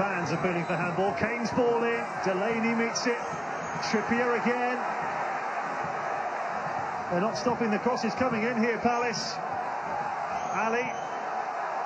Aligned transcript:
fans 0.00 0.32
are 0.32 0.40
feeling 0.40 0.64
for 0.64 0.76
handball. 0.76 1.12
Kane's 1.12 1.50
ball 1.50 1.84
in. 1.84 2.00
Delaney 2.24 2.72
meets 2.72 3.06
it. 3.06 3.20
Trippier 3.92 4.32
again. 4.40 4.80
They're 7.10 7.20
not 7.20 7.36
stopping 7.36 7.70
the 7.70 7.78
crosses 7.78 8.14
coming 8.14 8.44
in 8.44 8.56
here, 8.56 8.78
Palace. 8.78 9.36
Ali. 10.56 10.88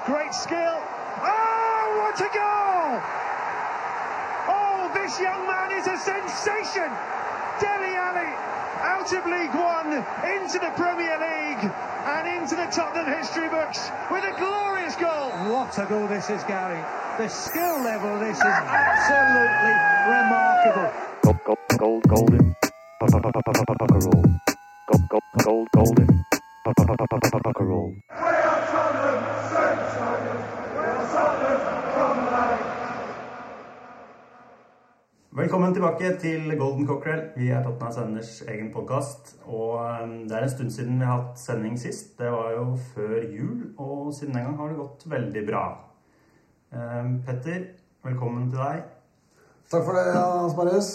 Great 0.07 0.33
skill. 0.33 0.79
Oh, 1.27 2.07
what 2.07 2.15
a 2.23 2.31
goal! 2.31 3.03
Oh, 4.47 4.91
this 4.95 5.19
young 5.19 5.43
man 5.51 5.75
is 5.75 5.89
a 5.91 5.99
sensation. 5.99 6.87
Deli 7.59 7.99
Ali 7.99 8.31
out 8.79 9.11
of 9.11 9.27
League 9.27 9.55
One 9.59 9.91
into 10.23 10.63
the 10.63 10.71
Premier 10.79 11.19
League 11.19 11.67
and 11.67 12.29
into 12.29 12.55
the 12.55 12.67
Tottenham 12.71 13.11
history 13.11 13.49
books 13.49 13.91
with 14.09 14.23
a 14.23 14.39
glorious 14.39 14.95
goal. 14.95 15.35
What 15.51 15.77
a 15.79 15.87
goal 15.87 16.07
this 16.07 16.31
is, 16.31 16.45
Gary. 16.45 16.79
The 17.17 17.29
skill 17.29 17.79
level 17.85 18.15
of 18.15 18.21
this 18.21 18.39
is 18.39 18.43
absolutely 18.43 19.75
remarkable. 20.11 20.91
Gold, 21.23 21.39
gold, 21.47 21.59
gold, 21.79 22.03
golden. 22.09 22.55
Roll. 23.01 23.11
Gold, 24.91 25.09
gold, 25.09 25.23
gold, 25.45 25.69
golden. 25.77 26.25
Roll. 27.61 27.95
Velkommen 35.31 35.75
tilbake 35.75 36.17
til 36.19 36.59
Golden 36.59 36.87
Cockerel. 36.87 37.23
Vi 37.37 37.49
er 37.49 37.63
Tottenham 37.63 37.93
Senders 37.93 38.43
egen 38.43 38.73
podkast. 38.73 39.37
Og 39.47 39.79
um, 40.03 40.29
det 40.29 40.33
er 40.33 40.43
en 40.43 40.51
stund 40.51 40.71
siden 40.71 40.99
vi 40.99 41.05
har 41.05 41.23
hatt 41.23 41.39
sending 41.39 41.79
sist. 41.79 42.19
Det 42.19 42.27
var 42.33 42.51
jo 42.59 42.77
før 42.95 43.17
jul, 43.23 43.75
og 43.79 44.15
siden 44.15 44.35
den 44.35 44.43
gang 44.43 44.57
har 44.59 44.69
det 44.69 44.83
gått 44.83 45.11
veldig 45.11 45.51
bra. 45.53 45.67
Um, 46.75 47.23
Petter, 47.27 47.61
velkommen 48.03 48.49
til 48.51 48.59
deg. 48.59 48.81
Takk 49.71 49.85
for 49.87 49.95
det, 49.95 50.09
Hans 50.17 50.57
Marius. 50.59 50.89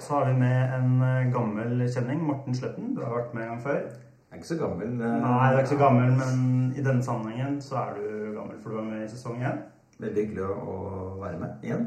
Så 0.00 0.12
har 0.18 0.26
vi 0.28 0.34
med 0.38 0.74
en 0.76 0.98
uh, 1.00 1.32
gammel 1.32 1.80
kjenning, 1.94 2.20
Morten 2.28 2.54
Sletten. 2.54 2.90
Du 2.96 3.00
har 3.00 3.14
vært 3.14 3.32
med 3.34 3.46
en 3.46 3.48
gang 3.54 3.62
før. 3.62 3.78
Jeg 3.78 4.36
er 4.36 4.42
ikke 4.42 4.50
så 4.50 4.58
gammel. 4.60 4.92
eh, 5.00 5.14
Nei, 5.22 5.48
du 5.52 5.56
er 5.56 5.62
ikke 5.62 5.72
så 5.72 5.78
gammel, 5.80 6.12
men 6.18 6.72
i 6.76 6.82
denne 6.84 7.02
sammenhengen 7.06 7.60
så 7.62 7.76
er 7.86 7.96
du 7.96 8.06
gammel, 8.36 8.58
for 8.60 8.70
du 8.70 8.76
var 8.76 8.88
med 8.90 9.04
i 9.04 9.08
sesong 9.08 9.40
én. 9.46 9.62
Veldig 10.02 10.24
hyggelig 10.26 10.44
å, 10.50 10.76
være 11.22 11.38
med 11.40 11.64
igjen. 11.64 11.86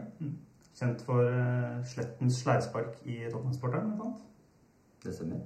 Kjent 0.80 1.04
for 1.06 1.28
uh, 1.28 1.78
Slettens 1.86 2.42
sleivspark 2.42 3.02
i 3.06 3.20
Tottenham-sporteren, 3.28 3.94
blant 4.00 4.16
annet. 4.16 4.24
Det 5.04 5.14
stemmer. 5.14 5.44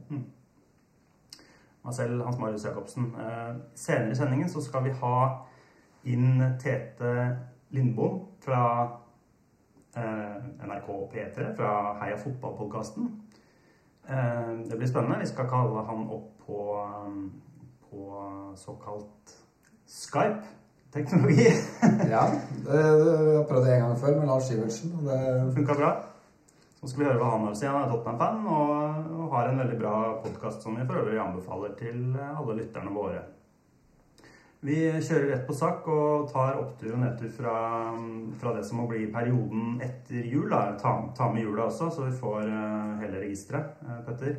meg 1.84 1.94
selv, 1.98 2.24
Hans 2.24 2.40
Marius 2.40 2.66
Jacobsen. 2.70 3.12
Eh, 3.20 3.56
senere 3.76 4.14
i 4.14 4.16
sendingen 4.16 4.50
så 4.50 4.62
skal 4.64 4.86
vi 4.86 4.94
ha 5.02 5.16
inn 6.06 6.44
Tete 6.62 7.16
Lindbom 7.72 8.20
fra 8.44 8.62
eh, 9.96 10.68
NRK 10.68 10.88
P3, 11.14 11.56
fra 11.56 11.72
Heia 12.02 12.18
fotball-podkasten. 12.20 13.08
Eh, 14.10 14.52
det 14.70 14.78
blir 14.78 14.88
spennende. 14.88 15.20
Vi 15.20 15.30
skal 15.32 15.50
kalle 15.50 15.86
han 15.88 16.08
opp 16.10 16.46
på, 16.46 16.60
eh, 16.84 17.16
på 17.90 18.02
såkalt 18.56 19.38
Skype-teknologi. 19.88 21.48
Ja, 22.12 22.28
det, 22.66 22.78
det, 22.78 23.18
vi 23.26 23.36
har 23.36 23.48
prøvd 23.48 23.66
det 23.66 23.76
en 23.76 23.86
gang 23.86 24.00
før 24.00 24.18
med 24.20 24.28
Lars 24.28 24.48
Sivertsen. 24.52 24.96
og 25.00 25.08
det 25.08 25.54
Funka 25.56 25.78
bra. 25.80 25.92
Så 26.80 26.90
skal 26.90 27.04
vi 27.04 27.08
høre 27.08 27.20
hva 27.22 27.36
han 27.36 27.46
har 27.46 27.54
å 27.54 27.58
si. 27.60 27.68
Han 27.70 27.84
er 27.84 27.92
Tottenham-fan 27.92 28.48
og, 28.52 29.12
og 29.16 29.36
har 29.36 29.52
en 29.52 29.64
veldig 29.64 29.78
bra 29.80 29.96
podkast 30.24 30.64
som 30.66 30.76
vi 30.76 30.88
for 30.88 31.04
øvrig 31.04 31.20
anbefaler 31.22 31.76
til 31.80 32.18
alle 32.20 32.58
lytterne 32.58 32.96
våre. 32.96 33.22
Vi 34.62 34.78
kjører 35.02 35.32
rett 35.32 35.48
på 35.48 35.56
sak 35.58 35.88
og 35.90 36.28
tar 36.30 36.60
opptur 36.62 36.94
og 36.94 37.00
nedtur 37.02 37.32
fra, 37.34 37.54
fra 38.38 38.52
det 38.54 38.62
som 38.68 38.78
må 38.78 38.86
bli 38.92 39.08
perioden 39.10 39.80
etter 39.82 40.28
jul. 40.30 40.54
Ta, 40.78 40.92
ta 41.18 41.30
med 41.34 41.48
jula 41.48 41.66
også, 41.66 41.88
så 41.90 42.06
vi 42.06 42.14
får 42.20 42.46
eh, 42.46 42.92
hele 43.02 43.24
registeret. 43.24 43.80
Eh, 43.82 44.04
Petter? 44.06 44.36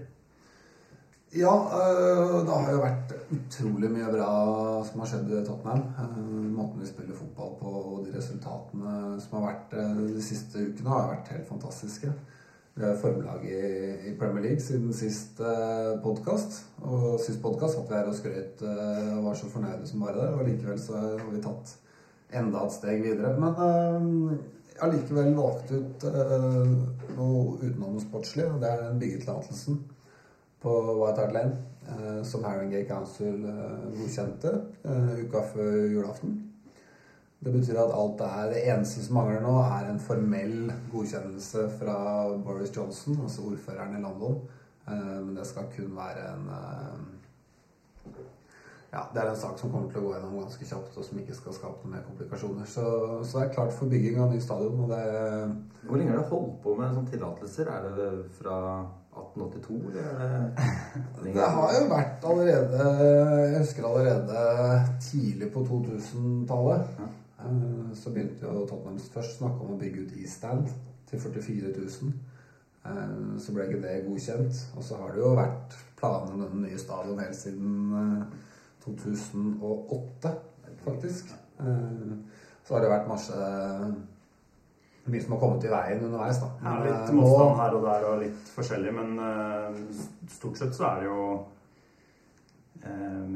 Ja, 1.34 1.51
øh, 1.51 2.36
det 2.47 2.55
har 2.55 2.70
jo 2.70 2.85
vært 2.85 3.17
utrolig 3.35 3.91
mye 3.91 4.13
bra 4.14 4.30
som 4.86 5.02
har 5.02 5.11
skjedd 5.11 5.33
i 5.33 5.42
Tottenham. 5.42 5.89
Måten 6.55 6.85
vi 6.85 6.92
spiller 6.92 7.18
fotball 7.18 7.57
på 7.58 7.74
og 7.80 8.07
de 8.07 8.14
resultatene 8.14 9.18
som 9.24 9.41
har 9.41 9.48
vært 9.48 9.74
de 9.74 10.23
siste 10.23 10.68
ukene, 10.68 10.92
har 10.92 11.11
vært 11.17 11.35
helt 11.35 11.51
fantastiske. 11.51 12.13
Vi 12.73 12.87
er 12.89 12.95
formlag 12.97 13.43
i, 13.45 14.15
Premier 14.17 14.47
League 14.47 14.63
siden 14.65 14.95
sist 14.97 15.41
uh, 15.45 15.99
podkast. 16.01 16.55
Og 16.81 17.19
sist 17.21 17.43
podkast 17.45 17.77
satt 17.77 17.91
vi 17.91 17.99
her 17.99 18.09
og 18.09 18.17
skrøt 18.17 18.63
øh, 18.65 19.11
og 19.19 19.27
var 19.27 19.37
så 19.37 19.51
fornøyde 19.53 19.89
som 19.91 20.01
bare 20.01 20.15
det. 20.17 20.29
Og 20.33 20.47
likevel 20.47 20.79
så 20.81 20.97
har 20.97 21.27
vi 21.29 21.43
tatt 21.45 21.75
enda 22.41 22.63
et 22.65 22.73
steg 22.73 23.03
videre. 23.05 23.35
Men 23.43 23.61
øh, 23.67 24.39
jeg 24.73 24.81
har 24.81 24.95
likevel 24.95 25.37
valgt 25.37 25.75
ut 25.77 26.07
øh, 26.09 26.73
noe 27.19 27.43
utenom 27.59 27.99
det 27.99 28.07
sportslige, 28.07 28.49
og 28.55 28.65
det 28.65 28.71
er 28.71 28.87
den 28.87 29.03
byggetillatelsen 29.05 29.83
på 30.65 30.79
White 31.03 31.21
Hart 31.21 31.37
Lane, 31.37 31.61
eh, 31.93 32.23
som 32.25 32.49
Haringey 32.49 32.87
Council 32.89 33.45
eh, 33.53 33.85
godkjente 33.99 34.55
eh, 34.85 35.13
uka 35.27 35.45
før 35.53 35.77
julaften. 35.93 36.39
Det 37.45 37.51
betyr 37.51 37.79
at 37.83 37.95
alt 37.98 38.20
er, 38.23 38.51
det 38.53 38.61
eneste 38.70 39.03
som 39.03 39.17
mangler 39.19 39.41
nå, 39.42 39.55
er 39.67 39.89
en 39.91 40.03
formell 40.03 40.70
godkjennelse 40.92 41.64
fra 41.80 41.97
Boris 42.45 42.70
Johnson, 42.77 43.19
altså 43.25 43.48
ordføreren 43.48 43.97
i 43.98 44.03
London. 44.03 44.36
Eh, 44.86 45.17
men 45.25 45.35
det 45.36 45.47
skal 45.47 45.67
kun 45.75 45.97
være 45.97 46.29
en 46.35 46.47
eh, 46.55 47.01
ja, 48.92 49.01
Det 49.14 49.23
er 49.23 49.30
en 49.30 49.41
sak 49.41 49.58
som 49.58 49.73
kommer 49.73 49.89
til 49.91 50.03
å 50.03 50.05
gå 50.05 50.13
gjennom 50.14 50.36
ganske 50.39 50.67
kjapt, 50.69 50.97
og 51.01 51.07
som 51.07 51.19
ikke 51.19 51.35
skal 51.35 51.55
skape 51.57 51.83
noen 51.83 51.97
mer 51.97 52.05
komplikasjoner. 52.07 52.69
Så, 52.69 52.85
så 53.25 53.39
det 53.39 53.47
er 53.47 53.55
klart 53.57 53.74
for 53.74 53.91
bygging 53.91 54.20
av 54.20 54.35
ny 54.35 54.41
stadion. 54.45 54.83
og 54.85 54.92
det 54.92 55.05
Hvor 55.89 55.98
lenge 55.98 56.13
har 56.13 56.20
du 56.20 56.35
holdt 56.35 56.59
på 56.63 56.74
med 56.79 56.92
sånne 56.92 57.14
tillatelser? 57.14 57.70
Er 57.73 57.89
det 57.97 58.11
fra 58.36 58.59
1882, 59.17 59.80
eller 59.89 60.13
er 60.13 60.29
det? 60.29 60.69
Det 61.39 61.48
har 61.57 61.74
jo 61.79 61.89
vært 61.89 62.29
allerede 62.29 62.86
Jeg 63.01 63.59
husker 63.64 63.89
allerede 63.89 64.47
tidlig 65.09 65.51
på 65.57 65.64
2000-tallet. 65.73 66.95
Ja. 67.01 67.11
Eh, 67.45 67.95
Så 67.95 68.11
begynte 68.14 68.47
jo 68.47 68.67
Tottenham 68.67 68.98
først 68.98 69.39
snakke 69.39 69.64
om 69.64 69.75
å 69.75 69.79
bygge 69.80 70.07
ut 70.07 70.17
Eastland 70.20 70.69
til 71.11 71.20
44 71.20 71.73
000. 71.77 72.13
Eh, 72.86 73.39
Så 73.39 73.53
ble 73.55 73.67
ikke 73.69 73.83
det 73.83 74.05
godkjent. 74.07 74.63
Og 74.77 74.83
så 74.86 74.97
har 75.01 75.13
det 75.13 75.23
jo 75.23 75.35
vært 75.39 75.77
planer 75.98 76.33
om 76.33 76.41
denne 76.42 76.64
nye 76.67 76.79
stadion 76.79 77.20
helt 77.23 77.39
siden 77.39 77.92
eh, 77.98 78.25
2008, 78.86 80.33
faktisk. 80.85 81.35
Eh, 81.61 82.17
Så 82.64 82.75
har 82.75 82.83
det 82.85 82.91
vært 82.95 83.08
masse 83.11 83.35
Mye 85.03 85.19
som 85.19 85.33
har 85.35 85.41
kommet 85.42 85.64
i 85.67 85.70
veien 85.70 86.05
underveis, 86.07 86.36
da. 86.39 86.47
Ja, 86.63 86.77
litt 86.85 87.09
motstand 87.11 87.57
her 87.59 87.73
og 87.74 87.83
der 87.89 88.05
og 88.07 88.20
litt 88.20 88.51
forskjellig, 88.55 88.92
men 88.95 89.17
stort 90.30 90.61
sett 90.61 90.77
så 90.77 90.85
er 90.92 91.01
det 91.01 91.09
jo 91.09 91.24
en, 92.86 93.35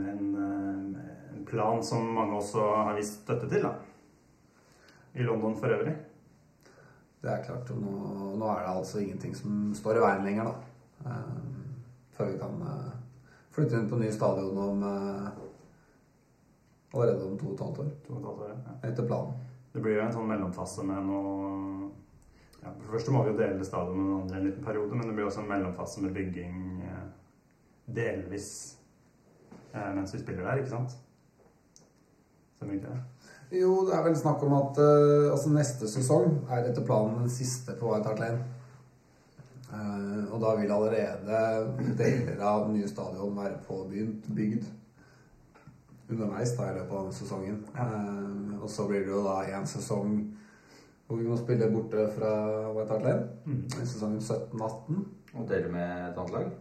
en 1.34 1.44
plan 1.50 1.82
som 1.82 2.06
mange 2.14 2.38
også 2.38 2.68
har 2.86 2.94
vist 2.94 3.24
støtte 3.24 3.48
til, 3.50 3.66
da. 3.66 3.72
I 5.16 5.24
London 5.24 5.56
for 5.56 5.72
øvrig. 5.72 5.96
Det 7.22 7.32
er 7.32 7.44
klart, 7.44 7.70
og 7.70 7.78
nå, 7.80 7.92
nå 8.38 8.48
er 8.52 8.60
det 8.62 8.72
altså 8.76 9.00
ingenting 9.00 9.32
som 9.34 9.72
står 9.74 9.98
i 9.98 10.02
veien 10.04 10.26
lenger, 10.26 10.50
da. 10.50 11.10
Eh, 11.10 11.38
før 12.16 12.28
vi 12.30 12.36
kan 12.38 12.60
eh, 12.62 12.92
flytte 13.56 13.80
inn 13.80 13.88
på 13.90 13.98
ny 14.00 14.10
stadion 14.14 14.60
om 14.60 14.84
eh, 14.86 15.40
allerede 16.94 17.26
om 17.26 17.38
to 17.40 17.48
og 17.48 17.56
et 17.56 17.64
halvt 17.64 17.80
år. 17.82 17.88
To 18.04 18.12
og 18.14 18.20
et 18.20 18.28
halvt 18.28 18.44
år, 18.44 18.52
ja. 18.52 18.76
Etter 18.90 19.08
planen. 19.08 19.40
Det 19.72 19.82
blir 19.82 19.98
jo 19.98 20.04
en 20.04 20.14
sånn 20.14 20.28
mellomfase 20.28 20.84
med 20.88 21.08
noe 21.08 21.40
ja, 22.62 22.70
For 22.70 22.86
det 22.86 22.92
første 22.94 23.12
må 23.12 23.24
vi 23.24 23.32
jo 23.32 23.40
dele 23.40 23.66
stadion 23.66 23.98
med 23.98 24.06
noen 24.06 24.22
andre 24.22 24.38
en 24.38 24.46
liten 24.46 24.64
periode, 24.64 24.94
men 24.94 25.10
det 25.10 25.16
blir 25.18 25.26
også 25.28 25.42
en 25.42 25.50
mellomfase 25.50 26.04
med 26.04 26.14
bygging 26.16 26.62
delvis 27.96 28.48
mens 29.74 30.14
vi 30.14 30.22
spiller 30.22 30.46
der, 30.46 30.62
ikke 30.62 30.72
sant? 30.72 30.94
Stemmer 32.56 32.78
ikke 32.78 32.94
det? 32.94 33.15
Jo, 33.54 33.84
det 33.86 33.94
er 33.94 34.02
vel 34.02 34.16
snakk 34.18 34.42
om 34.42 34.56
at 34.58 34.78
uh, 34.82 35.30
altså 35.30 35.52
neste 35.54 35.86
sesong 35.90 36.40
er 36.50 36.66
etter 36.66 36.82
planen 36.86 37.20
den 37.22 37.30
siste 37.30 37.76
på 37.78 37.92
White 37.92 38.10
Hart 38.10 38.22
Lane. 38.22 38.40
Uh, 39.70 40.26
og 40.34 40.40
da 40.42 40.54
vil 40.58 40.72
allerede 40.74 41.42
deler 42.00 42.42
av 42.42 42.66
den 42.66 42.80
nye 42.80 42.90
stadion 42.90 43.38
være 43.38 43.60
påbegynt 43.68 44.26
bygd 44.34 44.66
underveis 46.10 46.52
da 46.54 46.68
i 46.70 46.74
løpet 46.74 46.90
av 46.90 47.04
denne 47.04 47.18
sesongen. 47.20 47.62
Uh, 47.78 48.58
og 48.62 48.68
så 48.70 48.88
blir 48.90 49.06
det 49.06 49.14
jo 49.14 49.22
da 49.26 49.38
én 49.46 49.70
sesong 49.70 50.18
hvor 51.06 51.20
vi 51.20 51.28
må 51.30 51.38
spille 51.38 51.70
borte 51.70 52.08
fra 52.16 52.30
White 52.74 52.96
Hart 52.96 53.06
Lane. 53.06 53.28
Mm. 53.46 53.62
I 53.70 53.86
sesongen 53.86 54.18
17-18. 54.20 55.04
Og 55.36 55.48
dere 55.50 55.70
med 55.70 55.90
et 56.08 56.18
annet 56.18 56.34
lag? 56.34 56.54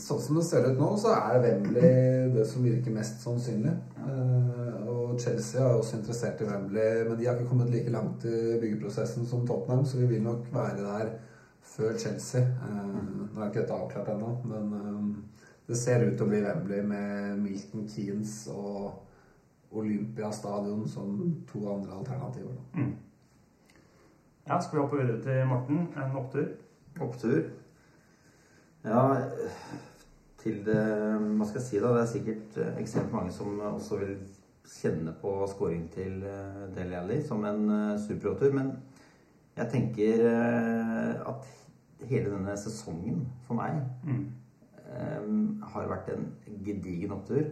Sånn 0.00 0.20
som 0.22 0.38
det 0.38 0.44
ser 0.46 0.66
ut 0.66 0.78
nå, 0.80 0.88
så 1.00 1.12
er 1.14 1.40
Wembley 1.44 2.30
det 2.34 2.46
som 2.48 2.64
virker 2.64 2.94
mest 2.94 3.20
sannsynlig. 3.24 3.72
Eh, 4.00 4.59
og 4.59 4.59
Chelsea 5.20 5.60
er 5.60 5.74
også 5.74 5.98
interessert 5.98 6.40
i 6.40 6.46
Wembley, 6.48 7.04
men 7.08 7.18
de 7.18 7.26
har 7.26 7.36
ikke 7.38 7.48
kommet 7.50 7.70
like 7.72 7.92
langt 7.92 8.24
i 8.24 8.58
byggeprosessen 8.60 9.26
som 9.26 9.46
Tottenham, 9.46 9.84
så 9.84 9.98
vi 9.98 10.06
vil 10.06 10.22
nok 10.22 10.48
være 10.52 10.76
der 10.82 11.12
før 11.62 11.98
Chelsea. 11.98 12.40
Eh, 12.40 12.88
nå 13.34 13.40
er 13.40 13.50
ikke 13.50 13.62
dette 13.62 13.76
avklart 13.76 14.10
ennå, 14.14 14.32
men 14.44 14.72
eh, 14.78 15.44
det 15.68 15.78
ser 15.78 16.06
ut 16.06 16.16
til 16.16 16.26
å 16.26 16.30
bli 16.32 16.42
Wembley 16.44 16.82
med 16.86 17.38
Milton 17.44 17.86
Keanes 17.88 18.34
og 18.50 19.06
Olympiastadion 19.70 20.88
som 20.88 21.20
to 21.52 21.62
andre 21.70 22.00
alternativer. 22.00 22.56
Mm. 22.74 22.96
Ja, 24.48 24.58
skal 24.58 24.78
vi 24.78 24.82
hoppe 24.82 24.98
videre 24.98 25.22
til 25.22 25.46
Morten? 25.46 25.86
En 25.94 26.16
opptur? 26.18 26.48
Opptur. 27.00 27.42
Ja, 28.84 29.04
til 30.40 30.62
det 30.64 30.82
Hva 31.36 31.46
skal 31.46 31.60
jeg 31.60 31.66
si, 31.66 31.80
da? 31.82 31.92
Det 31.94 32.02
er 32.02 32.12
sikkert 32.14 32.60
eh, 32.62 32.76
ekstremt 32.80 33.12
mange 33.14 33.32
som 33.32 33.60
også 33.74 34.00
vil 34.00 34.16
kjenne 34.70 35.12
på 35.20 35.32
scoring 35.50 35.88
til 35.92 36.20
Deli 36.22 36.74
Dele 36.76 37.00
Alli 37.00 37.18
som 37.26 37.44
en 37.48 37.64
superrotur. 37.98 38.52
Men 38.54 38.70
jeg 39.56 39.70
tenker 39.72 40.22
eh, 40.30 41.24
at 41.28 41.48
hele 42.08 42.30
denne 42.32 42.54
sesongen 42.56 43.24
for 43.46 43.58
meg 43.58 43.80
Mm. 44.06 44.22
eh, 44.86 45.26
har 45.74 45.90
vært 45.90 46.08
en 46.14 46.30
gedigen 46.64 47.12
opptur. 47.18 47.50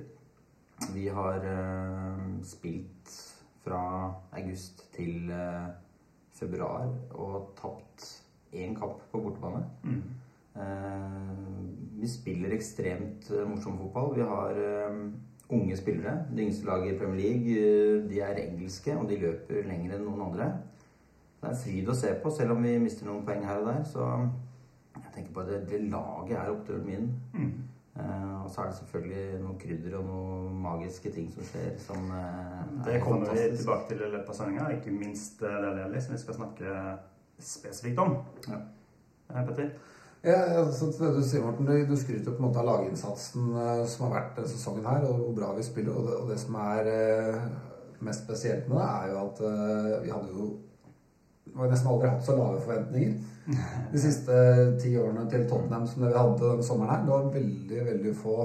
Vi 0.95 1.09
har 1.11 1.43
eh, 1.45 2.23
spilt 2.47 3.13
fra 3.65 3.83
august 4.39 4.87
til 4.95 5.29
eh, 5.35 5.67
februar 6.39 6.87
og 7.19 7.51
tapt 7.59 8.07
én 8.55 8.77
kamp 8.79 9.03
på 9.13 9.21
bortebane. 9.21 9.65
Mm. 9.83 10.03
Eh, 10.59 11.99
vi 12.01 12.09
spiller 12.09 12.55
ekstremt 12.57 13.29
eh, 13.35 13.45
morsom 13.49 13.77
fotball. 13.83 14.15
Vi 14.15 14.23
har 14.31 14.63
eh, 14.63 15.03
unge 15.49 15.77
spillere. 15.77 16.25
Det 16.31 16.45
yngste 16.45 16.67
laget 16.67 16.95
i 16.95 16.99
Premier 16.99 17.21
League 17.21 17.61
eh, 17.61 18.11
de 18.11 18.21
er 18.21 18.43
engelske, 18.43 18.97
og 18.97 19.09
de 19.09 19.21
løper 19.23 19.65
lenger 19.69 19.97
enn 19.97 20.05
noen 20.05 20.27
andre. 20.29 20.51
Det 21.39 21.51
er 21.51 21.59
fryd 21.63 21.89
å 21.89 21.97
se 21.97 22.13
på, 22.23 22.31
selv 22.35 22.57
om 22.57 22.63
vi 22.67 22.75
mister 22.83 23.07
noen 23.07 23.25
poeng 23.27 23.45
her 23.47 23.63
og 23.63 23.71
der. 23.71 23.83
Så 23.87 24.07
jeg 24.99 25.13
tenker 25.15 25.35
på 25.35 25.47
det, 25.49 25.63
det 25.71 25.85
laget 25.87 26.39
er 26.39 26.53
oppturen 26.53 26.87
min. 26.87 27.11
Mm. 27.35 27.53
Eh, 27.99 28.45
og 28.45 28.51
så 28.51 28.63
er 28.63 28.71
det 28.71 28.79
selvfølgelig 28.79 29.43
noen 29.43 29.59
krydder 29.59 29.99
og 29.99 30.05
noen 30.07 30.59
magiske 30.63 31.11
ting 31.15 31.31
som 31.35 31.47
skjer, 31.47 31.71
som 31.83 32.11
eh, 32.15 32.65
Det 32.85 32.97
er 32.97 33.05
kommer 33.05 33.33
vi 33.35 33.47
tilbake 33.57 33.89
til 33.89 34.03
i 34.03 34.11
løpet 34.13 34.35
av 34.35 34.39
sendinga. 34.39 34.73
Ikke 34.77 34.95
minst 34.95 35.43
eh, 35.43 35.61
det 35.65 35.87
Alli, 35.87 36.03
som 36.03 36.15
vi 36.15 36.21
skal 36.23 36.39
snakke 36.39 36.75
spesifikt 37.39 38.03
om. 38.03 38.19
Ja. 38.49 38.61
Eh, 39.31 39.47
Petter? 39.49 39.73
Ja, 40.29 40.39
altså 40.61 40.91
det 40.93 41.11
du 41.17 41.23
sier, 41.25 41.41
Morten, 41.45 41.69
du, 41.89 41.97
skryter 41.97 42.35
på 42.35 42.43
en 42.43 42.49
måte 42.51 42.61
av 42.61 42.69
laginnsatsen 42.69 43.49
eh, 43.57 43.85
som 43.89 44.07
har 44.07 44.17
vært 44.19 44.35
denne 44.37 44.51
sesongen 44.51 44.89
her, 44.89 45.07
og 45.09 45.23
hvor 45.23 45.35
bra 45.39 45.55
vi 45.57 45.65
spiller. 45.65 45.97
Og 45.97 46.05
det, 46.05 46.17
og 46.21 46.29
det 46.29 46.37
som 46.43 46.59
er 46.61 46.91
eh, 46.93 47.47
mest 48.05 48.27
spesielt 48.27 48.69
med 48.69 48.77
det, 48.77 48.89
er 48.89 49.13
jo 49.13 49.23
at 49.23 49.41
eh, 49.49 49.95
vi 50.05 50.13
hadde 50.13 50.35
jo 50.35 50.49
vi 51.49 51.63
har 51.63 51.71
nesten 51.73 51.89
aldri 51.89 52.11
hatt 52.13 52.27
så 52.27 52.35
lave 52.37 52.61
forventninger 52.61 53.15
de 53.93 54.01
siste 54.03 54.35
ti 54.83 54.93
årene 55.01 55.25
til 55.33 55.47
Tottenham 55.49 55.87
som 55.89 56.05
det 56.05 56.13
vi 56.13 56.21
hadde 56.21 56.43
denne 56.45 56.67
sommeren 56.67 56.93
her. 56.93 57.07
Det 57.07 57.15
var 57.15 57.31
veldig, 57.39 57.79
veldig 57.87 58.13
få, 58.21 58.37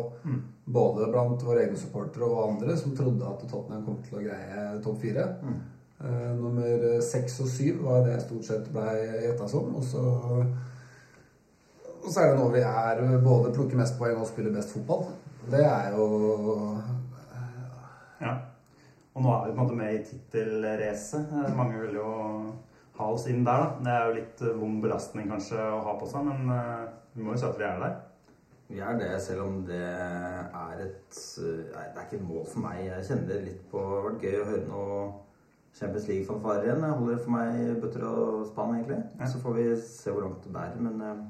både 0.79 1.09
blant 1.11 1.43
våre 1.43 1.65
egne 1.65 1.77
supportere 1.77 2.29
og 2.29 2.45
andre, 2.45 2.77
som 2.79 2.95
trodde 2.95 3.27
at 3.27 3.43
Tottenham 3.43 3.83
kom 3.85 3.99
til 4.05 4.21
å 4.21 4.23
greie 4.23 4.63
topp 4.85 5.03
fire. 5.03 5.27
Mm. 5.43 5.59
Eh, 5.99 6.29
nummer 6.39 6.85
seks 7.03 7.41
og 7.43 7.51
syv 7.51 7.83
var 7.83 8.05
det 8.05 8.15
jeg 8.15 8.25
stort 8.29 8.47
sett 8.47 8.71
blei 8.71 8.95
gjetta 9.27 9.51
som. 9.51 9.75
Og 9.75 9.83
så 9.91 10.05
og 12.03 12.09
så 12.11 12.19
er 12.23 12.31
det 12.33 12.39
nå 12.39 12.49
vi 12.53 12.61
er 12.67 13.01
både 13.23 13.53
plukker 13.55 13.79
mest 13.79 13.97
poeng 13.99 14.19
og 14.19 14.27
spiller 14.27 14.53
best 14.55 14.73
fotball. 14.75 15.05
Det 15.51 15.63
er 15.65 15.95
jo 15.97 16.07
Ja. 18.21 18.37
Og 19.13 19.21
nå 19.21 19.29
er 19.33 19.43
vi 19.47 19.51
på 19.53 19.59
en 19.59 19.67
måte 19.67 19.75
med 19.77 19.93
i 19.93 20.03
tittelracet. 20.07 21.27
Eh, 21.33 21.55
Mange 21.57 21.79
vil 21.81 21.99
jo 21.99 22.07
ha 22.97 23.09
oss 23.13 23.27
inn 23.27 23.43
der, 23.45 23.59
da. 23.61 23.83
Det 23.83 23.91
er 23.93 24.07
jo 24.07 24.15
litt 24.17 24.41
eh, 24.41 24.55
vond 24.57 24.79
belastning 24.81 25.27
kanskje 25.29 25.59
å 25.59 25.83
ha 25.85 25.93
på 25.99 26.07
seg, 26.09 26.25
men 26.25 26.49
eh, 26.49 26.87
vi 27.13 27.25
må 27.25 27.35
jo 27.35 27.41
si 27.43 27.45
at 27.49 27.59
vi 27.59 27.67
er 27.67 27.83
der. 27.83 27.99
Vi 28.71 28.79
er 28.81 28.97
det, 28.97 29.11
selv 29.21 29.43
om 29.43 29.59
det 29.67 29.81
er 29.83 30.79
et 30.81 31.19
Nei, 31.43 31.83
det 31.93 31.99
er 31.99 32.07
ikke 32.07 32.17
et 32.17 32.25
mål 32.25 32.47
for 32.49 32.63
meg. 32.63 32.79
Jeg 32.87 33.05
kjenner 33.11 33.43
litt 33.45 33.61
på 33.69 33.83
Det 33.83 33.99
har 33.99 34.07
vært 34.07 34.25
gøy 34.25 34.39
å 34.39 34.47
høre 34.49 34.65
noe 34.71 35.03
Champions 35.77 36.07
League-fanfarer 36.09 36.65
igjen. 36.67 36.85
Jeg 36.87 36.97
holder 37.01 37.21
for 37.21 37.35
meg 37.35 37.81
bøtter 37.83 38.07
og 38.09 38.47
spann, 38.49 38.73
egentlig. 38.79 39.01
Ja. 39.19 39.29
Så 39.29 39.41
får 39.43 39.57
vi 39.59 39.67
se 39.83 40.13
hvor 40.13 40.25
langt 40.25 40.47
det 40.47 40.53
bærer. 40.55 40.81
Men 40.87 41.01
eh, 41.05 41.21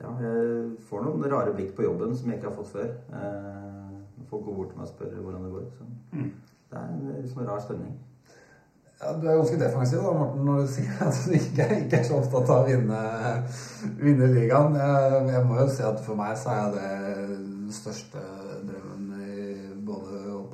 ja, 0.00 0.10
jeg 0.22 0.76
får 0.88 1.04
noen 1.04 1.24
rare 1.32 1.54
blikk 1.56 1.72
på 1.76 1.82
jobben 1.86 2.14
som 2.16 2.30
jeg 2.30 2.38
ikke 2.38 2.50
har 2.50 2.58
fått 2.60 2.72
før. 2.74 2.92
Eh, 3.12 3.84
Folk 4.28 4.44
går 4.44 4.54
bort 4.58 4.68
til 4.70 4.78
meg 4.78 4.84
og 4.84 4.92
spør 4.92 5.14
hvordan 5.24 5.44
det 5.46 5.52
går. 5.54 5.66
Så 5.78 5.84
Mm. 6.12 6.30
det 6.70 6.78
er 6.78 6.84
en 6.92 7.22
litt 7.22 7.30
sånn 7.32 7.46
rar 7.48 7.60
stemning. 7.64 7.94
ja, 9.00 9.12
Du 9.12 9.26
er 9.28 9.36
ganske 9.38 9.58
defensiv 9.60 10.02
da, 10.02 10.12
Morten, 10.12 10.44
når 10.44 10.60
du 10.60 10.66
sier 10.74 11.02
at 11.06 11.20
du 11.26 11.32
ikke, 11.32 11.66
ikke 11.84 11.98
er 12.00 12.04
så 12.04 12.18
opptatt 12.18 12.50
av 12.50 12.64
å 12.64 12.66
vinne, 12.68 13.00
vinne 14.02 14.26
ligaen. 14.34 14.74
Jeg, 14.74 15.28
jeg 15.32 15.44
må 15.46 15.60
jo 15.60 15.68
si 15.68 15.82
at 15.82 16.00
for 16.04 16.14
meg 16.18 16.36
så 16.36 16.50
er 16.50 16.74
det 16.74 16.90
den 17.38 17.72
største 17.72 18.18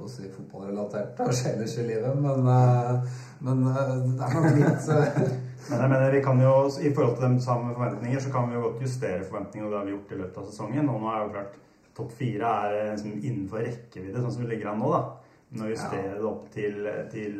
å 0.04 0.10
si, 0.10 0.28
fotballrelatert 0.32 1.20
og 1.24 1.32
ellers 1.50 1.74
i 1.80 1.86
livet. 1.88 2.20
Men, 2.20 2.46
eh, 2.52 3.18
men 3.46 3.66
eh, 3.70 3.90
det 4.18 4.28
er 4.28 4.36
nok 4.36 4.60
litt 4.60 4.88
eh, 4.94 5.34
Men 5.64 5.80
jeg 5.80 5.90
mener, 5.94 6.10
vi 6.12 6.20
kan 6.20 6.40
jo, 6.42 6.54
i 6.84 6.90
forhold 6.92 7.14
til 7.16 7.36
de 7.38 7.40
samme 7.40 7.70
forventninger, 7.72 8.20
så 8.20 8.30
kan 8.34 8.50
vi 8.50 8.58
jo 8.58 8.66
godt 8.66 8.82
justere 8.84 9.24
forventningene, 9.24 9.64
og 9.64 9.72
det 9.72 9.78
har 9.78 9.86
vi 9.86 9.94
gjort 9.94 10.10
i 10.12 10.18
løpet 10.18 10.40
av 10.42 10.48
sesongen. 10.50 10.90
Og 10.92 10.98
nå 11.00 11.08
er 11.08 11.22
jo 11.22 11.30
klart, 11.32 11.54
topp 11.96 12.10
fire 12.18 12.50
er 12.66 12.74
sånn 12.74 12.90
liksom 12.90 13.14
innenfor 13.30 13.64
rekkevidde, 13.64 14.20
sånn 14.20 14.34
som 14.34 14.44
vi 14.44 14.50
ligger 14.50 14.74
an 14.74 14.82
nå, 14.82 14.90
da. 14.92 15.38
Men 15.48 15.64
å 15.64 15.70
justere 15.70 16.18
det 16.18 16.28
opp 16.28 16.50
til, 16.52 16.76
til 17.14 17.38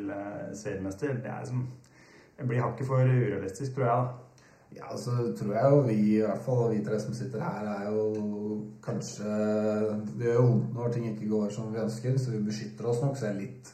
seriemester, 0.57 1.19
det 1.21 1.33
er 1.35 1.45
liksom 1.45 1.67
Det 2.39 2.49
blir 2.49 2.65
hakket 2.65 2.89
for 2.89 3.05
urealistisk, 3.05 3.77
tror 3.77 3.85
jeg, 3.91 4.07
da. 4.07 4.24
Ja, 4.75 4.97
så 4.99 5.11
tror 5.39 5.55
jeg 5.55 5.71
jo 5.71 5.81
vi, 5.87 5.99
i 6.17 6.21
hvert 6.25 6.43
fall 6.43 6.73
vi 6.73 6.83
tre 6.85 6.99
som 7.01 7.15
sitter 7.15 7.43
her, 7.45 7.69
er 7.71 7.93
jo 7.93 8.57
kanskje 8.83 9.29
Det 10.19 10.27
gjør 10.27 10.41
jo 10.41 10.47
vondt 10.49 10.75
når 10.75 10.93
ting 10.93 11.07
ikke 11.13 11.31
går 11.31 11.51
som 11.55 11.73
vi 11.73 11.83
ønsker, 11.83 12.19
så 12.19 12.35
vi 12.35 12.43
beskytter 12.49 12.91
oss 12.91 13.03
nok. 13.05 13.21
Er 13.23 13.39
litt 13.39 13.71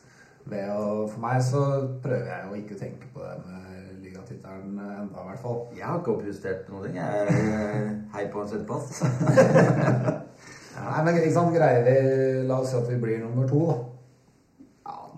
ved 0.51 0.71
å 0.73 1.07
For 1.11 1.23
meg 1.23 1.43
så 1.45 1.63
prøver 2.05 2.31
jeg 2.33 2.49
jo 2.49 2.61
ikke 2.61 2.77
å 2.77 2.83
tenke 2.83 3.11
på 3.15 3.25
det 3.25 3.37
med 3.47 4.05
ligatittelen 4.05 4.79
enda, 4.79 5.23
i 5.23 5.29
hvert 5.31 5.43
fall. 5.45 5.61
Jeg 5.77 5.87
har 5.87 6.01
ikke 6.01 6.17
oppjustert 6.17 6.69
noe. 6.73 6.91
Jeg 6.95 7.37
er 7.37 7.95
hei 8.15 8.27
på 8.33 8.43
en 8.43 8.51
sjetteplass. 8.53 9.01
Nei, 10.81 11.01
men 11.05 11.17
ikke 11.19 11.33
sant, 11.35 11.53
greier 11.53 11.83
vi 11.85 11.97
La 12.49 12.61
oss 12.63 12.71
si 12.73 12.79
at 12.79 12.89
vi 12.89 13.01
blir 13.01 13.21
nummer 13.25 13.49
to, 13.49 13.65
da. 13.69 13.90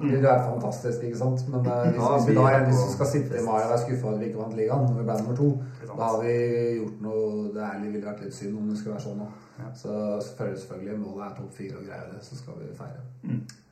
Ja, 0.00 0.08
det 0.08 0.30
helt 0.30 0.48
fantastisk, 0.48 1.02
ikke 1.06 1.18
sant? 1.18 1.44
Men 1.52 1.66
uh, 1.66 1.82
hvis, 1.86 1.98
Da 2.00 2.10
hvis, 2.16 2.28
vi 2.28 2.34
da, 2.36 2.44
hvis 2.64 2.80
vi 2.80 2.92
skal 2.94 3.10
sitte 3.10 3.38
i 3.38 3.44
mai 3.44 3.58
og 3.60 3.70
være 3.70 3.80
skuffa 3.84 4.06
over 4.06 4.16
at 4.16 4.20
vi 4.22 4.28
ikke 4.30 4.40
vant 4.40 4.56
ligaen 4.58 4.86
når 4.88 4.98
vi 4.98 5.06
ble 5.08 5.16
nummer 5.20 5.38
to, 5.40 5.48
da 5.92 5.98
har 6.02 6.18
vi 6.22 6.34
gjort 6.78 7.00
noe 7.06 7.24
Det 7.54 7.64
ærlig 7.68 7.90
ville 7.92 8.06
vært 8.06 8.22
litt 8.24 8.36
synd 8.36 8.58
om 8.58 8.70
det 8.70 8.78
skulle 8.80 8.96
være 8.96 9.06
sånn 9.06 9.20
nå. 9.22 9.30
Ja. 9.58 9.70
Så 9.82 9.96
selvfølgelig, 10.28 10.60
selvfølgelig 10.62 11.00
målet 11.02 11.24
er 11.26 11.34
topp 11.38 11.58
fire 11.58 11.80
og 11.80 11.88
greier 11.88 12.12
det, 12.14 12.22
så 12.26 12.38
skal 12.40 12.60
vi 12.60 12.70
feire. 12.78 13.02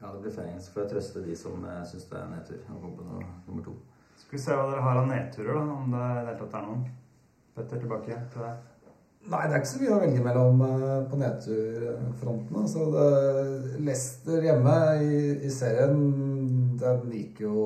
Ja, 0.00 0.10
det 0.12 0.20
blir 0.20 0.34
feiring. 0.34 0.60
Så 0.60 0.74
får 0.74 0.84
jeg 0.84 0.92
trøste 0.94 1.24
de 1.24 1.36
som 1.36 1.64
uh, 1.64 1.78
syns 1.88 2.08
det 2.10 2.20
er 2.20 2.34
nedtur 2.34 2.60
å 2.60 2.80
komme 2.82 2.96
på 2.98 3.08
noe, 3.08 3.30
nummer 3.48 3.66
to. 3.70 3.76
Skal 4.20 4.36
vi 4.36 4.42
se 4.44 4.56
hva 4.56 4.68
dere 4.68 4.84
har 4.84 5.00
av 5.00 5.08
nedturer, 5.08 5.56
da, 5.56 5.78
om 5.80 5.94
det 5.94 6.02
i 6.04 6.18
det 6.18 6.26
hele 6.28 6.40
tatt 6.42 6.58
er 6.60 6.66
noen. 6.68 6.84
Petter, 7.56 7.80
tilbake 7.82 8.20
til 8.30 8.44
deg. 8.44 8.69
Nei, 9.30 9.44
det 9.46 9.54
er 9.54 9.60
ikke 9.60 9.70
så 9.70 9.80
mye 9.80 9.92
å 9.94 10.00
velge 10.02 10.22
mellom 10.24 10.62
eh, 10.66 11.02
på 11.10 11.18
nedturfronten. 11.20 12.56
Altså, 12.64 12.86
det, 12.94 13.76
Leicester 13.86 14.42
hjemme 14.42 14.72
i, 15.04 15.20
i 15.46 15.50
serien, 15.54 16.00
den 16.80 17.12
gikk 17.14 17.44
jo 17.44 17.60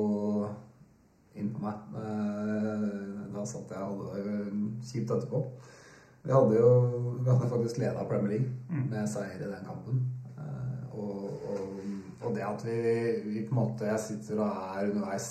inn 1.35 1.49
på 1.55 1.63
meg. 1.65 1.87
Eh, 2.01 2.91
Da 3.35 3.41
satt 3.43 3.71
jeg 3.73 3.83
og 3.83 4.03
hadde 4.13 4.21
det 4.23 4.59
kjipt 4.87 5.09
etterpå. 5.11 5.41
Vi 6.25 6.31
hadde 6.31 6.55
jo 6.55 6.69
vi 7.19 7.27
hadde 7.27 7.49
faktisk 7.51 7.81
leda 7.81 8.05
Premier 8.07 8.31
League 8.37 8.53
med 8.93 9.09
seier 9.11 9.41
i 9.41 9.49
den 9.49 9.65
kampen. 9.67 10.03
Eh, 10.37 10.85
Og, 10.95 11.25
og, 11.49 11.81
og 12.21 12.35
det 12.37 12.45
at 12.47 12.61
vi, 12.63 12.77
vi 13.25 13.41
på 13.43 13.51
en 13.51 13.59
måte 13.59 13.89
Jeg 13.89 13.99
sitter 13.99 14.39
og 14.39 14.61
er 14.77 14.87
underveis 14.93 15.27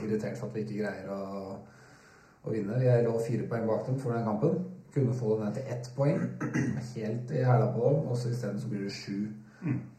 irritert 0.00 0.38
for 0.38 0.46
at 0.48 0.54
vi 0.56 0.62
ikke 0.64 0.80
greier 0.84 1.10
å 1.12 1.58
å 2.42 2.50
vinne. 2.50 2.74
Vi 2.80 2.88
lå 3.04 3.12
fire 3.22 3.44
poeng 3.46 3.68
bak 3.68 3.84
dem 3.86 3.98
for 4.02 4.10
den 4.16 4.24
kampen. 4.26 4.56
Kunne 4.94 5.14
få 5.16 5.36
det 5.38 5.44
ned 5.44 5.54
til 5.56 5.70
ett 5.72 5.88
poeng. 5.96 6.18
Helt 6.94 7.30
i 7.32 7.44
hæla 7.44 7.70
på 7.72 7.86
dem. 7.88 8.08
Og 8.12 8.16
så 8.16 8.28
isteden 8.32 8.60
så 8.60 8.68
blir 8.68 8.84
det 8.84 8.92
sju. 8.92 9.30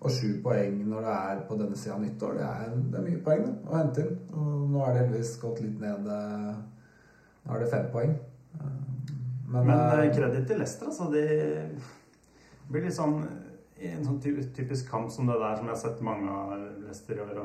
Og 0.03 0.11
sju 0.11 0.41
poeng 0.43 0.81
når 0.89 1.05
det 1.07 1.13
er 1.15 1.41
på 1.47 1.55
denne 1.55 1.77
sida 1.79 1.95
av 1.95 2.01
nyttår, 2.03 2.33
det 2.35 2.43
er, 2.49 2.73
det 2.91 2.99
er 2.99 3.05
mye 3.05 3.21
poeng 3.23 3.45
da, 3.45 3.53
å 3.71 3.77
hente 3.79 4.03
inn. 4.03 4.17
Og 4.35 4.69
nå 4.73 4.81
er 4.83 4.91
det 4.91 5.03
heldigvis 5.05 5.37
gått 5.41 5.61
litt 5.63 5.79
ned. 5.79 6.09
eh, 6.11 6.53
Nå 7.43 7.55
er 7.55 7.63
det 7.63 7.69
fem 7.71 7.87
poeng. 7.93 8.13
Men, 8.59 9.65
Men 9.65 9.71
eh, 9.77 9.99
eh, 10.03 10.11
kreditt 10.15 10.47
til 10.47 10.59
Leicester, 10.59 10.91
altså. 10.91 11.07
Det 11.11 11.23
blir 12.69 12.85
litt 12.87 12.97
sånn 12.97 13.17
en 13.83 14.05
sånn 14.05 14.19
typisk 14.23 14.87
kamp 14.91 15.11
som 15.11 15.27
det 15.27 15.35
der 15.41 15.57
som 15.59 15.67
jeg 15.67 15.75
har 15.75 15.81
sett 15.81 16.03
mange 16.05 16.31
av 16.31 16.53
Leicester 16.83 17.17
i 17.17 17.23
år. 17.23 17.39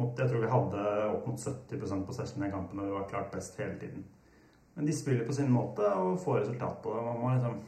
Jeg 0.00 0.28
tror 0.30 0.42
vi 0.42 0.50
hadde 0.54 0.82
opp 1.10 1.28
mot 1.28 1.40
70% 1.40 2.12
session 2.16 2.44
i 2.46 2.50
kampen, 2.52 2.80
og 2.80 2.88
vi 2.88 2.96
var 2.96 3.08
klart 3.10 3.32
best 3.32 3.56
hele 3.60 3.76
tiden. 3.80 4.04
Men 4.74 4.86
de 4.86 4.94
spiller 4.96 5.26
på 5.26 5.34
sin 5.36 5.50
måte 5.52 5.86
og 5.98 6.20
får 6.22 6.42
resultat 6.44 6.78
på 6.82 6.94
det. 6.94 7.02
Man 7.08 7.20
må 7.20 7.32
liksom 7.34 7.58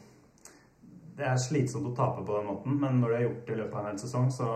Det 1.13 1.27
er 1.29 1.37
slitsomt 1.37 1.91
å 1.91 1.97
tape 1.97 2.23
på 2.25 2.39
den 2.39 2.47
måten, 2.49 2.79
men 2.81 3.01
når 3.01 3.11
de 3.11 3.17
har 3.17 3.27
gjort 3.27 3.43
det 3.47 3.53
i 3.53 3.59
løpet 3.59 3.75
av 3.75 3.83
en 3.83 3.91
hel 3.91 3.99
sesong, 4.01 4.31
så 4.33 4.47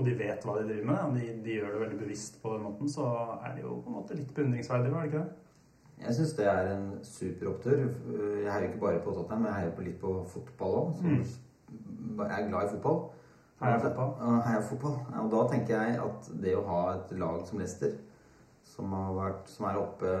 og 0.00 0.06
de 0.06 0.14
vet 0.16 0.44
hva 0.46 0.54
de 0.56 0.64
driver 0.64 0.86
med, 0.88 0.98
og 1.04 1.16
de, 1.18 1.26
de 1.44 1.56
gjør 1.58 1.74
det 1.74 1.80
veldig 1.82 1.98
bevisst 2.00 2.38
på 2.40 2.54
den 2.54 2.62
måten, 2.64 2.88
så 2.88 3.06
er 3.44 3.56
det 3.56 3.64
jo 3.66 3.74
på 3.84 3.90
en 3.90 3.96
måte 3.98 4.16
litt 4.16 4.32
beundringsverdig, 4.32 4.92
var 4.94 5.04
det 5.04 5.10
ikke 5.10 5.24
det? 5.26 5.40
Jeg 6.00 6.16
syns 6.16 6.34
det 6.38 6.46
er 6.48 6.68
en 6.72 6.86
super 7.04 7.50
opptur. 7.50 7.80
Jeg 8.40 8.48
heier 8.48 8.68
ikke 8.70 8.80
bare 8.80 9.02
på 9.04 9.12
Tottenham, 9.12 9.48
jeg 9.50 9.58
heier 9.58 9.74
på 9.76 9.84
litt 9.84 9.98
på 10.00 10.12
fotball 10.32 10.76
òg. 10.78 11.02
Jeg 11.04 12.36
er 12.38 12.46
glad 12.48 12.62
i 12.62 12.70
fotball. 12.70 13.02
Heier 13.60 13.82
fotball? 13.82 14.14
Heier 14.46 14.64
fotball. 14.64 14.96
Og 15.20 15.28
da 15.34 15.42
tenker 15.50 15.74
jeg 15.76 15.98
at 16.06 16.30
det 16.40 16.54
å 16.56 16.64
ha 16.70 16.78
et 16.94 17.12
lag 17.20 17.42
som 17.48 17.60
Leicester 17.60 17.98
som, 18.64 18.94
har 18.96 19.12
vært, 19.18 19.52
som 19.52 19.68
er 19.68 19.80
oppe 19.82 20.14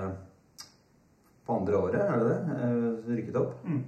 på 1.50 1.56
andre 1.58 1.76
året, 1.76 2.00
er 2.00 2.18
det 2.18 2.28
det? 2.28 2.40
Eh, 2.56 3.16
Rykket 3.16 3.36
opp. 3.36 3.64
Mm. 3.66 3.84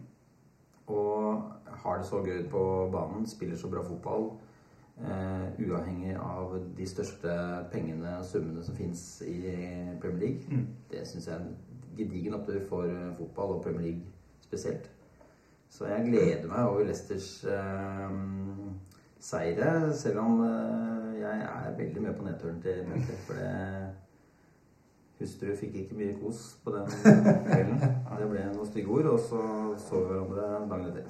Og 0.87 1.42
har 1.83 1.99
det 1.99 2.07
så 2.07 2.23
gøy 2.26 2.49
på 2.50 2.62
banen, 2.92 3.26
spiller 3.26 3.57
så 3.57 3.71
bra 3.71 3.83
fotball. 3.87 4.33
Uh, 5.02 5.49
uavhengig 5.59 6.12
av 6.21 6.52
de 6.76 6.87
største 6.87 7.33
pengene 7.73 8.19
og 8.19 8.26
summene 8.28 8.62
som 8.62 8.76
fins 8.76 9.23
i 9.26 9.38
Premier 10.02 10.21
League. 10.21 10.42
Mm. 10.50 10.66
Det 10.90 11.07
syns 11.09 11.26
jeg 11.26 11.35
er 11.35 11.40
en 11.40 11.57
gedigen 11.97 12.37
opptur 12.37 12.61
for 12.69 12.85
eh, 12.87 13.14
fotball 13.19 13.57
og 13.57 13.62
Premier 13.64 13.83
League 13.83 14.12
spesielt. 14.45 14.90
Så 15.73 15.88
jeg 15.88 16.11
gleder 16.11 16.47
meg 16.49 16.69
over 16.69 16.85
Leicesters 16.85 17.45
uh, 17.49 18.12
seire, 19.19 19.92
selv 19.97 20.21
om 20.21 20.40
uh, 20.45 21.19
jeg 21.19 21.49
er 21.49 21.76
veldig 21.78 22.02
med 22.02 22.14
på 22.19 22.28
nedturen 22.28 22.62
til 22.62 22.85
Mønter. 22.88 23.19
For 23.26 23.40
det 23.40 23.50
Hustru 25.23 25.52
fikk 25.57 25.76
ikke 25.85 25.99
mye 25.99 26.14
kos 26.19 26.41
på 26.64 26.75
den 26.75 26.88
kvelden. 26.91 27.79
Det 28.19 28.29
ble 28.31 28.47
noen 28.50 28.69
stygge 28.69 28.91
ord, 28.93 29.11
og 29.14 29.21
så 29.23 29.43
så 29.83 30.00
vi 30.09 30.19
hverandre 30.33 30.67
dagen 30.71 30.88
etter. 30.91 31.07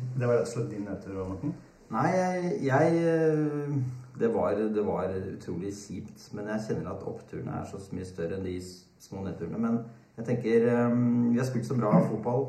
Det 0.00 0.28
var 0.28 0.38
rett 0.38 0.46
og 0.46 0.52
slett 0.52 0.70
din 0.72 0.86
nedtur, 0.88 1.18
Morten. 1.28 1.52
Nei, 1.90 2.06
jeg, 2.14 2.52
jeg 2.64 3.00
eh, 3.02 3.74
det, 4.20 4.30
var, 4.34 4.54
det 4.54 4.84
var 4.86 5.16
utrolig 5.32 5.72
kjipt. 5.74 6.28
Men 6.36 6.48
jeg 6.52 6.66
kjenner 6.68 6.92
at 6.92 7.06
oppturene 7.08 7.56
er 7.58 7.66
så 7.68 7.80
mye 7.92 8.06
større 8.08 8.38
enn 8.38 8.46
de 8.46 8.54
små 9.02 9.24
nedturene. 9.26 9.58
Men 9.60 9.80
jeg 10.16 10.28
tenker 10.28 10.68
eh, 10.70 10.94
Vi 11.32 11.40
har 11.40 11.48
spilt 11.48 11.68
så 11.68 11.76
bra 11.78 11.92
fotball. 12.06 12.46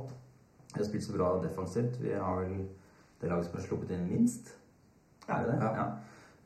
Vi 0.72 0.80
har 0.80 0.88
spilt 0.88 1.08
så 1.08 1.18
bra 1.18 1.34
defensivt. 1.44 1.98
Vi 2.04 2.14
har 2.14 2.40
vel 2.44 2.62
det 3.22 3.30
laget 3.30 3.50
som 3.50 3.58
har 3.60 3.66
sluppet 3.66 3.94
inn 3.96 4.08
minst. 4.10 4.54
Er 5.28 5.44
det 5.44 5.52
det? 5.52 5.60
Ja. 5.66 5.74
Ja. 5.82 5.90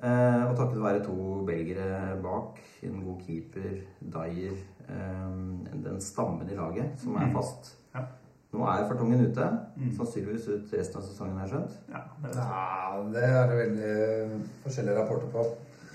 Eh, 0.03 0.41
og 0.49 0.57
takket 0.57 0.81
være 0.83 1.03
to 1.05 1.45
belgere 1.47 2.17
bak, 2.21 2.59
en 2.83 2.97
god 3.05 3.21
keeper, 3.23 3.77
Dyer 4.01 4.51
eh, 4.89 5.37
Den 5.85 6.01
stammen 6.03 6.49
i 6.51 6.55
laget 6.55 6.99
som 6.99 7.15
er 7.15 7.25
Mm. 7.29 7.33
fast. 7.35 7.77
Ja. 7.95 8.01
Nå 8.53 8.63
er 8.67 8.87
Fartongen 8.87 9.25
ute. 9.25 9.45
Mm. 9.77 9.91
Sannsynligvis 9.95 10.47
ut 10.47 10.73
resten 10.79 10.97
av 10.97 11.03
sesongen, 11.03 11.37
har 11.37 11.47
jeg 11.47 11.55
skjønt. 11.55 11.77
Ja, 11.89 12.01
det 12.23 12.35
er. 12.35 12.41
Ja, 12.41 13.03
det 13.13 13.23
er 13.23 13.47
det 13.49 13.57
veldig 13.63 14.43
forskjellige 14.63 14.97
rapporter 14.99 15.27
på. 15.31 15.45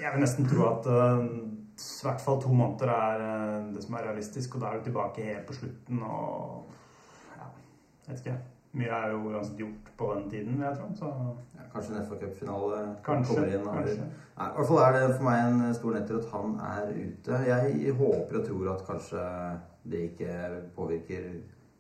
Jeg 0.01 0.13
vil 0.15 0.21
nesten 0.25 0.49
tro 0.49 0.67
at 0.69 0.87
eh, 0.87 1.25
i 1.81 2.05
hvert 2.05 2.21
fall 2.21 2.41
to 2.43 2.53
måneder 2.53 2.89
er 2.93 3.21
uh, 3.25 3.75
det 3.75 3.83
som 3.85 3.95
er 3.95 4.03
realistisk, 4.09 4.55
og 4.55 4.61
da 4.61 4.67
er 4.67 4.79
du 4.79 4.85
tilbake 4.85 5.23
helt 5.25 5.47
på 5.49 5.53
slutten 5.57 6.03
og 6.03 6.67
ja, 7.39 7.47
vet 8.09 8.21
ikke. 8.21 8.35
Mye 8.73 8.87
er 8.95 9.11
jo 9.11 9.31
uansett 9.33 9.59
gjort 9.59 9.89
på 9.99 10.09
den 10.15 10.29
tiden, 10.31 10.61
jeg 10.63 10.77
tro. 10.79 10.89
Så 10.95 11.09
Ja, 11.57 11.65
kanskje 11.73 11.97
en 11.97 12.05
FA-cupfinale 12.07 12.83
kommer 13.03 13.49
inn. 13.51 13.65
Kanskje. 13.67 14.05
Nei, 14.39 14.47
I 14.47 14.55
hvert 14.57 14.67
fall 14.69 14.79
er 14.85 14.93
det 14.95 15.17
for 15.17 15.25
meg 15.27 15.41
en 15.47 15.75
stor 15.75 15.97
netter 15.97 16.19
at 16.21 16.29
han 16.33 16.55
er 16.69 16.93
ute. 16.95 17.41
Jeg 17.51 17.95
håper 17.99 18.39
og 18.41 18.47
tror 18.47 18.71
at 18.75 18.85
kanskje 18.87 19.25
det 19.91 20.03
ikke 20.11 20.37
påvirker 20.77 21.27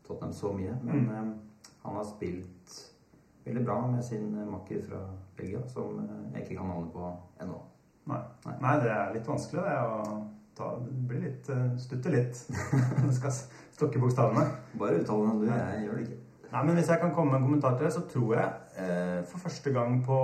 Tottenham 0.06 0.32
så 0.32 0.50
mye. 0.52 0.74
Men 0.82 1.04
Mm. 1.06 1.10
eh, 1.10 1.32
han 1.84 1.94
har 1.94 2.04
spilt 2.04 2.90
veldig 3.46 3.64
bra 3.64 3.86
med 3.86 4.02
sin 4.04 4.26
makker 4.50 4.82
fra 4.88 4.98
Belgia, 5.36 5.60
som 5.68 5.98
eh, 5.98 6.34
jeg 6.34 6.42
ikke 6.48 6.56
kan 6.60 6.68
navnet 6.68 6.92
på 6.92 7.12
ennå. 7.40 7.60
Nei. 8.06 8.20
Nei. 8.46 8.54
Nei, 8.60 8.74
det 8.80 8.90
er 8.90 9.12
litt 9.14 9.26
vanskelig 9.28 9.62
det 9.62 9.78
å 9.78 10.26
ta 10.56 10.74
Det 10.84 11.08
blir 11.08 11.20
litt 11.22 11.48
uh, 11.50 11.76
Stutter 11.78 12.10
litt. 12.10 12.34
Du 13.06 13.12
skal 13.14 13.30
stokke 13.30 14.00
bokstavene. 14.02 14.42
Bare 14.78 14.98
uttale 15.00 15.28
den 15.30 15.40
du, 15.40 15.46
jeg 15.46 15.84
gjør 15.86 15.94
det 15.96 16.02
ikke. 16.08 16.18
Nei, 16.50 16.64
men 16.66 16.74
Hvis 16.74 16.88
jeg 16.90 16.98
kan 16.98 17.12
komme 17.14 17.32
med 17.32 17.40
en 17.40 17.46
kommentar 17.46 17.76
til 17.76 17.86
det, 17.86 17.92
så 17.94 18.00
tror 18.10 18.32
jeg 18.34 18.82
eh, 18.82 19.20
for 19.30 19.38
første 19.44 19.70
gang 19.74 20.00
på, 20.06 20.18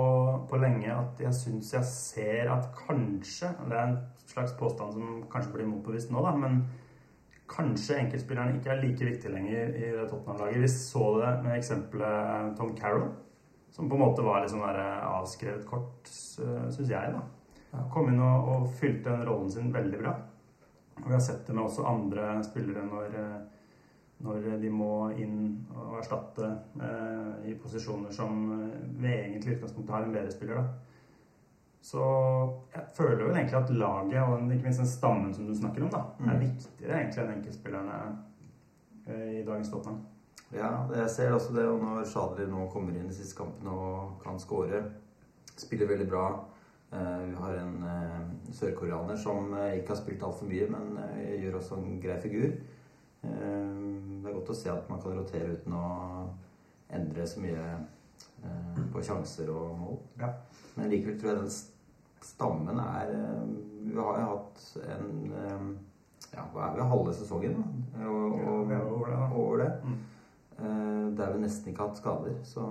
på 0.49 0.59
lenge 0.59 0.89
at 0.91 1.21
jeg 1.23 1.35
syns 1.37 1.71
jeg 1.73 1.87
ser 1.87 2.51
at 2.51 2.67
kanskje 2.75 3.53
Det 3.69 3.77
er 3.77 3.93
en 3.93 4.01
slags 4.27 4.51
påstand 4.59 4.93
som 4.93 5.23
kanskje 5.31 5.53
blir 5.53 5.69
motbevist 5.69 6.11
nå, 6.11 6.19
da, 6.25 6.33
men 6.35 6.65
kanskje 7.47 8.01
enkeltspillerne 8.01 8.57
ikke 8.57 8.73
er 8.73 8.81
like 8.81 9.07
viktige 9.07 9.31
lenger 9.31 9.71
i 9.71 9.91
det 9.95 10.09
Tottenham-laget. 10.09 10.65
Vi 10.65 10.67
så 10.67 11.05
det 11.21 11.31
med 11.45 11.55
eksempelet 11.55 12.57
Tom 12.59 12.73
Carroll, 12.75 13.07
som 13.71 13.87
på 13.87 13.95
en 13.95 14.03
måte 14.03 14.25
var 14.25 14.43
litt 14.43 14.51
sånn 14.51 14.65
der 14.67 14.81
avskrevet 15.07 15.63
kort, 15.69 16.11
syns 16.11 16.91
jeg. 16.91 17.13
da. 17.15 17.23
Kom 17.93 18.11
inn 18.11 18.19
og, 18.19 18.49
og 18.51 18.67
fylte 18.81 19.13
den 19.13 19.23
rollen 19.29 19.51
sin 19.53 19.71
veldig 19.71 20.01
bra. 20.01 20.17
Og 20.97 21.07
vi 21.07 21.15
har 21.15 21.23
sett 21.23 21.47
det 21.47 21.55
med 21.55 21.63
også 21.69 21.87
andre 21.87 22.35
spillere 22.43 22.83
når 22.83 23.15
eh, 23.15 23.56
når 24.25 24.57
de 24.61 24.69
må 24.73 25.09
inn 25.21 25.65
og 25.75 25.99
erstatte 25.99 26.47
eh, 26.81 27.49
i 27.51 27.53
posisjoner 27.61 28.11
som 28.11 28.39
vi 28.49 29.03
ved 29.03 29.13
egentlig 29.13 29.53
i 29.53 29.57
utgangspunktet 29.59 29.93
har 29.95 30.03
en 30.07 30.15
bedre 30.15 30.31
spiller. 30.33 30.55
Da. 30.55 30.63
Så 31.87 32.01
jeg 32.73 32.83
føler 32.97 33.23
vel 33.27 33.35
egentlig 33.37 33.59
at 33.59 33.69
laget, 33.69 34.21
og 34.23 34.51
ikke 34.51 34.63
minst 34.65 34.79
den 34.81 34.89
stammen 34.89 35.33
som 35.33 35.45
du 35.47 35.53
snakker 35.55 35.83
om, 35.85 35.89
da, 35.93 36.01
er 36.19 36.33
Mm. 36.33 36.39
viktigere 36.41 36.97
egentlig 36.99 37.23
enn 37.23 37.33
enkeltspillerne 37.37 37.99
eh, 39.07 39.39
i 39.39 39.43
dagens 39.45 39.69
Tottenham. 39.71 40.01
Ja, 40.53 40.71
jeg 40.95 41.09
ser 41.09 41.31
også 41.35 41.53
det. 41.55 41.65
Og 41.67 41.79
når 41.83 42.05
Shadri 42.07 42.47
nå 42.47 42.67
kommer 42.71 42.95
inn 42.95 43.09
i 43.09 43.13
siste 43.13 43.37
kampen 43.37 43.67
og 43.67 44.17
kan 44.23 44.39
skåre, 44.39 44.81
spiller 45.57 45.87
veldig 45.87 46.07
bra. 46.09 46.25
Eh, 46.91 47.29
Vi 47.29 47.35
har 47.35 47.53
en 47.61 47.83
eh, 47.83 48.51
sørkoreaner 48.51 49.15
som 49.15 49.53
eh, 49.53 49.77
ikke 49.79 49.89
har 49.93 50.01
spilt 50.01 50.23
altfor 50.23 50.45
mye, 50.47 50.67
men 50.71 50.97
eh, 51.03 51.37
gjør 51.43 51.55
også 51.61 51.77
en 51.77 51.99
grei 52.01 52.19
figur. 52.21 52.51
Eh, 53.23 53.73
Det 54.23 54.29
er 54.29 54.35
godt 54.35 54.49
å 54.51 54.55
se 54.55 54.69
at 54.69 54.89
man 54.89 54.99
kan 55.01 55.15
rotere 55.17 55.53
uten 55.55 55.73
å 55.73 55.85
endre 56.93 57.25
så 57.27 57.39
mye 57.39 57.63
eh, 58.43 58.81
på 58.93 59.01
sjanser 59.03 59.49
og 59.53 59.77
mål. 59.79 59.97
Ja. 60.19 60.29
Men 60.75 60.89
likevel 60.91 61.19
tror 61.19 61.31
jeg 61.31 61.39
den 61.41 61.55
stammen 62.27 62.79
er 62.83 63.11
eh, 63.13 63.43
Vi 63.87 63.95
har 63.95 64.19
jo 64.21 64.29
hatt 64.33 64.65
en 64.97 65.77
Ja, 66.33 66.43
hva 66.53 66.67
er 66.67 66.75
vi? 66.75 66.81
Halve 66.91 67.13
sesongen? 67.15 67.53
da? 67.95 68.07
Og, 68.09 68.69
Ja, 68.69 68.81
og, 68.81 69.07
er 69.07 69.35
over 69.37 69.57
det. 69.63 69.71
Mm. 69.83 71.15
Der 71.17 71.31
vi 71.33 71.39
nesten 71.43 71.69
ikke 71.71 71.83
har 71.83 71.87
hatt 71.91 71.97
skader. 72.01 72.33
Så 72.43 72.61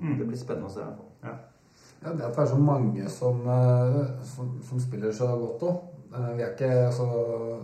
Mm. 0.00 0.18
det 0.18 0.26
blir 0.28 0.36
spennende 0.38 0.66
å 0.66 0.70
se. 0.72 0.80
i 0.80 0.84
hvert 0.84 0.96
fall. 0.96 1.12
Ja, 2.02 2.12
det 2.12 2.22
at 2.24 2.36
det 2.36 2.42
er 2.42 2.46
så 2.46 2.58
mange 2.58 3.08
som, 3.08 3.40
som, 4.22 4.50
som 4.62 4.80
spiller 4.80 5.10
så 5.12 5.26
godt 5.38 5.62
òg. 5.62 5.80
Vi 6.08 6.42
er 6.42 6.52
ikke, 6.54 6.68
altså, 6.88 7.06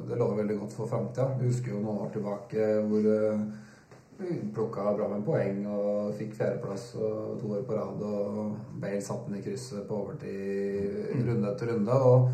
det 0.09 0.19
lover 0.21 0.43
veldig 0.43 0.59
godt 0.59 0.75
for 0.77 0.91
framtida. 0.91 1.31
Vi 1.39 1.49
husker 1.49 1.73
jo 1.73 1.81
noen 1.81 2.03
år 2.05 2.11
tilbake 2.13 2.67
hvor 2.91 3.07
eh, 3.09 3.45
vi 4.19 4.35
plukka 4.55 4.93
bra 4.95 5.09
med 5.11 5.25
poeng 5.27 5.63
og 5.67 6.13
fikk 6.19 6.37
fjerdeplass 6.39 6.91
og 7.01 7.39
to 7.41 7.55
år 7.57 7.65
på 7.67 7.79
rad. 7.79 8.03
Og 8.05 8.81
Bale 8.83 9.01
satte 9.03 9.31
den 9.31 9.41
i 9.41 9.45
krysset 9.45 9.87
på 9.89 10.03
overtid 10.03 11.25
runde 11.25 11.51
etter 11.51 11.73
runde. 11.73 11.97
Og, 12.11 12.29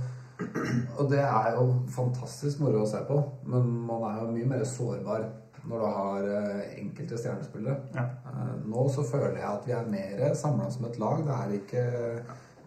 og 0.98 1.12
det 1.12 1.22
er 1.22 1.54
jo 1.56 1.68
fantastisk 1.94 2.64
moro 2.64 2.82
å 2.82 2.90
se 2.90 3.04
på. 3.08 3.20
Men 3.46 3.70
man 3.88 4.04
er 4.10 4.20
jo 4.24 4.34
mye 4.34 4.50
mer 4.56 4.66
sårbar 4.68 5.28
når 5.60 5.80
du 5.80 5.88
har 5.94 6.28
eh, 6.34 6.60
enkelte 6.80 7.18
stjernespillere. 7.20 7.78
Ja. 7.94 8.06
Eh, 8.32 8.54
Nå 8.66 8.86
så 8.92 9.06
føler 9.06 9.38
jeg 9.38 9.48
at 9.48 9.66
vi 9.68 9.76
er 9.76 9.90
mer 9.94 10.22
samla 10.34 10.70
som 10.74 10.88
et 10.88 10.98
lag. 11.00 11.22
Det 11.26 11.36
er 11.36 11.58
ikke 11.60 11.84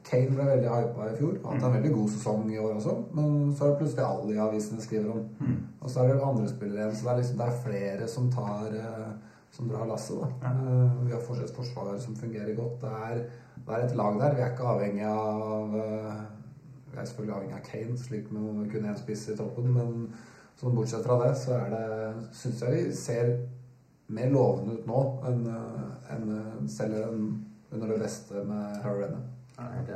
Kane 0.04 0.30
ble 0.36 0.46
veldig 0.46 0.70
hypa 0.70 1.06
i 1.10 1.16
fjor. 1.18 1.36
Hatt 1.46 1.64
en 1.64 1.74
veldig 1.78 1.92
god 1.94 2.10
sesong 2.12 2.50
i 2.52 2.58
år 2.60 2.74
også. 2.76 2.96
Men 3.16 3.54
så 3.56 3.66
er 3.66 3.70
det 3.72 3.78
plutselig 3.80 4.04
alle 4.06 4.34
i 4.36 4.42
avisene 4.44 4.82
skriver 4.84 5.12
om. 5.14 5.22
Og 5.82 5.90
så 5.90 6.02
er 6.04 6.12
det 6.14 6.26
andre 6.28 6.50
spillere 6.52 6.82
igjen. 6.84 6.96
Så 6.96 7.06
det 7.06 7.12
er, 7.14 7.22
liksom, 7.22 7.38
det 7.40 7.48
er 7.48 7.62
flere 7.68 8.08
som 8.08 8.32
tar 8.32 8.76
eh, 8.82 9.14
Som 9.54 9.68
drar 9.70 9.86
lasset. 9.86 10.18
Ja. 10.42 10.50
Eh, 10.50 10.94
Vi 11.06 11.12
har 11.14 11.22
fortsatt 11.22 11.50
et 11.50 11.56
forsvar 11.56 11.98
som 12.02 12.16
fungerer 12.16 12.56
godt. 12.58 12.82
Det 12.82 12.90
er, 13.08 13.20
det 13.68 13.74
er 13.76 13.84
et 13.88 13.96
lag 13.96 14.20
der. 14.20 14.36
Vi 14.36 14.42
er 14.42 14.52
ikke 14.52 14.72
avhengig 14.76 15.06
av 15.06 15.76
eh, 15.78 16.24
Vi 16.92 16.98
er 17.00 17.06
selvfølgelig 17.06 17.36
avhengig 17.36 17.58
av 17.60 17.66
Kane, 17.72 17.98
slik 17.98 18.32
med 18.32 18.72
kun 18.72 18.86
én 18.90 18.98
spiss 18.98 19.28
i 19.30 19.38
toppen. 19.38 19.70
Men 19.74 20.10
sånn 20.60 20.76
bortsett 20.76 21.06
fra 21.06 21.20
det, 21.24 21.36
så 21.38 21.54
er 21.60 21.70
det 21.74 22.26
Syns 22.34 22.62
jeg 22.66 22.74
vi 22.74 22.96
ser 22.98 23.32
mer 24.14 24.30
lovende 24.34 24.76
ut 24.80 24.86
nå 24.90 25.04
enn 25.30 25.46
enn, 26.14 26.68
selv 26.70 27.00
under 27.74 27.88
det 27.88 28.02
beste 28.04 28.44
med 28.46 28.82
Harry 28.84 29.06
Redden. 29.06 29.24
Jeg 29.58 29.66
er 29.66 29.72
helt 29.72 29.90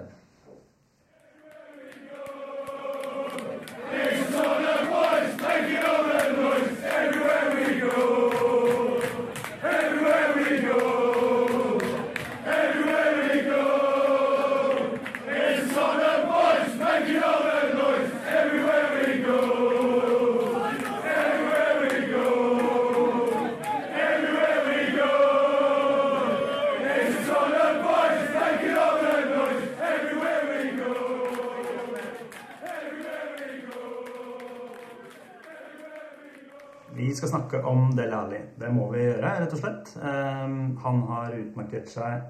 skal 37.18 37.32
snakke 37.34 37.62
om 37.68 37.90
Dele 37.98 38.18
Alli. 38.18 38.42
Det 38.60 38.70
må 38.74 38.88
vi 38.94 39.04
gjøre, 39.06 39.36
rett 39.42 39.54
og 39.56 39.62
slett. 39.62 39.94
Eh, 40.00 40.58
han 40.84 41.04
har 41.12 41.38
utmerket 41.38 41.92
seg 41.92 42.22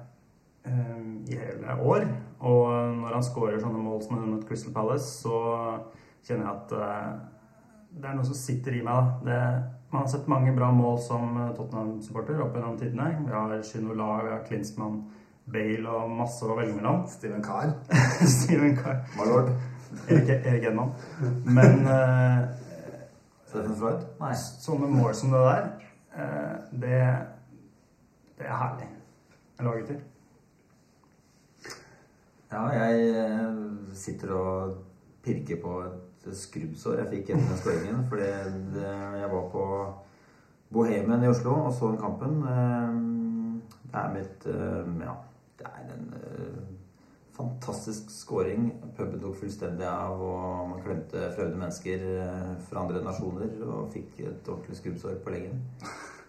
eh, 0.68 1.00
i 1.28 1.38
hele 1.38 1.78
år. 1.78 2.06
Og 2.48 2.68
når 3.00 3.16
han 3.16 3.26
skårer 3.26 3.58
sånne 3.62 3.80
mål 3.82 4.02
som 4.04 4.20
mot 4.22 4.44
Crystal 4.48 4.74
Palace, 4.74 5.08
så 5.22 5.38
kjenner 6.26 6.46
jeg 6.46 6.54
at 6.54 6.76
eh, 6.78 7.10
det 7.98 8.10
er 8.10 8.18
noe 8.18 8.28
som 8.28 8.38
sitter 8.38 8.76
i 8.78 8.84
meg. 8.84 9.14
Det, 9.26 9.38
man 9.92 10.04
har 10.04 10.10
sett 10.12 10.28
mange 10.30 10.52
bra 10.56 10.68
mål 10.74 11.00
som 11.04 11.32
eh, 11.38 11.54
Tottenham-supporter 11.56 12.42
opp 12.44 12.58
gjennom 12.58 12.76
tidene. 12.80 13.10
Vi 13.24 13.34
har 13.34 13.56
Shinola, 13.66 14.12
vi 14.26 14.34
har 14.36 14.44
Klinsmann, 14.46 15.02
Bale 15.48 15.96
og 15.96 16.12
masse 16.12 16.44
å 16.44 16.58
velge 16.58 16.76
mellom. 16.76 17.06
Steven 17.08 17.42
Carr. 17.44 17.72
Steven 18.38 18.76
Carr. 18.78 19.02
Marlord. 19.16 19.54
Erik, 20.04 20.28
Erik 20.44 20.66
Edman. 20.68 20.90
Men 21.48 21.86
Steffen 23.48 23.76
Freud? 23.80 24.04
Nei. 24.20 24.34
sånne 24.36 24.88
mål 24.92 25.14
som 25.16 25.32
det 25.32 25.40
der, 25.46 25.68
eh, 26.12 26.56
det, 26.82 26.98
det 28.38 28.46
er 28.46 28.58
herlig. 28.60 28.88
Eller 29.58 29.78
gutter? 29.80 30.02
Ja, 32.52 32.62
jeg 32.72 33.08
eh, 33.12 33.56
sitter 33.96 34.34
og 34.36 34.76
pirker 35.24 35.60
på 35.62 35.78
et 35.86 36.28
skrubbsår 36.36 37.02
jeg 37.02 37.10
fikk 37.14 37.32
etter 37.32 37.48
den 37.48 37.60
skåringen. 37.62 38.04
Fordi 38.10 38.28
det, 38.76 38.92
jeg 39.22 39.32
var 39.32 39.48
på 39.52 39.64
Bohemen 40.72 41.24
i 41.24 41.30
Oslo 41.32 41.56
og 41.66 41.72
så 41.76 41.92
den 41.92 42.02
kampen. 42.04 42.42
Eh, 42.44 43.04
Det 43.88 43.96
er 43.96 44.10
mitt 44.12 44.44
Ja, 45.00 45.14
det 45.58 45.66
er 45.66 45.92
en 45.94 46.08
eh, 46.18 46.77
fantastisk 47.38 48.10
scoring. 48.10 48.68
Puben 48.96 49.20
tok 49.22 49.38
fullstendig 49.40 49.86
av, 49.86 50.20
og 50.20 50.68
man 50.72 50.82
klemte 50.84 51.28
fraude 51.36 51.56
mennesker 51.56 52.04
eh, 52.18 52.52
fra 52.68 52.82
andre 52.84 53.02
nasjoner 53.06 53.54
og 53.68 53.88
fikk 53.94 54.18
et 54.26 54.50
ordentlig 54.50 54.76
skrubbsår 54.80 55.20
på 55.24 55.32
leggen. 55.34 55.62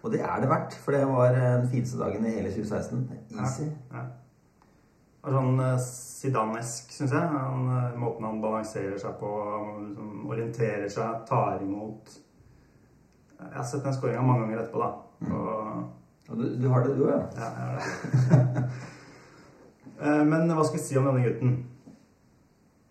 Og 0.00 0.14
det 0.14 0.22
er 0.24 0.40
det 0.40 0.48
verdt, 0.48 0.78
for 0.80 0.96
det 0.96 1.02
var 1.10 1.34
den 1.36 1.66
fineste 1.68 1.98
dagen 2.00 2.24
i 2.24 2.36
hele 2.38 2.48
2016. 2.54 3.02
Easy. 3.36 3.66
Ja. 3.92 4.06
Og 5.20 5.34
sånn 5.34 5.50
sidanesk, 5.60 6.06
Zidane-esk, 6.20 6.92
syns 6.96 7.12
jeg. 7.12 7.28
Han, 7.34 7.66
eh, 7.76 7.98
måten 8.00 8.24
han 8.30 8.40
balanserer 8.40 8.96
seg 9.02 9.18
på, 9.20 9.30
liksom, 9.84 10.14
orienterer 10.32 10.88
seg, 10.92 11.24
tar 11.28 11.60
imot 11.64 12.14
Jeg 13.40 13.56
har 13.56 13.64
sett 13.64 13.84
den 13.84 13.94
skåringa 13.96 14.22
mange 14.24 14.46
ganger 14.46 14.62
etterpå, 14.62 14.80
da. 14.84 14.90
Og, 15.32 15.84
Og 16.30 16.38
du, 16.38 16.44
du 16.62 16.66
har 16.70 16.84
det, 16.86 16.96
du 16.96 17.04
òg? 17.08 17.36
ja, 17.36 17.48
det. 17.58 18.38
Eh, 18.38 18.80
Men 20.00 20.48
hva 20.48 20.64
skal 20.64 20.78
vi 20.78 20.84
si 20.84 20.96
om 20.96 21.08
denne 21.10 21.26
gutten? 21.26 21.58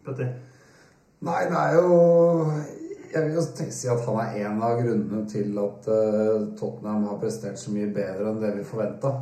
Petter? 0.06 0.36
Nei, 1.26 1.40
det 1.50 1.58
er 1.58 1.74
jo 1.76 1.96
Jeg 3.10 3.24
vil 3.26 3.34
jo 3.36 3.44
si 3.74 3.90
at 3.92 4.06
han 4.06 4.20
er 4.22 4.36
en 4.46 4.62
av 4.64 4.78
grunnene 4.80 5.24
til 5.28 5.58
at 5.60 5.90
eh, 5.90 6.44
Tottenham 6.60 7.08
har 7.10 7.18
prestert 7.20 7.58
så 7.60 7.74
mye 7.74 7.90
bedre 7.92 8.30
enn 8.30 8.40
det 8.44 8.54
vi 8.60 8.68
forventa. 8.68 9.16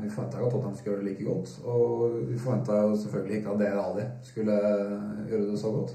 vi 0.00 0.08
forventa 0.08 0.38
ikke 0.38 0.46
at 0.46 0.52
Tottenham 0.54 0.76
skulle 0.78 0.94
gjøre 0.94 1.04
det 1.04 1.10
like 1.10 1.26
godt. 1.28 1.52
Og 1.68 2.16
vi 2.30 2.38
forventa 2.40 2.80
selvfølgelig 3.02 3.38
ikke 3.38 3.52
at 3.52 3.60
Dele 3.60 3.84
Ali 3.84 4.06
skulle 4.30 4.56
gjøre 5.28 5.50
det 5.50 5.60
så 5.60 5.74
godt. 5.76 5.94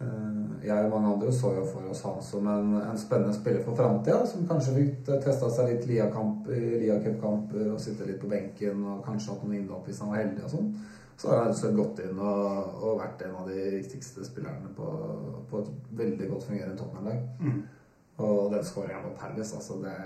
Eh, 0.00 0.66
jeg 0.66 0.84
og 0.84 0.90
mange 0.92 1.12
andre 1.14 1.30
så 1.32 1.54
jo 1.56 1.62
for 1.70 1.88
oss 1.88 2.02
han 2.04 2.18
som 2.24 2.48
en, 2.52 2.74
en 2.82 2.98
spennende 3.00 3.34
spiller 3.34 3.62
for 3.64 3.78
framtida. 3.78 4.18
Som 4.28 4.48
kanskje 4.48 4.74
fikk 4.76 4.98
testa 5.24 5.48
seg 5.52 5.72
litt 5.72 5.86
Lia-kamp- 5.88 6.50
i 6.52 6.82
Lia 6.82 6.98
Cup-kamper 7.04 7.70
og 7.72 7.80
sitte 7.80 8.08
litt 8.08 8.20
på 8.20 8.30
benken 8.30 8.84
og 8.84 9.04
kanskje 9.06 9.32
hatt 9.32 9.46
noen 9.46 9.62
innhopp 9.62 9.88
hvis 9.88 10.02
han 10.04 10.12
var 10.12 10.22
heldig 10.24 10.44
og 10.44 10.52
sånn. 10.52 10.68
Så 11.16 11.30
har 11.32 11.46
han 11.46 11.78
gått 11.78 12.02
inn 12.04 12.18
og, 12.20 12.74
og 12.84 12.98
vært 13.00 13.22
en 13.24 13.38
av 13.40 13.48
de 13.48 13.62
viktigste 13.78 14.24
spillerne 14.26 14.68
på, 14.76 14.88
på 15.48 15.62
et 15.62 15.70
veldig 16.02 16.28
godt 16.28 16.44
fungerende 16.50 16.76
Tottenham-lag. 16.76 17.22
Mm. 17.40 17.62
Og 18.26 18.52
den 18.52 18.64
skåringa 18.64 19.00
mot 19.04 19.16
Palace, 19.20 19.56
altså 19.56 19.74
det 19.82 19.96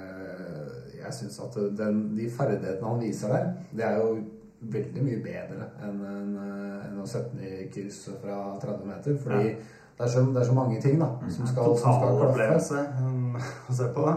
Jeg 0.99 1.15
syns 1.15 1.39
at 1.43 1.59
den, 1.79 2.01
de 2.17 2.27
ferdighetene 2.31 2.89
han 2.89 3.03
viser 3.03 3.31
der, 3.35 3.51
det 3.75 3.85
er 3.87 3.99
jo 3.99 4.21
veldig 4.61 5.03
mye 5.03 5.21
bedre 5.25 5.69
enn 5.87 6.01
en, 6.05 6.33
en 6.85 6.99
å 7.01 7.07
sette 7.09 7.33
den 7.33 7.47
i 7.47 7.69
krysset 7.73 8.19
fra 8.23 8.41
30 8.63 8.87
meter. 8.87 9.17
Fordi 9.19 9.47
Ja. 9.49 9.59
Det, 10.01 10.07
er 10.07 10.13
så, 10.15 10.25
det 10.33 10.41
er 10.41 10.49
så 10.49 10.57
mange 10.57 10.81
ting 10.81 10.97
da 11.01 11.11
som 11.29 11.47
skal, 11.51 11.77
som 11.77 11.93
skal 11.99 12.09
klaffe. 12.17 12.29
opplevelse 12.31 12.83
um, 13.05 13.37
å 13.69 13.77
se 13.77 13.89
på, 13.93 14.07
da. 14.09 14.17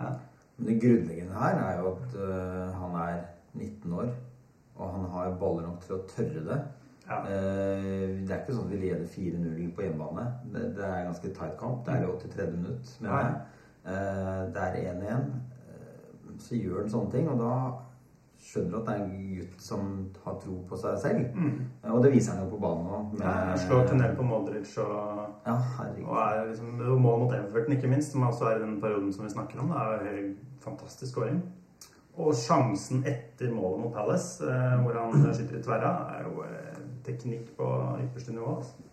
Ja. 0.00 0.10
Men 0.56 0.68
det 0.70 0.80
grunnleggende 0.80 1.36
her 1.44 1.60
er 1.66 1.78
jo 1.82 1.92
at 1.92 2.16
uh, 2.16 2.80
han 2.80 2.96
er 3.04 3.20
19 3.54 3.92
år, 4.00 4.10
og 4.80 4.90
han 4.96 5.04
har 5.12 5.36
baller 5.40 5.68
nok 5.68 5.84
til 5.84 5.98
å 5.98 6.02
tørre 6.08 6.44
det. 6.48 6.58
Ja. 7.10 7.20
Uh, 7.26 8.18
det 8.24 8.32
er 8.32 8.40
ikke 8.40 8.56
sånn 8.56 8.66
at 8.66 8.72
vi 8.72 8.80
leder 8.86 9.06
4-0 9.12 9.70
på 9.76 9.84
hjemmebane. 9.86 10.26
Det, 10.54 10.66
det 10.80 10.88
er 10.88 11.06
ganske 11.10 11.32
tight 11.36 11.56
kamp. 11.60 11.84
Det 11.86 11.94
er 11.98 12.04
jo 12.08 12.16
til 12.24 12.32
tredje 12.34 12.56
minutt, 12.56 12.96
mener 13.00 13.14
Ja. 13.14 13.22
jeg. 13.28 13.40
Eh, 13.80 14.40
det 14.54 14.60
er 14.62 14.74
1-1. 14.92 15.30
Eh, 15.70 16.34
så 16.38 16.58
gjør 16.58 16.82
han 16.82 16.90
sånne 16.92 17.10
ting, 17.14 17.28
og 17.32 17.38
da 17.40 17.52
skjønner 18.40 18.80
at 18.80 18.86
det 18.88 18.94
er 18.94 19.04
en 19.04 19.30
gutt 19.36 19.62
som 19.62 19.88
har 20.24 20.36
tro 20.40 20.56
på 20.68 20.78
seg 20.80 20.98
selv. 21.02 21.36
Mm. 21.36 21.56
Og 21.92 22.02
det 22.04 22.12
viser 22.14 22.34
han 22.34 22.44
jo 22.46 22.54
på 22.54 22.60
banen 22.62 22.88
nå. 22.88 23.00
Ja, 23.20 23.34
jeg 23.52 23.62
slår 23.66 23.86
tunnel 23.90 24.16
på 24.16 24.26
Modric 24.26 24.74
og 24.80 25.46
Ja. 25.46 25.56
Og 26.06 26.14
er 26.16 26.44
liksom 26.48 26.74
mål 27.04 27.24
mot 27.24 27.34
Everton, 27.36 27.76
ikke 27.76 27.90
minst, 27.92 28.12
som 28.12 28.26
også 28.26 28.50
er 28.50 28.58
i 28.58 28.62
den 28.64 28.80
perioden 28.80 29.12
som 29.12 29.24
vi 29.24 29.32
snakker 29.34 29.60
om. 29.60 29.72
Det 29.72 30.12
er 30.12 30.20
jo 30.20 30.34
fantastisk 30.64 31.12
skåring. 31.12 31.42
Og 32.20 32.34
sjansen 32.36 33.04
etter 33.06 33.52
målet 33.54 33.84
mot 33.84 33.94
Palace, 33.94 34.44
eh, 34.44 34.76
hvor 34.82 34.96
han 34.98 35.34
skyter 35.34 35.60
i 35.60 35.62
tverra, 35.64 35.92
er 36.16 36.26
jo 36.28 36.44
eh, 36.44 36.80
teknikk 37.06 37.52
på 37.56 37.68
ypperste 38.02 38.34
nivå. 38.34 38.56
Altså. 38.56 38.89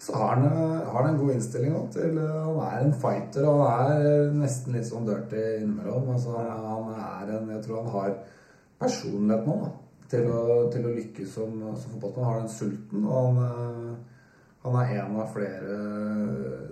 Så 0.00 0.14
har 0.16 0.36
han, 0.36 0.44
har 0.86 1.02
han 1.02 1.10
en 1.10 1.18
god 1.20 1.34
innstilling 1.34 1.74
nå 1.74 1.80
til 1.92 2.16
Han 2.18 2.60
er 2.64 2.84
en 2.86 2.94
fighter, 3.02 3.44
og 3.44 3.66
han 3.68 3.90
er 3.92 4.30
nesten 4.32 4.72
litt 4.72 4.88
sånn 4.88 5.04
dirty 5.04 5.42
innimellom. 5.58 6.08
Altså, 6.14 6.38
han 6.40 6.86
er 6.94 7.34
en 7.36 7.50
Jeg 7.52 7.64
tror 7.66 7.82
han 7.82 7.90
har 7.96 8.14
personlighet 8.80 9.44
nå 9.44 9.56
da, 9.60 9.68
til, 10.08 10.30
å, 10.32 10.44
til 10.72 10.86
å 10.88 10.94
lykkes 10.94 11.34
som, 11.36 11.52
som 11.76 11.92
fotballspiller. 11.92 12.24
Han 12.24 12.30
har 12.30 12.40
den 12.40 12.54
sulten, 12.54 13.04
og 13.04 13.18
han, 13.18 13.42
eh, 13.44 14.24
han 14.64 14.78
er 14.80 14.94
en 15.02 15.20
av 15.20 15.34
flere 15.34 15.76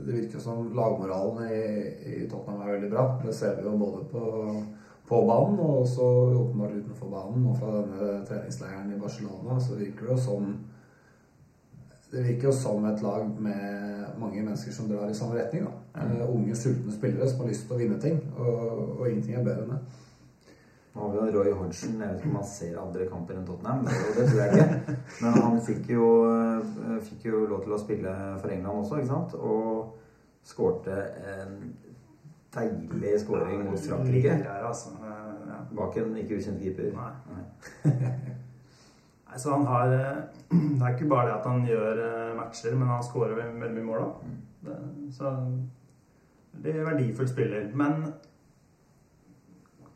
Det 0.07 0.17
virker 0.17 0.41
som 0.41 0.73
lagmoralen 0.77 1.53
i, 1.53 1.61
i 2.15 2.25
Tottenham 2.33 2.65
er 2.65 2.75
veldig 2.79 2.91
bra. 2.97 3.07
Det 3.27 3.37
ser 3.37 3.61
vi 3.61 3.69
jo 3.69 3.77
både 3.77 4.07
på, 4.09 4.25
på 5.13 5.21
banen 5.29 5.61
og 5.67 5.83
også 5.83 6.09
åpenbart 6.47 6.81
utenfor 6.81 7.13
banen. 7.13 7.45
Og 7.53 7.61
fra 7.61 7.77
denne 7.77 8.11
treningsleiren 8.33 8.97
i 8.97 9.01
Barcelona 9.05 9.61
så 9.61 9.77
virker 9.77 10.09
det 10.09 10.17
jo 10.17 10.21
som 10.31 10.51
det 12.11 12.25
virker 12.25 12.49
jo 12.49 12.53
som 12.57 12.85
et 12.89 13.03
lag 13.05 13.41
med 13.41 14.05
mange 14.19 14.43
mennesker 14.43 14.73
som 14.73 14.89
drar 14.89 15.11
i 15.11 15.15
samme 15.15 15.37
retning. 15.37 15.67
Da. 15.69 16.03
Eh, 16.03 16.31
unge, 16.35 16.57
sultne 16.57 16.93
spillere 16.93 17.29
som 17.29 17.43
har 17.43 17.51
lyst 17.51 17.67
til 17.67 17.77
å 17.77 17.81
vinne 17.81 17.99
ting. 18.01 18.21
Og, 18.39 19.01
og 19.01 19.09
ingenting 19.11 19.37
er 19.37 19.45
bedre 19.45 19.67
enn 19.67 19.75
det. 19.75 19.81
Nå 20.95 21.05
har 21.05 21.13
vi 21.13 21.19
jo 21.21 21.43
Roy 21.43 21.53
Hodgson. 21.53 22.01
Jeg 22.01 22.09
vet 22.09 22.23
ikke 22.23 22.31
om 22.31 22.41
han 22.41 22.49
ser 22.49 22.81
andre 22.81 23.11
kamper 23.11 23.37
enn 23.37 23.45
Tottenham. 23.47 23.85
Og 23.85 24.17
det 24.17 24.25
tror 24.31 24.41
jeg 24.43 24.57
ikke. 24.57 24.97
Men 25.21 25.39
han 25.43 25.61
fikk 25.69 25.93
jo, 25.95 26.09
eh, 26.33 26.97
fikk 27.11 27.29
jo 27.29 27.45
lov 27.53 27.63
til 27.67 27.77
å 27.77 27.83
spille 27.85 28.17
for 28.41 28.57
England 28.57 28.83
også, 28.87 29.03
ikke 29.03 29.13
sant? 29.13 29.37
Og 29.39 29.95
skårte 30.49 30.99
en 31.37 31.55
deilig 32.57 33.15
skåring 33.21 33.69
mot 33.69 33.89
Frankrike. 33.91 34.41
Greier, 34.43 34.67
altså. 34.73 34.97
Eh. 35.05 35.25
Bak 35.77 35.97
en 36.01 36.17
ikke 36.17 36.41
ukjent 36.41 36.63
keeper. 36.65 36.93
Nei. 36.97 37.13
Nei, 37.85 38.05
så 39.37 39.53
han 39.53 39.67
har 39.67 39.93
eh, 39.93 40.23
Det 40.79 40.85
er 40.85 40.95
ikke 40.95 41.11
bare 41.11 41.29
det 41.29 41.35
at 41.37 41.49
han 41.51 41.67
gjør 41.67 42.05
eh, 42.05 42.37
matcher, 42.39 42.77
men 42.77 42.89
han 42.89 43.05
skårer 43.05 43.37
veldig 43.37 43.75
mye 43.75 43.89
mål 43.91 44.07
òg. 44.07 44.31
Så 45.15 45.35
veldig 46.63 46.87
verdifull 46.87 47.29
spiller. 47.29 47.69
Men 47.77 48.09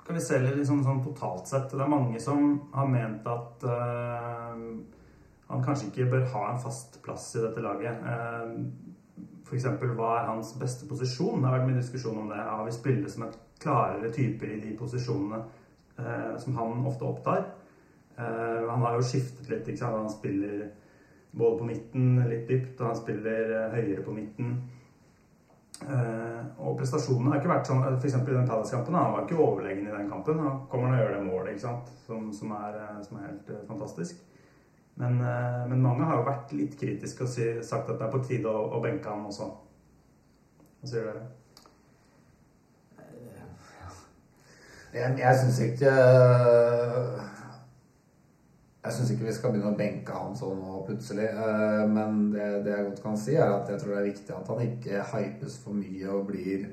skal 0.03 0.14
vi 0.18 0.25
se 0.25 0.38
liksom, 0.42 0.83
sånn 0.85 1.03
totalt 1.05 1.47
sett 1.49 1.71
Det 1.73 1.81
er 1.81 1.90
mange 1.90 2.21
som 2.21 2.57
har 2.75 2.88
ment 2.90 3.27
at 3.31 3.64
uh, 3.64 4.59
han 5.53 5.62
kanskje 5.64 5.90
ikke 5.90 6.09
bør 6.11 6.27
ha 6.35 6.42
en 6.51 6.61
fast 6.61 6.99
plass 7.05 7.31
i 7.37 7.45
dette 7.45 7.62
laget. 7.62 8.03
Uh, 8.03 8.59
F.eks. 9.47 9.68
hva 9.68 10.11
er 10.18 10.29
hans 10.31 10.55
beste 10.61 10.88
posisjon? 10.90 11.40
Det 11.40 11.49
har 11.49 11.59
vært 11.59 11.71
mye 11.71 11.81
diskusjon 11.81 12.23
om 12.25 12.31
det. 12.33 12.40
Har 12.40 12.64
vi 12.66 12.75
spillere 12.75 13.12
som 13.12 13.27
er 13.27 13.37
klarere 13.62 14.12
typer 14.12 14.53
i 14.53 14.61
de 14.64 14.73
posisjonene 14.79 15.42
uh, 16.01 16.33
som 16.40 16.57
han 16.59 16.87
ofte 16.88 17.07
opptar? 17.07 17.47
Eh, 18.18 18.70
han 18.70 18.83
har 18.83 18.96
jo 18.96 19.07
skiftet 19.07 19.48
litt. 19.48 19.68
Ikke 19.68 19.81
sant? 19.81 19.96
Han 19.96 20.12
spiller 20.12 20.68
både 21.31 21.59
på 21.59 21.68
midten, 21.68 22.14
litt 22.29 22.48
dypt, 22.48 22.81
og 22.81 22.90
han 22.90 23.01
spiller 23.01 23.55
eh, 23.57 23.77
høyere 23.77 24.05
på 24.05 24.16
midten. 24.16 24.57
Eh, 25.83 26.42
og 26.62 26.77
prestasjonene 26.79 27.33
har 27.33 27.40
ikke 27.40 27.55
vært 27.55 27.70
sånn 27.70 27.87
F.eks. 27.94 28.18
i 28.20 28.37
den 28.37 28.51
Palace-kampen. 28.51 28.98
Han 28.98 29.16
var 29.16 29.25
ikke 29.25 29.40
overlegen 29.40 29.88
i 29.88 29.94
den 29.94 30.12
kampen. 30.12 30.42
Han 30.44 30.61
kommer 30.70 30.90
han 30.90 30.98
og 30.98 31.03
gjør 31.03 31.16
det 31.16 31.25
målet, 31.31 31.55
ikke 31.55 31.66
sant? 31.66 31.96
Som, 32.07 32.29
som, 32.37 32.55
er, 32.59 32.79
som 33.07 33.18
er 33.18 33.31
helt 33.31 33.53
fantastisk. 33.70 34.20
Men, 35.01 35.16
men 35.70 35.81
mange 35.81 36.05
har 36.05 36.18
jo 36.18 36.25
vært 36.27 36.51
litt 36.53 36.75
kritiske 36.77 37.25
og 37.25 37.62
sagt 37.64 37.88
at 37.88 37.96
det 37.96 38.05
er 38.05 38.11
på 38.12 38.20
tide 38.27 38.51
å, 38.51 38.66
å 38.77 38.81
benke 38.85 39.09
han 39.09 39.25
også. 39.25 39.46
Hva 40.83 40.90
sier 40.90 41.09
dere? 41.09 41.31
Jeg, 44.92 45.14
jeg 45.16 45.37
syns 45.40 45.59
ikke 45.64 45.92
Jeg 48.83 48.97
syns 48.97 49.11
ikke 49.14 49.29
vi 49.29 49.33
skal 49.37 49.53
begynne 49.55 49.71
å 49.71 49.79
benke 49.79 50.14
han 50.16 50.33
sånn 50.35 50.59
nå 50.59 50.81
plutselig. 50.88 51.29
Eh, 51.31 51.83
Men 51.87 52.33
det, 52.35 52.47
det 52.66 52.73
jeg 52.75 52.87
godt 52.88 53.03
kan 53.05 53.18
si, 53.21 53.37
er 53.38 53.53
at 53.55 53.71
jeg 53.71 53.83
tror 53.83 53.95
det 53.95 54.01
er 54.01 54.09
viktig 54.11 54.35
at 54.35 54.49
han 54.51 54.64
ikke 54.64 55.05
hypes 55.12 55.59
for 55.62 55.79
mye 55.79 56.09
og 56.11 56.27
blir 56.33 56.66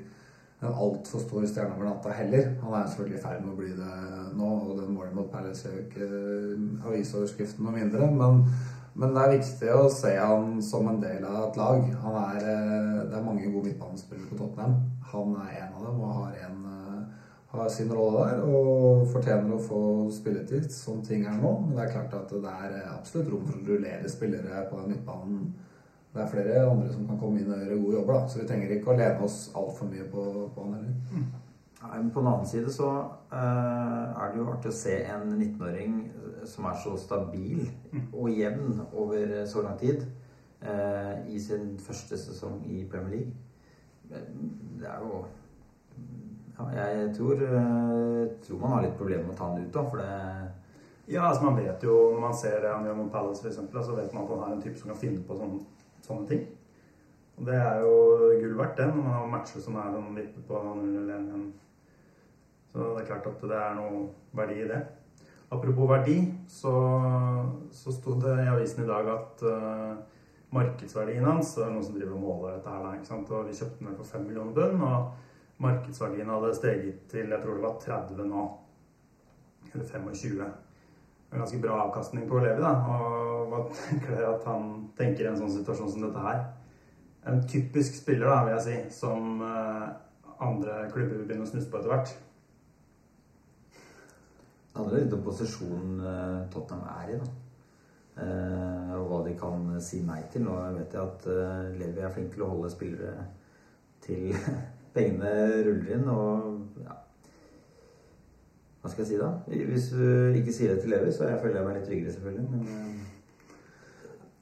en 0.60 0.74
altfor 0.74 1.22
stor 1.22 1.46
stjerne 1.48 1.76
over 1.76 1.86
natta 1.88 2.12
heller. 2.12 2.50
Han 2.64 2.74
er 2.76 2.90
selvfølgelig 2.90 3.18
i 3.18 3.22
ferd 3.22 3.44
med 3.44 3.52
å 3.54 3.60
bli 3.60 3.70
det 3.78 3.94
nå, 4.36 4.50
og 4.50 4.74
den 4.80 4.92
målet 4.92 5.14
mot 5.16 5.30
Palace 5.32 5.70
jo 5.70 5.86
ikke 5.86 6.08
eh, 6.10 6.66
avisoverskriften 6.90 7.64
noe 7.64 7.78
mindre. 7.78 8.10
Men, 8.10 8.42
men 8.98 9.14
det 9.14 9.22
er 9.22 9.36
viktig 9.36 9.70
å 9.72 9.86
se 9.94 10.12
han 10.18 10.58
som 10.66 10.90
en 10.90 11.00
del 11.00 11.24
av 11.24 11.46
et 11.46 11.60
lag. 11.62 11.86
Er, 11.94 12.42
eh, 12.42 13.00
det 13.06 13.16
er 13.16 13.26
mange 13.30 13.46
gode 13.46 13.70
midtbanespillere 13.70 14.28
på 14.32 14.40
Tottenham. 14.42 14.76
Han 15.14 15.38
er 15.46 15.56
en 15.62 15.78
av 15.78 15.86
dem 15.86 16.02
og 16.02 16.18
har, 16.18 16.36
en, 16.48 16.58
har 17.50 17.68
sin 17.72 17.90
rolle 17.94 18.26
der 18.28 18.44
og 18.46 19.08
fortjener 19.10 19.56
å 19.56 19.62
få 19.64 19.80
spilletid, 20.14 20.68
som 20.70 21.00
ting 21.02 21.24
er 21.26 21.40
nå. 21.40 21.56
Men 21.64 21.74
det 21.76 21.86
er 21.86 21.96
klart 21.96 22.14
at 22.14 22.30
det 22.30 22.52
er 22.68 22.76
absolutt 22.92 23.32
rom 23.32 23.48
for 23.48 23.58
å 23.58 23.66
rullere 23.72 24.12
spillere 24.12 24.64
på 24.70 24.78
den 24.78 24.94
midtbanen 24.94 25.50
det 26.14 26.22
er 26.22 26.30
flere 26.30 26.70
andre 26.70 26.88
som 26.90 27.06
kan 27.06 27.18
komme 27.20 27.38
inn 27.38 27.52
og 27.52 27.60
gjøre 27.60 27.76
gode 27.78 27.96
jobber. 27.96 28.14
da, 28.14 28.28
Så 28.28 28.40
vi 28.40 28.46
trenger 28.48 28.72
ikke 28.74 28.90
å 28.90 28.96
lene 28.98 29.26
oss 29.26 29.38
altfor 29.54 29.90
mye 29.90 30.06
på, 30.10 30.24
på 30.54 30.64
han 30.64 30.72
heller. 30.74 30.96
Mm. 31.12 31.28
Nei, 31.82 31.98
men 31.98 32.10
På 32.10 32.20
den 32.20 32.30
annen 32.32 32.46
side 32.46 32.72
så 32.74 32.88
uh, 33.32 34.22
er 34.22 34.32
det 34.32 34.40
jo 34.40 34.48
artig 34.50 34.72
å 34.72 34.78
se 34.80 34.96
en 35.14 35.30
19-åring 35.36 36.00
som 36.50 36.66
er 36.66 36.80
så 36.82 36.96
stabil 36.98 37.62
og 38.18 38.32
jevn 38.34 38.82
over 38.90 39.36
så 39.46 39.62
lang 39.64 39.78
tid 39.78 40.02
uh, 40.66 41.14
i 41.30 41.38
sin 41.40 41.76
første 41.78 42.18
sesong 42.18 42.64
i 42.66 42.82
Premier 42.90 43.14
League. 43.14 43.32
Det 44.10 44.88
er 44.90 44.98
jo 45.06 45.22
Jeg 46.74 47.10
tror, 47.16 47.42
uh, 47.42 48.24
tror 48.44 48.62
man 48.62 48.74
har 48.76 48.86
litt 48.86 48.98
problemer 48.98 49.26
med 49.26 49.34
å 49.34 49.38
ta 49.38 49.50
han 49.50 49.62
ut, 49.64 49.72
da, 49.74 49.84
for 49.88 50.02
det 50.02 51.10
Ja, 51.10 51.26
altså 51.26 51.42
man 51.48 51.58
vet 51.58 51.82
jo 51.82 51.94
når 52.12 52.20
man 52.22 52.36
ser 52.38 52.60
det 52.62 52.70
han 52.70 52.84
gjør 52.86 52.98
mot 53.00 53.12
Palace, 53.12 53.42
f.eks., 53.42 53.86
så 53.86 53.96
vet 53.96 54.12
man 54.14 54.26
at 54.26 54.34
han 54.36 54.44
er 54.46 54.56
en 54.56 54.62
type 54.62 54.78
som 54.78 54.92
kan 54.92 55.00
finne 55.00 55.24
på 55.26 55.38
sånne, 55.38 55.58
sånne 56.06 56.28
ting. 56.30 56.44
Og 57.40 57.48
det 57.48 57.56
er 57.56 57.80
jo 57.82 57.94
gull 58.42 58.54
verdt, 58.58 58.76
det, 58.78 58.86
når 58.90 59.00
man 59.00 59.16
har 59.16 59.32
matcher 59.32 59.64
som 59.64 59.78
er 59.80 59.90
sånn 59.96 60.14
vippet 60.14 60.46
på 60.46 60.60
0-1. 60.60 61.50
Så 62.70 62.86
det 62.94 63.02
er 63.02 63.08
klart 63.08 63.26
at 63.32 63.44
det 63.50 63.58
er 63.58 63.78
noe 63.78 64.02
verdi 64.38 64.60
i 64.60 64.68
det. 64.70 64.80
Apropos 65.50 65.88
verdi, 65.90 66.18
så, 66.46 66.72
så 67.74 67.94
sto 67.96 68.14
det 68.22 68.36
i 68.44 68.50
avisen 68.52 68.84
i 68.84 68.90
dag 68.90 69.08
at 69.10 69.42
uh, 69.42 69.96
markedsverdien 70.54 71.26
hans 71.26 71.56
Det 71.56 71.64
er 71.64 71.72
noen 71.74 71.86
som 71.88 71.96
driver 71.96 72.14
og 72.14 72.22
måler 72.22 72.54
dette 72.54 72.74
her, 72.76 72.86
ikke 72.94 73.08
sant? 73.08 73.32
og 73.34 73.48
vi 73.48 73.56
kjøpte 73.58 73.82
den 73.88 73.96
for 73.98 74.12
5 74.12 74.28
millioner 74.28 74.54
bønn. 74.54 74.84
Og 74.86 75.29
markedsverdien 75.60 76.32
hadde 76.32 76.56
steget 76.56 77.06
til 77.12 77.32
jeg 77.32 77.42
tror 77.42 77.56
det 77.56 77.64
var 77.66 77.78
30 77.84 78.26
nå. 78.30 78.48
Eller 79.70 79.86
25 79.86 80.50
en 81.32 81.38
ganske 81.38 81.58
bra 81.58 81.82
avkastning 81.84 82.28
på 82.28 82.38
Levi. 82.38 82.62
Da. 82.62 82.70
Og 82.70 83.50
hva 83.50 83.60
tenker 83.74 84.16
dere 84.16 84.32
at 84.34 84.46
han 84.50 84.70
tenker 84.98 85.26
i 85.26 85.30
en 85.30 85.38
sånn 85.38 85.52
situasjon 85.54 85.92
som 85.92 86.06
dette 86.06 86.24
her? 86.24 86.40
En 87.30 87.42
typisk 87.48 88.00
spiller, 88.00 88.26
da, 88.26 88.40
vil 88.46 88.56
jeg 88.56 88.64
si, 88.64 88.98
som 89.02 89.44
uh, 89.44 89.90
andre 90.42 90.88
klubber 90.90 91.20
vil 91.20 91.28
begynne 91.28 91.46
å 91.46 91.50
snuse 91.50 91.70
på 91.70 91.78
etter 91.78 91.92
hvert. 91.92 92.14
Det 94.70 94.78
handler 94.78 95.04
litt 95.04 95.14
om 95.14 95.22
posisjonen 95.26 96.02
uh, 96.02 96.40
Tottenham 96.50 96.90
er 96.96 97.14
i, 97.14 97.20
da. 97.20 97.36
Uh, 98.20 98.90
og 98.98 99.06
hva 99.12 99.22
de 99.28 99.36
kan 99.38 99.70
si 99.84 100.02
nei 100.04 100.22
til. 100.32 100.48
Nå 100.48 100.56
vet 100.80 100.96
jeg 100.96 101.04
at 101.04 101.30
Levi 101.78 102.02
er 102.02 102.12
flink 102.14 102.34
til 102.34 102.44
å 102.46 102.50
holde 102.56 102.72
spillere 102.72 103.28
til 104.02 104.34
pengene 104.94 105.30
ruller 105.66 105.94
inn. 105.96 106.08
Og 106.08 106.82
ja, 106.84 106.98
hva 108.80 108.90
skal 108.90 109.04
jeg 109.04 109.10
si 109.12 109.20
da? 109.20 109.30
Hvis 109.70 109.88
du 109.92 110.04
ikke 110.40 110.56
sier 110.56 110.74
det 110.74 110.84
til 110.84 110.94
Levi, 110.94 111.12
så 111.12 111.30
føler 111.42 111.60
jeg 111.60 111.68
meg 111.68 111.78
litt 111.78 111.88
tryggere, 111.88 112.12
selvfølgelig. 112.16 112.46
Men 112.50 112.60
uh, 112.68 113.18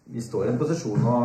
vi 0.09 0.21
står 0.25 0.47
i 0.47 0.53
en 0.53 0.61
posisjon 0.61 1.03
nå 1.05 1.17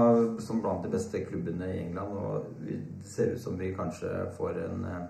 som 0.43 0.61
blant 0.63 0.83
de 0.83 0.91
beste 0.91 1.21
klubbene 1.27 1.69
i 1.71 1.83
England. 1.85 2.17
Og 2.17 2.47
det 2.65 2.79
ser 3.07 3.35
ut 3.35 3.43
som 3.43 3.59
vi 3.59 3.73
kanskje 3.75 4.09
får 4.37 4.63
en 4.65 4.87
uh, 4.87 5.03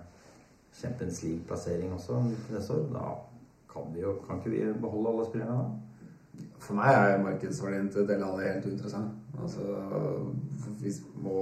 Champions 0.74 1.22
League-plassering 1.22 1.94
også 1.94 2.20
neste 2.52 2.76
år. 2.76 2.86
Da 2.92 3.08
kan, 3.72 3.90
vi 3.94 4.04
jo, 4.04 4.18
kan 4.26 4.38
ikke 4.38 4.54
vi 4.54 4.80
beholde 4.80 5.10
alle 5.10 5.26
spillerne 5.30 5.58
da? 5.58 6.44
For 6.64 6.76
meg 6.78 6.96
er 6.96 7.22
markedsverdien 7.22 7.90
til 7.92 8.06
Del 8.08 8.22
Alli 8.24 8.46
helt 8.48 8.66
uinteressant. 8.66 9.10
Altså, 9.42 9.64
vi 10.80 10.92
må 11.22 11.40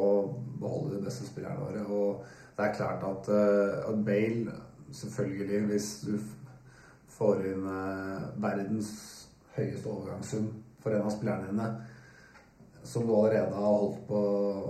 beholde 0.61 0.97
de 0.97 1.05
beste 1.05 1.27
spillerne 1.27 1.61
våre. 1.61 1.85
Og 1.87 2.25
det 2.63 2.71
er 2.71 2.77
klart 2.79 3.09
at, 3.09 3.33
uh, 3.33 3.91
at 3.91 4.05
Bale 4.07 4.61
Selvfølgelig, 4.93 5.61
hvis 5.67 5.89
du 6.05 6.19
får 7.13 7.47
inn 7.49 7.65
eh, 7.69 8.25
verdens 8.43 8.93
høyeste 9.57 9.89
overgangssum 9.89 10.49
for 10.83 10.93
en 10.93 11.07
av 11.07 11.15
spillerne 11.15 11.49
dine, 11.49 11.69
som 12.85 13.07
du 13.07 13.15
allerede 13.15 13.55
har 13.55 13.77
holdt 13.79 14.01
på 14.09 14.23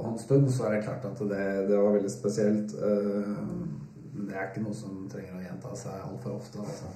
en 0.05 0.19
stund, 0.21 0.51
så 0.53 0.69
er 0.69 0.77
det 0.77 0.85
klart 0.85 1.07
at 1.09 1.23
det, 1.31 1.47
det 1.71 1.79
var 1.81 1.97
veldig 1.97 2.13
spesielt. 2.13 2.75
Eh, 2.77 3.33
men 4.13 4.29
det 4.29 4.37
er 4.37 4.51
ikke 4.51 4.67
noe 4.67 4.77
som 4.77 5.07
trenger 5.11 5.39
å 5.39 5.43
gjenta 5.47 5.75
seg 5.81 6.07
altfor 6.07 6.37
ofte. 6.37 6.63
Altså. 6.63 6.93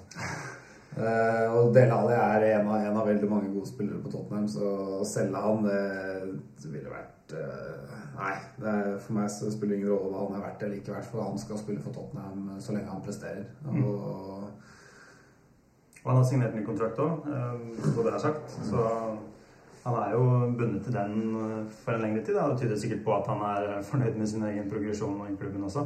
Uh, 0.97 1.47
og 1.53 1.75
Dele 1.77 1.93
Alli 1.93 2.15
er 2.17 2.45
en 2.55 2.69
av, 2.71 2.77
en 2.81 2.95
av, 2.97 3.09
veldig 3.09 3.29
mange 3.29 3.51
gode 3.53 3.69
spillere 3.69 3.99
på 4.01 4.13
Tottenham, 4.13 4.47
så 4.49 4.71
å 5.01 5.05
selge 5.09 5.43
han, 5.45 5.67
det, 5.67 5.81
det 6.63 6.71
ville 6.73 6.93
vært 6.93 7.16
Nei, 7.33 8.35
er, 8.62 8.95
for 9.03 9.17
meg 9.17 9.27
så 9.33 9.51
spiller 9.53 9.75
det 9.75 9.83
ingen 9.83 9.93
rolle 9.93 10.12
hva 10.12 10.23
han 10.25 10.39
er 10.39 10.45
verdt 10.47 10.62
eller 10.65 10.79
ikke 10.79 10.95
verdt, 10.95 11.09
for 11.11 11.25
han 11.27 11.41
skal 11.41 11.59
spille 11.61 11.83
for 11.85 11.93
Tottenham 11.97 12.55
så 12.62 12.77
lenge 12.77 12.93
han 12.93 13.05
presterer. 13.05 13.45
Mm. 13.67 13.83
Og, 13.85 14.47
han 16.07 16.17
har 16.21 16.25
signert 16.25 16.55
ny 16.55 16.62
kontrakt 16.62 17.01
òg, 17.03 17.25
så 17.27 17.89
eh, 17.91 18.05
det 18.07 18.12
er 18.12 18.21
sagt. 18.23 18.53
Så 18.69 18.83
han 19.87 19.97
er 20.01 20.12
jo 20.15 20.23
bundet 20.59 20.85
til 20.87 20.95
den 20.95 21.17
eh, 21.41 21.73
for 21.83 21.97
en 21.97 22.05
lengre 22.05 22.23
tid. 22.25 22.39
Det 22.39 22.61
tyder 22.61 22.79
sikkert 22.79 23.03
på 23.05 23.15
at 23.17 23.31
han 23.31 23.43
er 23.49 23.83
fornøyd 23.87 24.19
med 24.19 24.31
sin 24.31 24.45
egen 24.47 24.71
progresjon 24.71 25.19
i 25.27 25.35
klubben 25.39 25.67
også. 25.67 25.83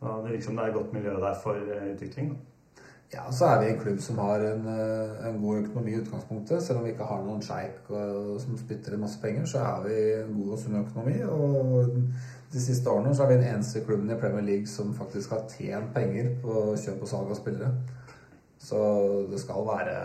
Og 0.00 0.22
det 0.22 0.32
virker 0.32 0.46
som 0.46 0.56
det 0.56 0.64
er 0.64 0.72
et 0.72 0.78
godt 0.78 0.92
miljø 0.94 1.16
der 1.20 1.36
for 1.42 1.58
eh, 1.58 1.90
utvikling. 1.94 2.30
Ja, 3.10 3.24
så 3.34 3.44
er 3.44 3.60
vi 3.60 3.70
en 3.72 3.78
klubb 3.80 3.98
som 3.98 4.18
har 4.22 4.42
en, 4.46 4.66
en 5.26 5.38
god 5.42 5.64
økonomi 5.64 5.90
i 5.90 5.98
utgangspunktet. 5.98 6.62
Selv 6.62 6.78
om 6.78 6.84
vi 6.86 6.92
ikke 6.92 7.08
har 7.08 7.24
noen 7.24 7.40
sjeik 7.42 7.88
som 8.38 8.58
spytter 8.58 8.94
inn 8.94 9.02
masse 9.02 9.18
penger, 9.22 9.48
så 9.50 9.64
er 9.66 9.80
vi 9.88 9.96
en 10.20 10.36
god 10.36 10.52
og 10.54 10.60
sunn 10.62 10.76
økonomi. 10.78 11.16
Og 11.26 11.96
de 12.52 12.62
siste 12.62 12.90
årene 12.90 13.14
så 13.14 13.24
er 13.24 13.32
vi 13.32 13.40
den 13.40 13.48
eneste 13.48 13.82
klubben 13.86 14.12
i 14.14 14.18
Premier 14.20 14.46
League 14.46 14.70
som 14.70 14.94
faktisk 14.94 15.34
har 15.34 15.48
tjent 15.50 15.90
penger 15.94 16.36
på 16.44 16.54
kjøp 16.78 17.02
og 17.02 17.10
salg 17.10 17.32
av 17.34 17.40
spillere. 17.40 17.72
Så 18.62 18.78
det 19.32 19.40
skal 19.42 19.66
være 19.66 19.96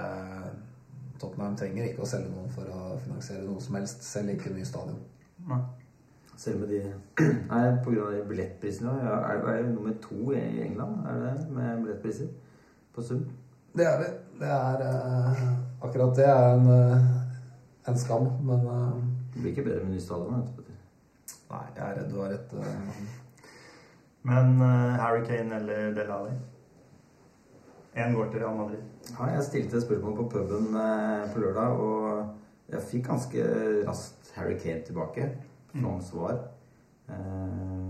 Tottenham 1.22 1.58
trenger 1.60 1.86
ikke 1.86 2.04
å 2.04 2.10
selge 2.10 2.32
noen 2.32 2.50
for 2.56 2.72
å 2.74 2.96
finansiere 3.04 3.46
noe 3.46 3.62
som 3.62 3.78
helst, 3.78 4.02
selv 4.04 4.34
ikke 4.34 4.54
ny 4.56 4.65
stadion. 4.65 4.98
Nei. 5.46 5.60
Selv 6.41 6.63
med 6.63 6.74
de 6.74 6.82
Nei, 7.54 7.62
pga. 7.86 8.10
billettprisene 8.28 8.98
er, 8.98 9.30
er 9.30 9.46
det 9.46 9.70
nummer 9.76 9.94
to 10.04 10.34
i 10.34 10.41
England, 10.65 11.06
er 11.06 11.22
det 11.22 11.54
med 11.54 11.86
billettpriser 11.86 12.34
på 12.95 13.03
sum? 13.03 13.25
Det 13.75 13.86
er 13.86 13.99
vi. 14.01 14.10
Det 14.39 14.49
er 14.51 14.86
uh, 14.88 15.43
Akkurat 15.86 16.15
det 16.17 16.25
er 16.25 16.55
en, 16.55 16.65
uh, 16.71 17.89
en 17.91 17.99
skam, 17.99 18.27
men 18.47 18.65
uh, 18.65 18.95
Det 19.34 19.41
blir 19.41 19.51
ikke 19.51 19.67
bedre 19.69 19.84
med 19.84 19.95
ny 19.97 20.01
stadion? 20.01 20.47
Nei, 21.51 21.63
jeg 21.75 21.86
er 21.86 21.95
redd 21.99 22.12
du 22.12 22.19
har 22.23 22.34
rett. 22.34 22.58
Men 24.25 24.58
Harry 24.97 25.21
Kane 25.27 25.60
eller 25.60 25.91
Del 25.93 26.12
Alli? 26.12 26.34
Én 27.95 28.13
går 28.13 28.31
til 28.31 28.39
Real 28.39 28.55
Madrid. 28.55 28.79
Ja, 29.19 29.25
jeg 29.25 29.43
stilte 29.43 29.81
spørsmål 29.81 30.15
på 30.15 30.29
puben 30.29 30.75
eh, 30.75 31.34
på 31.34 31.39
lørdag, 31.39 31.67
og 31.67 32.27
jeg 32.69 32.81
fikk 32.81 33.05
ganske 33.08 33.43
raskt 33.88 34.34
Harry 34.36 34.58
Kane 34.60 34.81
tilbake 34.84 35.29
Noen 35.73 36.01
mm. 36.01 36.01
svar. 36.03 36.41
Uh, 37.10 37.85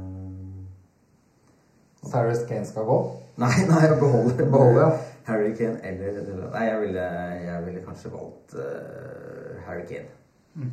Harry 2.14 2.36
Kane 2.48 2.66
skal 2.66 2.84
gå? 2.88 2.98
Nei, 3.44 3.52
nei, 3.68 3.82
jeg 3.84 3.98
beholder, 4.00 4.46
beholder 4.52 4.82
ja. 4.82 4.92
Harry 5.28 5.56
Kane 5.58 5.82
eller 5.84 6.20
Nei, 6.54 6.62
jeg 6.64 6.82
ville, 6.82 7.02
jeg 7.44 7.66
ville 7.66 7.82
kanskje 7.84 8.12
valgt 8.14 8.56
uh, 8.56 9.58
Harry 9.66 9.84
Kane. 9.90 10.08
Mm. 10.54 10.72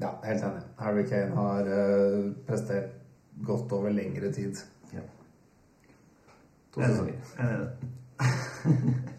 Ja, 0.00 0.12
helt 0.24 0.44
enig. 0.44 0.62
Harry 0.78 1.02
Kane 1.08 1.34
har 1.34 1.60
uh, 1.66 2.30
prestert 2.46 2.94
godt 3.46 3.72
over 3.72 3.90
lengre 3.90 4.32
tid. 4.32 4.62
Ja. 4.94 5.02
To 6.74 6.80
sesonger. 6.80 7.18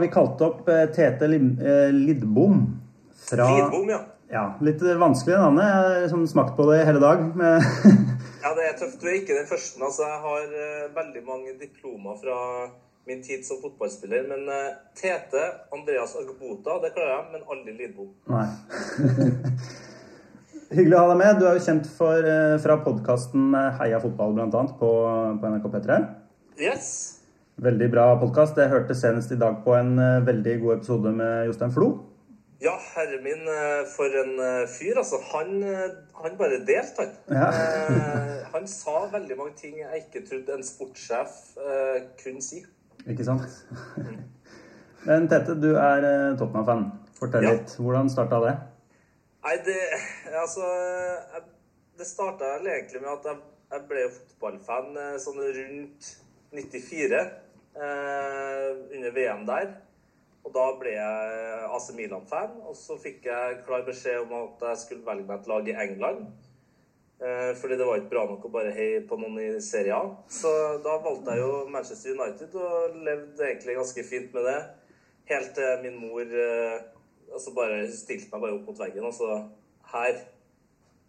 har 0.00 0.06
vi 0.06 0.12
kalt 0.12 0.40
opp 0.40 0.68
eh, 0.68 0.86
Tete 0.96 1.26
eh, 1.28 1.92
Lidbom 1.92 2.62
fra 3.28 3.48
Lidbom, 3.52 3.90
ja. 3.92 3.98
ja. 4.32 4.44
Litt 4.64 4.80
vanskelig 4.82 5.36
navn. 5.36 5.58
Jeg 5.60 5.74
har 5.76 5.96
liksom 6.06 6.22
smakt 6.30 6.56
på 6.56 6.64
det 6.72 6.84
hele 6.88 7.02
dag. 7.02 7.26
Ja, 8.40 8.54
det 8.56 8.62
er 8.64 8.76
tøft. 8.80 9.02
Du 9.02 9.04
er 9.04 9.18
ikke 9.18 9.36
den 9.36 9.44
første. 9.44 9.76
Altså, 9.84 10.06
jeg 10.08 10.20
har 10.22 10.44
uh, 10.48 10.94
veldig 10.96 11.20
mange 11.26 11.50
diplomer 11.60 12.14
fra 12.22 12.38
min 13.04 13.20
tid 13.20 13.44
som 13.44 13.60
fotballspiller. 13.60 14.24
Men 14.30 14.48
uh, 14.48 14.78
Tete, 14.96 15.42
Andreas 15.76 16.16
Agbota, 16.16 16.78
det 16.80 16.94
klarer 16.96 17.12
jeg, 17.18 17.26
men 17.34 17.44
aldri 17.52 17.76
Lidbom. 17.76 18.08
Nei. 18.32 18.46
Hyggelig 20.78 20.96
å 20.96 21.04
ha 21.04 21.12
deg 21.12 21.20
med. 21.20 21.36
Du 21.36 21.46
er 21.50 21.60
jo 21.60 21.66
kjent 21.68 21.92
for, 22.00 22.32
uh, 22.32 22.56
fra 22.64 22.80
podkasten 22.88 23.52
Heia 23.76 24.00
fotball, 24.00 24.32
bl.a. 24.40 24.66
På, 24.80 24.90
på 25.36 25.52
NRK 25.52 25.72
P3. 25.76 26.02
Yes. 26.64 27.19
Veldig 27.60 27.90
bra 27.92 28.04
podkast. 28.16 28.56
Jeg 28.56 28.70
hørte 28.72 28.94
senest 28.96 29.34
i 29.34 29.36
dag 29.36 29.58
på 29.66 29.74
en 29.76 29.98
eh, 30.00 30.22
veldig 30.24 30.52
god 30.62 30.78
episode 30.78 31.10
med 31.12 31.42
Jostein 31.44 31.72
Flo. 31.74 31.88
Ja, 32.64 32.72
herre 32.94 33.18
min, 33.20 33.42
eh, 33.52 33.82
for 33.92 34.14
en 34.16 34.30
eh, 34.40 34.62
fyr, 34.72 34.96
altså. 35.02 35.18
Han, 35.34 35.50
han 36.22 36.38
bare 36.38 36.62
delte, 36.64 37.04
han. 37.04 37.10
Ja. 37.28 37.50
Han 38.54 38.64
sa 38.70 39.02
veldig 39.12 39.36
mange 39.36 39.52
ting 39.58 39.76
jeg 39.76 40.00
ikke 40.06 40.22
trodde 40.30 40.56
en 40.56 40.64
sportssjef 40.64 41.34
kunne 42.22 42.40
si. 42.46 42.62
Ikke 43.04 43.28
sant? 43.28 43.44
Men 45.04 45.28
Tete, 45.28 45.58
du 45.60 45.74
er 45.74 46.08
Tottenham-fan. 46.40 46.86
Fortell 47.20 47.44
Ja. 47.44 47.52
litt. 47.58 47.76
Hvordan 47.76 48.08
starta 48.08 48.40
det? 48.46 48.56
Nei, 49.44 49.58
det 49.68 49.76
Altså 50.32 50.64
Det 51.98 52.08
starta 52.08 52.56
egentlig 52.64 53.04
med 53.04 53.12
at 53.12 53.28
jeg, 53.28 53.38
jeg 53.76 53.86
ble 53.92 54.08
fotballfan 54.16 54.98
sånn 55.20 55.44
rundt 55.60 56.10
94, 56.56 57.22
eh, 57.80 58.68
under 58.96 59.14
VM 59.16 59.46
der. 59.48 59.72
Og 60.44 60.52
da 60.54 60.66
ble 60.80 60.92
jeg 60.94 61.64
AC 61.76 61.90
Milan-fan, 61.96 62.60
og 62.64 62.76
så 62.76 62.96
fikk 63.00 63.26
jeg 63.28 63.58
klar 63.66 63.82
beskjed 63.86 64.22
om 64.24 64.32
at 64.38 64.62
jeg 64.70 64.84
skulle 64.84 65.06
velge 65.06 65.26
meg 65.28 65.42
et 65.42 65.50
lag 65.50 65.68
i 65.68 65.76
England. 65.84 66.22
Eh, 67.20 67.50
fordi 67.60 67.76
det 67.76 67.86
var 67.86 68.00
ikke 68.00 68.14
bra 68.14 68.22
nok 68.30 68.46
å 68.48 68.52
bare 68.54 68.72
heie 68.72 69.02
på 69.08 69.18
noen 69.20 69.36
i 69.42 69.48
Serie 69.60 69.92
A. 69.92 70.06
Så 70.32 70.50
da 70.84 70.96
valgte 71.04 71.36
jeg 71.36 71.44
jo 71.44 71.66
Manchester 71.68 72.16
United 72.16 72.56
og 72.56 72.96
levde 73.04 73.44
egentlig 73.44 73.76
ganske 73.76 74.04
fint 74.08 74.32
med 74.36 74.48
det. 74.48 74.60
Helt 75.28 75.52
til 75.58 75.84
min 75.84 75.98
mor 76.00 76.24
eh, 76.24 76.78
altså 77.30 77.52
bare 77.54 77.82
stilte 77.92 78.30
meg 78.32 78.44
bare 78.44 78.56
opp 78.56 78.70
mot 78.70 78.80
veggen 78.80 79.06
og 79.06 79.14
så 79.14 79.34
Her, 79.90 80.18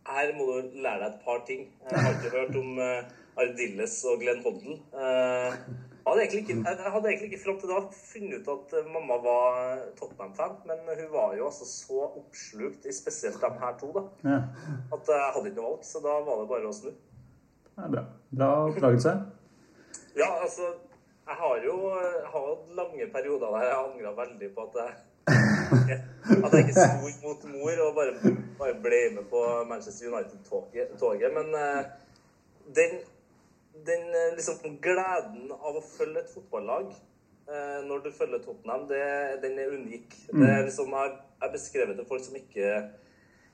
her 0.09 0.31
må 0.33 0.45
du 0.49 0.77
lære 0.81 0.99
deg 1.03 1.07
et 1.07 1.23
par 1.25 1.43
ting. 1.45 1.67
Jeg 1.85 2.03
har 2.03 2.15
ikke 2.17 2.33
hørt 2.33 2.55
om 2.57 2.79
eh, 2.81 3.09
Ardilles 3.37 3.97
og 4.09 4.23
Glenn 4.23 4.41
Hoddle. 4.41 4.77
Eh, 4.97 5.57
hadde 6.07 6.23
ikke, 6.27 6.55
jeg 6.57 6.91
hadde 6.93 7.09
egentlig 7.09 7.29
ikke 7.31 7.43
fram 7.43 7.57
til 7.61 7.71
da 7.71 7.79
funnet 7.95 8.41
ut 8.41 8.51
at 8.55 8.75
eh, 8.79 8.89
mamma 8.93 9.17
var 9.23 9.81
Tottenham-fan, 9.99 10.57
men 10.69 10.81
hun 10.89 11.11
var 11.13 11.35
jo 11.37 11.49
altså 11.49 11.67
så 11.69 12.07
oppslukt 12.07 12.87
i 12.89 12.95
spesielt 12.95 13.41
de 13.41 13.51
her 13.63 13.77
to 13.81 13.91
da, 13.97 14.05
Ja, 14.25 14.39
at 14.97 15.13
jeg 15.13 15.29
hadde 15.35 15.51
ikke 15.51 15.61
noe 15.61 15.69
valg, 15.69 15.85
så 15.91 16.03
da 16.05 16.17
var 16.25 16.41
det 16.41 16.49
bare 16.53 16.71
å 16.71 16.73
snu. 16.79 16.91
det 17.75 17.85
er 17.85 17.93
bra. 17.95 18.05
Bra 18.31 18.49
oppdragelse. 18.69 19.15
Ja, 20.17 20.29
altså, 20.41 20.73
jeg 21.27 21.39
har 21.43 21.63
jo 21.65 21.77
hatt 22.33 22.75
lange 22.75 23.07
perioder 23.13 23.55
der 23.55 23.69
jeg 23.69 23.79
angra 23.85 24.17
veldig 24.23 24.53
på 24.55 24.67
at 24.67 24.83
jeg 24.83 24.99
at 26.45 26.53
jeg 26.53 26.63
ikke 26.65 26.73
sto 26.75 27.09
mot 27.23 27.43
mor 27.53 27.81
og 27.85 27.95
bare, 27.95 28.35
bare 28.59 28.77
ble 28.83 29.01
med 29.15 29.27
på 29.29 29.41
Manchester 29.69 30.09
United-toget. 30.09 31.33
Men 31.37 31.55
eh, 31.55 31.81
den, 32.75 32.97
den 33.87 34.07
eh, 34.15 34.33
liksom 34.37 34.77
gleden 34.83 35.51
av 35.55 35.77
å 35.79 35.83
følge 35.85 36.23
et 36.23 36.31
fotballag 36.33 36.91
eh, 36.91 37.79
når 37.87 38.05
du 38.05 38.09
følger 38.15 38.43
Tottenham, 38.43 38.87
det, 38.89 39.03
den 39.43 39.59
er 39.59 39.75
unik. 39.75 40.15
Det 40.31 40.49
er 40.49 40.65
liksom, 40.67 40.93
jeg 40.95 41.19
jeg 41.41 41.53
beskrevet 41.55 41.97
til 41.97 42.07
folk 42.09 42.25
som 42.25 42.37
ikke 42.37 42.73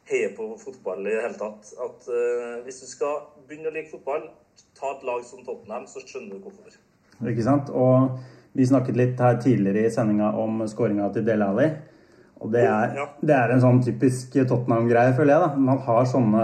heier 0.07 0.33
på 0.35 0.47
fotball 0.59 1.05
i 1.05 1.13
det 1.13 1.23
hele 1.23 1.39
tatt, 1.39 1.69
at 1.83 2.07
eh, 2.11 2.57
hvis 2.65 2.81
du 2.83 2.87
skal 2.89 3.21
begynne 3.47 3.71
å 3.71 3.75
like 3.75 3.91
fotball, 3.91 4.29
ta 4.77 4.93
et 4.95 5.05
lag 5.07 5.23
som 5.27 5.43
Tottenham, 5.45 5.87
så 5.89 6.03
skjønner 6.03 6.37
du 6.37 6.47
hvorfor. 6.47 6.75
Ikke 7.27 7.45
sant? 7.45 7.71
Og 7.71 8.17
vi 8.57 8.65
snakket 8.67 8.99
litt 8.99 9.21
her 9.21 9.39
tidligere 9.41 9.87
i 9.87 9.93
sendinga 9.93 10.31
om 10.39 10.63
skåringa 10.69 11.09
til 11.15 11.25
Dele 11.27 11.47
Alli. 11.51 11.67
Og 12.37 12.51
det 12.53 12.63
er, 12.69 12.93
det 13.25 13.33
er 13.33 13.51
en 13.53 13.63
sånn 13.63 13.79
typisk 13.85 14.35
Tottenham-greie, 14.37 15.15
føler 15.17 15.33
jeg. 15.33 15.45
da. 15.45 15.63
Man 15.69 15.79
har 15.87 16.05
sånne 16.09 16.43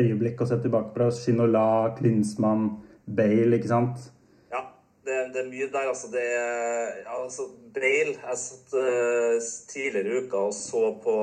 øyeblikk 0.00 0.42
å 0.42 0.48
se 0.50 0.58
tilbake 0.62 0.90
på. 0.96 1.10
Shinola, 1.14 1.94
Klinsmann, 1.98 2.66
Bale, 3.06 3.60
ikke 3.60 3.70
sant? 3.70 4.08
Ja, 4.52 4.64
det, 5.06 5.20
det 5.36 5.44
er 5.44 5.50
mye 5.52 5.70
der, 5.70 5.92
altså. 5.92 6.10
Det 6.12 6.24
ja, 6.24 7.14
altså, 7.20 7.48
Bale 7.74 8.16
Jeg 8.16 8.40
satt 8.42 8.74
uh, 8.74 9.38
tidligere 9.70 10.10
i 10.10 10.24
uka 10.24 10.44
og 10.48 10.54
så 10.56 10.84
på 11.04 11.16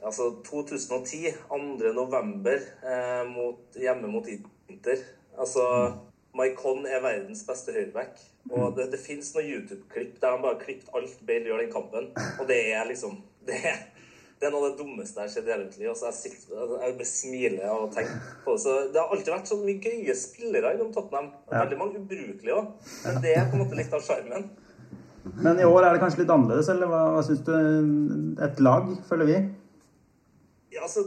altså 0.00 0.30
2010, 0.46 1.34
2. 1.50 1.92
november, 1.92 2.62
eh, 2.88 3.24
mot, 3.28 3.58
hjemme 3.76 4.08
mot 4.08 4.24
Inter. 4.32 5.02
Altså, 5.36 5.64
Maikon 6.32 6.86
er 6.86 7.02
verdens 7.04 7.44
beste 7.44 7.74
høyreback. 7.74 8.16
Og 8.50 8.74
det, 8.76 8.90
det 8.92 8.98
fins 9.02 9.30
noen 9.36 9.48
YouTube-klipp 9.54 10.18
der 10.22 10.34
han 10.34 10.42
bare 10.42 10.56
har 10.56 10.64
klippet 10.64 10.90
alt 10.96 11.20
Bale 11.26 11.50
gjør 11.50 11.62
den 11.62 11.72
kampen. 11.72 12.10
Og 12.40 12.46
det 12.50 12.60
er 12.74 12.88
liksom 12.90 13.20
Det 13.46 13.60
det 14.40 14.48
er 14.48 14.54
noe 14.54 14.64
av 14.64 14.70
det 14.72 14.80
dummeste 14.80 15.20
jeg 15.20 15.26
har 15.26 15.32
sett 15.34 15.48
i 15.48 15.52
hele 15.52 15.64
mitt 15.66 15.74
liv. 15.76 15.88
Altså, 15.90 16.08
jeg, 16.24 16.38
jeg 16.48 16.94
bare 16.96 17.06
smiler 17.10 17.64
av 17.68 17.82
å 17.84 17.88
tenke 17.92 18.14
på 18.40 18.54
det. 18.54 18.60
Så 18.62 18.76
det 18.88 18.96
har 18.96 19.12
alltid 19.12 19.34
vært 19.34 19.50
så 19.50 19.58
mye 19.60 19.82
gøye 19.84 20.14
spillere 20.16 20.70
innom 20.78 20.94
Tottenham. 20.94 21.26
Veldig 21.50 21.76
mange 21.76 22.00
ubrukelige 22.00 22.56
òg. 22.56 22.70
Men 23.04 23.18
det 23.20 23.34
er 23.36 23.50
på 23.50 23.58
en 23.58 23.62
måte 23.66 23.76
litt 23.76 23.92
av 23.92 24.06
sjarmen. 24.06 24.46
Men 25.44 25.60
i 25.60 25.68
år 25.68 25.84
er 25.84 25.92
det 25.92 26.00
kanskje 26.00 26.22
litt 26.22 26.32
annerledes, 26.32 26.70
eller 26.72 26.88
hva, 26.88 27.02
hva 27.12 27.20
syns 27.26 27.44
du? 27.44 27.52
Et 28.46 28.62
lag, 28.64 28.88
føler 29.10 29.28
vi? 29.28 29.36
Ja, 30.72 30.86
altså, 30.86 31.04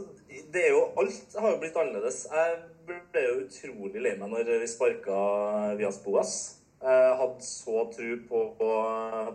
det 0.54 0.62
er 0.68 0.76
jo 0.76 0.84
Alt 1.02 1.34
har 1.34 1.56
jo 1.56 1.60
blitt 1.64 1.82
annerledes. 1.82 2.20
Jeg 2.30 2.56
ble 2.86 3.24
jo 3.26 3.36
utrolig 3.48 4.04
lei 4.04 4.14
meg 4.20 4.30
når 4.30 4.60
vi 4.62 4.70
sparka 4.70 5.18
Vias 5.80 5.98
Boas. 6.06 6.36
Jeg 6.84 7.16
hadde 7.16 7.44
så 7.46 7.82
tro 7.94 8.08
på, 8.28 8.40
på, 8.58 8.70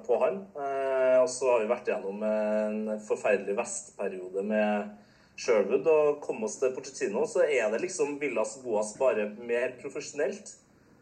på 0.06 0.18
han. 0.22 0.36
Eh, 0.54 1.18
og 1.18 1.30
så 1.34 1.50
har 1.50 1.64
vi 1.64 1.72
vært 1.72 1.90
gjennom 1.90 2.22
en 2.28 2.80
forferdelig 3.08 3.56
vestperiode 3.58 4.44
med 4.46 4.92
Sherwood. 5.40 5.88
Og 5.90 6.20
kom 6.22 6.46
oss 6.46 6.60
til 6.62 6.76
Porcettino, 6.76 7.26
så 7.26 7.48
er 7.48 7.72
det 7.74 7.82
liksom 7.88 8.20
Villas 8.22 8.60
Boas 8.62 8.94
bare 9.02 9.32
mer 9.40 9.74
profesjonelt. 9.82 10.54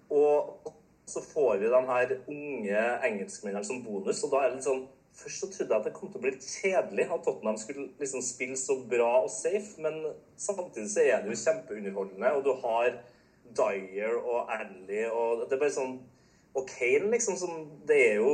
Og 0.07 0.71
så 1.07 1.23
får 1.23 1.57
vi 1.57 1.71
de 1.71 1.81
her 1.89 2.15
unge 2.27 2.85
engelskmennene 3.09 3.67
som 3.67 3.83
bonus, 3.83 4.23
og 4.23 4.31
da 4.31 4.43
er 4.43 4.51
det 4.51 4.59
litt 4.59 4.69
sånn 4.69 4.85
Først 5.17 5.39
så 5.41 5.47
trodde 5.49 5.73
jeg 5.73 5.81
at 5.81 5.85
det 5.87 5.91
kom 5.95 6.11
til 6.13 6.19
å 6.19 6.21
bli 6.21 6.31
litt 6.35 6.43
kjedelig 6.45 7.05
at 7.09 7.23
Tottenham 7.25 7.55
skulle 7.57 7.87
liksom 7.97 8.21
spille 8.21 8.57
så 8.59 8.75
bra 8.85 9.23
og 9.23 9.31
safe, 9.33 9.79
men 9.81 9.95
samtidig 10.37 10.91
så 10.93 11.05
er 11.07 11.23
det 11.23 11.31
jo 11.31 11.39
kjempeunderholdende, 11.41 12.33
og 12.37 12.43
du 12.45 12.51
har 12.61 12.99
Dyer 13.57 14.13
og 14.19 14.51
Ally 14.53 15.07
og 15.07 15.47
Det 15.47 15.57
er 15.57 15.63
bare 15.63 15.73
sånn 15.73 15.95
Og 16.57 16.65
Kane, 16.65 17.11
liksom, 17.13 17.35
som 17.37 17.51
Det 17.87 17.97
er 18.11 18.15
jo 18.17 18.31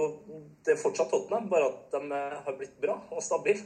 Det 0.63 0.73
er 0.73 0.79
fortsatt 0.79 1.11
Tottenham, 1.11 1.49
bare 1.51 1.67
at 1.71 1.91
de 1.91 2.19
har 2.45 2.55
blitt 2.57 2.77
bra 2.81 2.95
og 3.11 3.23
stabile. 3.23 3.65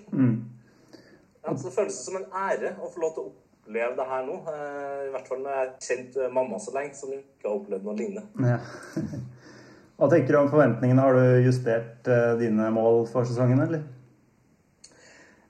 Ja, 1.43 1.53
så 1.53 1.67
det 1.67 1.75
føles 1.75 1.99
som 2.03 2.17
en 2.17 2.25
ære 2.33 2.73
å 2.81 2.89
få 2.91 2.99
lov 3.03 3.13
til 3.15 3.27
å 3.27 3.29
oppleve 3.29 3.95
det 3.95 4.07
her 4.09 4.23
nå. 4.25 4.37
eh, 4.51 5.03
I 5.07 5.11
hvert 5.13 5.29
fall 5.29 5.43
når 5.43 5.53
jeg 5.53 5.61
har 5.61 5.69
kjent 5.87 6.17
eh, 6.17 6.31
mamma 6.33 6.59
så 6.59 6.73
lenge, 6.75 6.95
som 6.97 7.13
ikke 7.13 7.47
har 7.47 7.59
opplevd 7.59 7.85
noe 7.87 7.95
lignende. 7.95 8.25
Ja. 8.41 8.57
Hva 9.97 10.09
tenker 10.11 10.35
du 10.35 10.39
om 10.41 10.49
forventningene? 10.51 11.05
Har 11.05 11.15
du 11.15 11.45
justert 11.45 12.09
eh, 12.11 12.33
dine 12.41 12.67
mål 12.73 13.05
for 13.09 13.29
sesongen, 13.29 13.61
eller? 13.63 13.85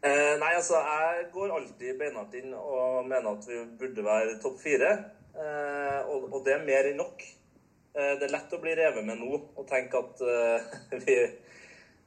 Eh, 0.03 0.35
nei, 0.39 0.53
altså, 0.53 0.77
jeg 0.77 1.25
går 1.33 1.55
alltid 1.57 1.97
beinhardt 1.99 2.37
inn 2.39 2.53
og 2.53 3.07
mener 3.07 3.33
at 3.33 3.47
vi 3.49 3.63
burde 3.79 4.05
være 4.05 4.37
topp 4.43 4.61
fire. 4.61 4.93
Eh, 5.33 5.99
og, 6.05 6.29
og 6.31 6.45
det 6.45 6.55
er 6.55 6.67
mer 6.67 6.91
enn 6.91 7.01
nok. 7.01 7.25
Eh, 7.97 8.13
det 8.19 8.27
er 8.27 8.33
lett 8.35 8.51
å 8.53 8.59
bli 8.61 8.75
revet 8.77 9.05
med 9.05 9.17
nå 9.17 9.31
og 9.57 9.63
tenke 9.69 9.97
at 9.97 10.19
eh, 10.21 10.67
vi, 11.05 11.15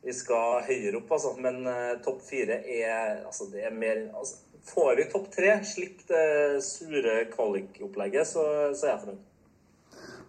vi 0.07 0.14
skal 0.14 0.62
høyere 0.68 1.00
opp, 1.00 1.11
altså. 1.16 1.35
Men 1.42 1.64
eh, 1.66 1.96
topp 2.05 2.22
fire 2.29 2.61
er 2.62 3.24
Altså, 3.24 3.48
det 3.50 3.66
er 3.66 3.74
mer 3.74 4.07
altså, 4.14 4.44
Får 4.70 4.92
vi 4.98 5.09
topp 5.09 5.31
tre, 5.33 5.55
slipp 5.64 6.03
det 6.11 6.61
sure 6.62 7.14
kvalikopplegget, 7.33 8.29
så, 8.29 8.42
så 8.76 8.87
er 8.87 8.90
jeg 8.90 9.03
fornøyd. 9.07 9.22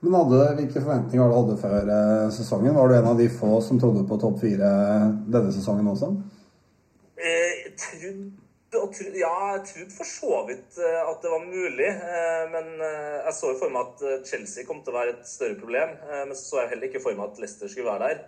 Men 0.01 0.15
hadde, 0.15 0.37
hvilke 0.57 0.79
forventninger 0.79 1.19
var 1.19 1.33
det 1.33 1.35
du 1.35 1.49
hadde 1.51 1.57
før 1.59 1.91
sesongen? 2.33 2.77
Var 2.79 2.87
du 2.87 2.95
en 2.95 3.09
av 3.11 3.19
de 3.19 3.27
få 3.29 3.59
som 3.61 3.81
trodde 3.81 4.05
på 4.07 4.17
topp 4.23 4.39
fire 4.41 4.69
denne 5.27 5.51
sesongen 5.51 5.91
også? 5.91 6.13
Jeg 7.19 7.75
trodde, 7.83 8.40
trodde, 8.71 9.19
ja, 9.19 9.31
jeg 9.51 9.63
trodde 9.67 9.95
for 9.97 10.07
så 10.07 10.37
vidt 10.47 10.77
eh, 10.79 10.99
at 11.03 11.23
det 11.23 11.31
var 11.31 11.41
mulig. 11.43 11.87
eh, 11.87 12.43
Men 12.53 12.69
eh, 12.79 13.17
jeg 13.25 13.33
så 13.35 13.49
jo 13.51 13.57
for 13.59 13.73
meg 13.73 13.89
at 13.89 14.27
Chelsea 14.29 14.63
kom 14.67 14.79
til 14.79 14.93
å 14.93 14.97
være 14.97 15.15
et 15.17 15.25
større 15.27 15.57
problem. 15.59 15.97
Men 16.07 16.31
så 16.37 16.45
så 16.45 16.61
jeg 16.61 16.71
heller 16.71 16.87
ikke 16.87 17.01
for 17.03 17.17
meg 17.17 17.33
at 17.33 17.41
Leicester 17.43 17.71
skulle 17.71 17.91
være 17.91 18.07
der. 18.07 18.21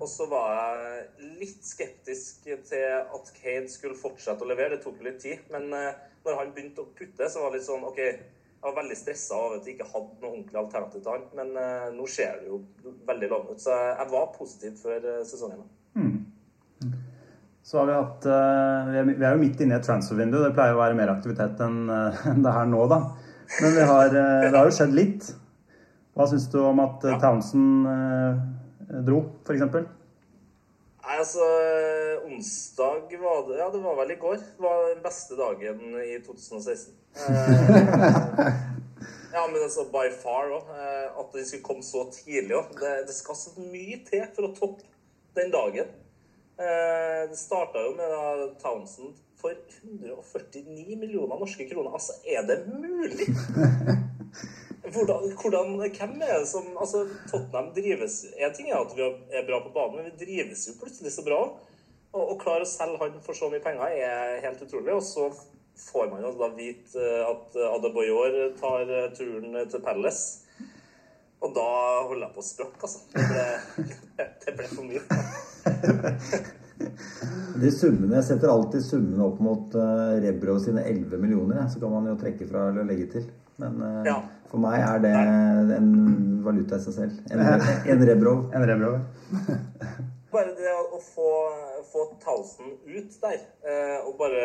Og 0.00 0.06
så 0.10 0.26
var 0.30 0.50
jeg 0.58 1.30
litt 1.40 1.66
skeptisk 1.66 2.44
til 2.46 2.84
at 2.90 3.32
Kane 3.38 3.70
skulle 3.70 3.98
fortsette 3.98 4.42
å 4.42 4.50
levere. 4.50 4.76
Det 4.76 4.84
tok 4.84 5.02
litt 5.02 5.18
tid. 5.22 5.42
Men 5.54 5.70
når 5.70 6.38
han 6.38 6.54
begynte 6.54 6.84
å 6.84 6.92
putte, 6.98 7.26
så 7.26 7.42
var 7.42 7.50
det 7.50 7.60
litt 7.60 7.66
sånn 7.66 7.86
OK. 7.86 7.98
Jeg 8.02 8.68
var 8.68 8.78
veldig 8.78 8.98
stressa 8.98 9.38
av 9.38 9.56
at 9.56 9.66
jeg 9.66 9.74
ikke 9.74 9.90
hadde 9.90 10.22
noe 10.22 10.36
ordentlig 10.36 10.60
alternativ 10.62 11.02
til 11.02 11.14
han. 11.16 11.28
Men 11.38 11.94
nå 11.98 12.06
ser 12.10 12.42
det 12.42 12.50
jo 12.50 12.62
veldig 13.10 13.30
lovende 13.34 13.58
ut. 13.58 13.64
Så 13.66 13.78
jeg 13.78 14.10
var 14.14 14.34
positiv 14.38 14.78
før 14.84 15.10
sesongen. 15.26 15.66
Så 17.72 17.78
har 17.78 17.86
vi 17.86 17.92
hatt 17.92 18.24
eh, 18.28 18.88
Vi 19.16 19.24
er, 19.24 19.30
jo 19.32 19.40
midt 19.40 19.60
inne 19.64 19.72
i 19.72 19.80
et 19.80 19.86
transfer-vindu. 19.86 20.34
Det 20.42 20.52
pleier 20.52 20.74
å 20.76 20.80
være 20.82 20.96
mer 20.98 21.08
aktivitet 21.08 21.60
enn 21.64 21.86
eh, 21.88 22.26
det 22.44 22.52
her 22.52 22.66
nå, 22.68 22.82
da. 22.90 22.98
Men 23.62 23.72
vi 23.78 23.86
har, 23.88 24.12
eh, 24.12 24.44
det 24.50 24.58
har 24.58 24.68
jo 24.68 24.74
skjedd 24.76 24.92
litt. 24.92 25.30
Hva 26.12 26.26
syns 26.28 26.50
du 26.52 26.58
om 26.60 26.82
at 26.84 27.06
Townsend 27.22 27.86
dro, 29.06 29.22
f.eks.? 29.46 29.62
Nei, 29.72 31.14
altså 31.16 31.48
Onsdag 32.26 33.16
var 33.22 33.40
det 33.48 33.56
Ja, 33.62 33.70
det 33.72 33.80
var 33.86 33.96
vel 34.02 34.12
i 34.12 34.18
går. 34.20 34.36
Det 34.36 34.66
var 34.66 34.84
den 34.90 35.00
beste 35.06 35.40
dagen 35.40 35.96
i 36.02 36.20
2016. 36.28 36.92
Eh, 37.24 37.66
ja, 39.38 39.46
men 39.48 39.58
altså 39.62 39.88
by 39.96 40.12
far 40.20 40.52
òg. 40.58 40.76
At 40.76 41.32
den 41.32 41.48
skulle 41.48 41.64
komme 41.72 41.88
så 41.88 42.04
tidlig 42.20 42.60
òg. 42.60 42.76
Det, 42.84 42.94
det 43.08 43.16
skal 43.16 43.40
så 43.46 43.56
mye 43.64 44.02
til 44.12 44.28
for 44.36 44.50
å 44.50 44.54
toppe 44.60 44.84
den 45.40 45.56
dagen. 45.56 45.88
Eh, 46.62 47.28
det 47.30 47.36
starta 47.36 47.80
jo 47.82 47.94
med 47.98 48.10
da, 48.10 48.48
Townsend 48.62 49.16
for 49.40 49.56
149 49.82 50.96
millioner 50.96 51.40
norske 51.40 51.66
kroner. 51.68 51.94
Altså, 51.98 52.14
er 52.22 52.46
det 52.46 52.58
mulig? 52.70 53.26
Hvordan, 54.92 55.28
hvordan, 55.40 55.76
hvem 55.78 56.22
er 56.26 56.40
det 56.42 56.48
som 56.50 56.64
altså 56.76 57.04
Tottenham 57.30 57.68
drives 57.72 58.16
En 58.34 58.52
ting 58.52 58.66
er 58.68 58.80
at 58.80 58.90
vi 58.96 59.04
er 59.30 59.46
bra 59.46 59.60
på 59.62 59.70
banen, 59.72 59.94
men 59.96 60.08
vi 60.10 60.24
drives 60.24 60.66
jo 60.68 60.74
plutselig 60.80 61.12
så 61.14 61.24
bra. 61.24 61.38
Og, 62.12 62.22
og 62.22 62.40
klare 62.42 62.66
å 62.66 62.68
selge 62.68 62.98
han 63.00 63.20
for 63.24 63.38
så 63.38 63.48
mye 63.48 63.62
penger 63.62 63.94
er 63.94 64.42
helt 64.44 64.64
utrolig. 64.66 64.92
Og 64.98 65.04
så 65.06 65.30
får 65.86 66.10
man 66.10 66.26
jo 66.26 66.34
da 66.36 66.50
vite 66.58 66.98
eh, 66.98 67.24
at 67.30 67.58
Adebayor 67.72 68.38
tar 68.60 68.90
turen 69.16 69.56
til 69.70 69.84
Palace. 69.86 70.51
Og 71.42 71.50
da 71.56 71.64
holder 72.06 72.26
jeg 72.28 72.34
på 72.36 72.42
å 72.42 72.46
sprakke, 72.46 72.82
altså. 72.86 73.00
Det 73.12 73.22
ble, 73.28 73.44
det 74.46 74.52
ble 74.58 74.66
for 74.70 74.84
mye. 74.86 75.02
De 77.62 77.68
summene, 77.70 78.16
Jeg 78.18 78.24
setter 78.26 78.48
alltid 78.50 78.82
summene 78.84 79.24
opp 79.26 79.38
mot 79.42 79.74
uh, 79.78 80.14
Rebro 80.22 80.54
sine 80.62 80.82
11 80.88 81.18
millioner. 81.22 81.60
Så 81.70 81.76
kan 81.82 81.92
man 81.94 82.08
jo 82.10 82.16
trekke 82.20 82.46
fra 82.50 82.60
eller 82.70 82.84
legge 82.88 83.06
til. 83.16 83.24
Men 83.62 83.72
uh, 83.82 84.02
Ja. 84.08 84.16
for 84.50 84.58
meg 84.62 84.76
er 84.82 84.98
det 85.04 85.14
en 85.76 85.90
valuta 86.46 86.74
i 86.78 86.82
seg 86.86 86.94
selv. 86.96 87.14
En, 87.30 87.38
en 87.94 88.00
Rebrov. 88.08 88.38
En 88.56 88.64
Rebrov. 88.68 88.94
Bare 90.32 90.52
det 90.56 90.70
å 90.72 90.98
få, 91.04 91.28
få 91.92 92.00
Towson 92.22 92.70
ut 92.88 93.10
der, 93.20 93.38
uh, 93.66 93.98
og 94.08 94.12
bare 94.22 94.44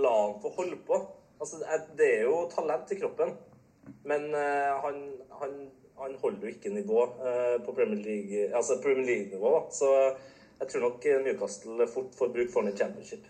la 0.00 0.12
han 0.16 0.38
få 0.40 0.48
holde 0.56 0.78
på 0.88 0.96
altså, 1.36 1.54
det- 1.60 1.92
Det 1.98 2.06
er 2.16 2.22
jo 2.24 2.36
talent 2.54 2.88
i 2.90 2.96
kroppen, 3.02 3.30
men 4.08 4.22
uh, 4.32 4.70
han, 4.80 4.96
han, 5.42 5.52
han 6.00 6.16
holder 6.22 6.48
jo 6.48 6.54
ikke 6.54 6.74
nivå 6.74 7.04
eh, 7.22 7.56
på 7.64 7.74
Premier 7.76 8.00
League 8.02 8.48
Altså 8.56 8.80
Premier 8.82 9.06
League-nivå. 9.06 9.54
Så 9.70 9.92
jeg 10.60 10.68
tror 10.70 10.88
nok 10.88 11.06
Newcastle 11.26 11.86
fort 11.94 12.18
får 12.18 12.34
bruk 12.34 12.52
for 12.52 12.62
han 12.62 12.72
i 12.72 12.76
championship. 12.76 13.24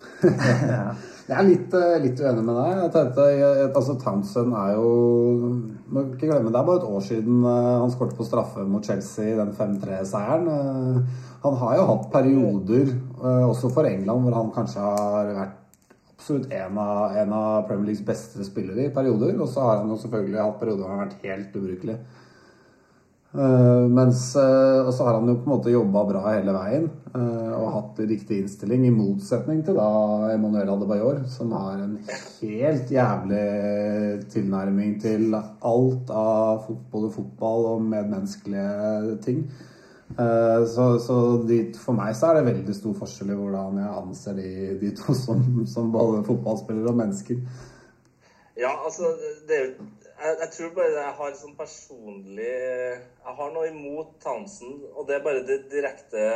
Jeg 1.30 1.36
er 1.36 1.46
litt, 1.46 1.74
eh, 1.76 1.96
litt 2.02 2.20
uenig 2.20 2.42
med 2.42 2.56
deg. 2.56 2.70
Jeg 2.80 2.92
tenkte, 2.94 3.26
jeg, 3.36 3.66
altså 3.68 3.96
Townsend 4.00 4.54
er 4.56 4.72
jo 4.78 4.88
Må 5.92 6.04
ikke 6.08 6.30
glemme, 6.30 6.50
Det 6.50 6.58
er 6.58 6.66
bare 6.66 6.80
et 6.80 6.88
år 6.88 7.04
siden 7.06 7.44
eh, 7.44 7.68
han 7.84 7.92
skåret 7.92 8.16
på 8.18 8.26
straffe 8.26 8.64
mot 8.66 8.86
Chelsea 8.86 9.34
i 9.34 9.38
den 9.38 9.52
5-3-seieren. 9.56 10.48
Eh, 10.54 11.26
Han 11.44 11.56
har 11.56 11.76
jo 11.78 11.86
hatt 11.88 12.10
perioder, 12.12 12.90
eh, 13.20 13.44
også 13.48 13.70
for 13.72 13.88
England, 13.88 14.26
hvor 14.26 14.34
han 14.36 14.50
kanskje 14.56 14.82
har 14.84 15.30
vært 15.36 15.59
absolutt 16.30 16.52
en 16.52 16.78
av, 16.78 17.16
en 17.16 17.32
av 17.32 17.68
Premier 17.68 17.86
Leagues 17.90 18.06
beste 18.06 18.44
spillere 18.46 18.86
i 18.86 18.94
perioder. 18.94 19.34
Og 19.40 19.48
så 19.50 19.64
har 19.66 19.82
han 19.82 19.90
jo 19.90 19.98
selvfølgelig 19.98 20.42
hatt 20.42 20.58
perioder 20.60 20.84
hvor 20.84 20.92
han 20.92 21.00
har 21.00 21.08
vært 21.08 21.24
helt 21.26 21.56
ubrukelig. 21.58 22.00
Uh, 23.30 23.86
mens, 23.86 24.24
uh, 24.34 24.88
og 24.88 24.90
så 24.90 25.04
har 25.06 25.20
han 25.20 25.28
jo 25.30 25.36
på 25.38 25.46
en 25.46 25.52
måte 25.52 25.70
jobba 25.70 26.00
bra 26.08 26.22
hele 26.32 26.50
veien 26.50 26.88
uh, 27.14 27.52
og 27.60 27.68
hatt 27.76 28.00
riktig 28.10 28.40
innstilling, 28.40 28.88
i 28.88 28.90
motsetning 28.90 29.60
til 29.62 29.78
da 29.78 29.86
Emanuel 30.32 30.72
Adebayor, 30.72 31.20
som 31.30 31.54
har 31.54 31.78
en 31.78 31.94
helt 32.40 32.90
jævlig 32.90 33.44
tilnærming 34.34 34.96
til 35.04 35.38
alt 35.38 36.10
av 36.10 36.66
både 36.90 37.12
fotball 37.14 37.68
og 37.76 37.86
medmenneskelige 37.92 39.20
ting. 39.22 39.44
Eh, 40.18 40.66
Så, 40.66 40.98
så 40.98 41.16
de, 41.48 41.60
for 41.78 41.96
meg 41.96 42.16
så 42.18 42.30
er 42.30 42.40
det 42.40 42.48
veldig 42.50 42.74
stor 42.76 42.94
forskjell 42.98 43.32
i 43.32 43.38
hvordan 43.38 43.78
jeg 43.80 43.96
anser 44.02 44.38
de, 44.40 44.50
de 44.82 44.92
to 44.98 45.14
som, 45.14 45.42
som 45.70 45.92
både 45.94 46.24
fotballspillere 46.26 46.90
og 46.90 47.00
mennesker. 47.00 47.40
Ja, 48.58 48.74
altså 48.84 49.14
det 49.48 49.60
jeg, 50.20 50.36
jeg 50.40 50.48
tror 50.52 50.72
bare 50.76 50.96
jeg 50.98 51.12
har 51.16 51.36
sånn 51.38 51.54
personlig 51.56 52.48
Jeg 52.50 53.36
har 53.38 53.52
noe 53.54 53.70
imot 53.70 54.18
Townsend, 54.20 54.82
og 54.92 55.06
det 55.08 55.16
er 55.16 55.22
bare 55.24 55.46
det 55.48 55.62
direkte 55.72 56.26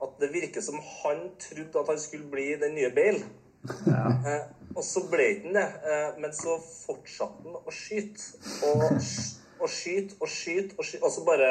At 0.00 0.14
det 0.22 0.30
virker 0.32 0.64
som 0.64 0.78
han 1.02 1.26
trodde 1.42 1.82
at 1.82 1.90
han 1.92 2.00
skulle 2.00 2.30
bli 2.32 2.54
den 2.60 2.76
nye 2.78 2.88
Bale. 2.94 3.26
Eh, 3.68 4.44
og 4.76 4.84
så 4.86 5.02
ble 5.10 5.26
han 5.42 5.56
det. 5.58 5.66
Eh, 5.90 6.10
men 6.22 6.32
så 6.32 6.54
fortsatte 6.62 7.42
han 7.42 7.58
å 7.58 7.74
skyte. 7.74 8.38
Og, 8.70 8.84
og 9.58 9.72
skyte 9.74 10.14
og 10.22 10.30
skyte 10.30 10.78
og 10.78 10.86
skyte. 10.86 11.02
Og 11.02 11.10
så 11.12 11.24
bare 11.26 11.50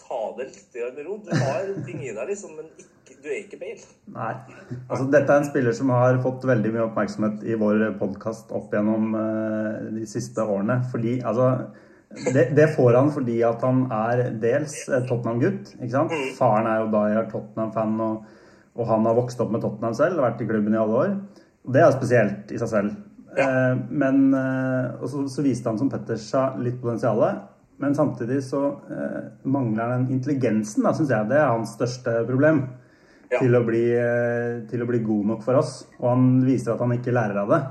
ta 0.00 0.22
det 0.38 0.48
litt 0.50 0.80
med 0.96 1.04
ro. 1.06 1.18
Du 1.24 1.30
har 1.36 1.70
ting 1.86 2.02
i 2.02 2.10
deg, 2.12 2.24
liksom, 2.30 2.56
men 2.58 2.68
ikke, 2.80 3.18
du 3.22 3.28
er 3.30 3.38
ikke 3.42 3.60
Bale. 3.60 3.86
Nei. 4.16 4.32
Altså, 4.88 5.06
dette 5.12 5.28
er 5.28 5.42
en 5.42 5.48
spiller 5.48 5.76
som 5.76 5.92
har 5.94 6.20
fått 6.24 6.44
veldig 6.48 6.74
mye 6.74 6.88
oppmerksomhet 6.88 7.46
i 7.48 7.58
vår 7.60 7.86
podkast 8.00 8.52
opp 8.56 8.74
gjennom 8.74 9.14
uh, 9.16 9.88
de 9.94 10.08
siste 10.10 10.44
årene. 10.44 10.80
Fordi, 10.92 11.18
altså 11.28 11.52
det, 12.32 12.48
det 12.56 12.68
får 12.76 12.98
han 12.98 13.12
fordi 13.12 13.38
at 13.46 13.62
han 13.64 13.86
er 13.94 14.26
dels 14.42 14.74
Tottenham-gutt. 15.08 15.74
ikke 15.78 15.94
sant? 15.94 16.16
Faren 16.36 16.68
er 16.68 16.82
jo 16.82 16.90
da 16.92 17.06
jeg 17.08 17.20
er 17.22 17.30
Tottenham-fan, 17.30 17.94
og, 18.04 18.42
og 18.76 18.90
han 18.90 19.08
har 19.08 19.16
vokst 19.16 19.40
opp 19.44 19.54
med 19.54 19.64
Tottenham 19.64 19.96
selv, 19.96 20.20
vært 20.24 20.42
i 20.44 20.48
klubben 20.50 20.76
i 20.76 20.82
alle 20.82 21.00
år. 21.06 21.16
Og 21.62 21.74
det 21.74 21.82
er 21.84 21.94
spesielt 21.94 22.52
i 22.52 22.60
seg 22.60 22.70
selv. 22.72 23.00
Eh, 23.32 23.74
men 23.88 24.34
eh, 24.36 24.92
og 25.00 25.08
så, 25.08 25.24
så 25.32 25.44
viste 25.44 25.70
han, 25.70 25.80
som 25.80 25.90
Petter 25.92 26.18
sa, 26.20 26.50
litt 26.60 26.80
potensialet. 26.82 27.48
Men 27.80 27.94
samtidig 27.96 28.42
så 28.46 28.62
eh, 28.92 29.22
mangler 29.48 29.88
han 29.88 30.04
den 30.04 30.18
intelligensen, 30.18 30.84
da, 30.86 30.92
syns 30.96 31.10
jeg. 31.10 31.28
Det 31.30 31.38
er 31.38 31.50
hans 31.50 31.76
største 31.78 32.22
problem. 32.28 32.66
Ja. 33.32 33.40
Til, 33.40 33.54
å 33.56 33.62
bli, 33.64 33.86
eh, 33.96 34.58
til 34.68 34.84
å 34.84 34.88
bli 34.90 35.00
god 35.06 35.30
nok 35.32 35.46
for 35.46 35.56
oss. 35.62 35.78
Og 36.02 36.10
han 36.10 36.26
viser 36.44 36.74
at 36.74 36.84
han 36.84 36.92
ikke 36.98 37.14
lærer 37.16 37.40
av 37.42 37.54
det. 37.54 37.62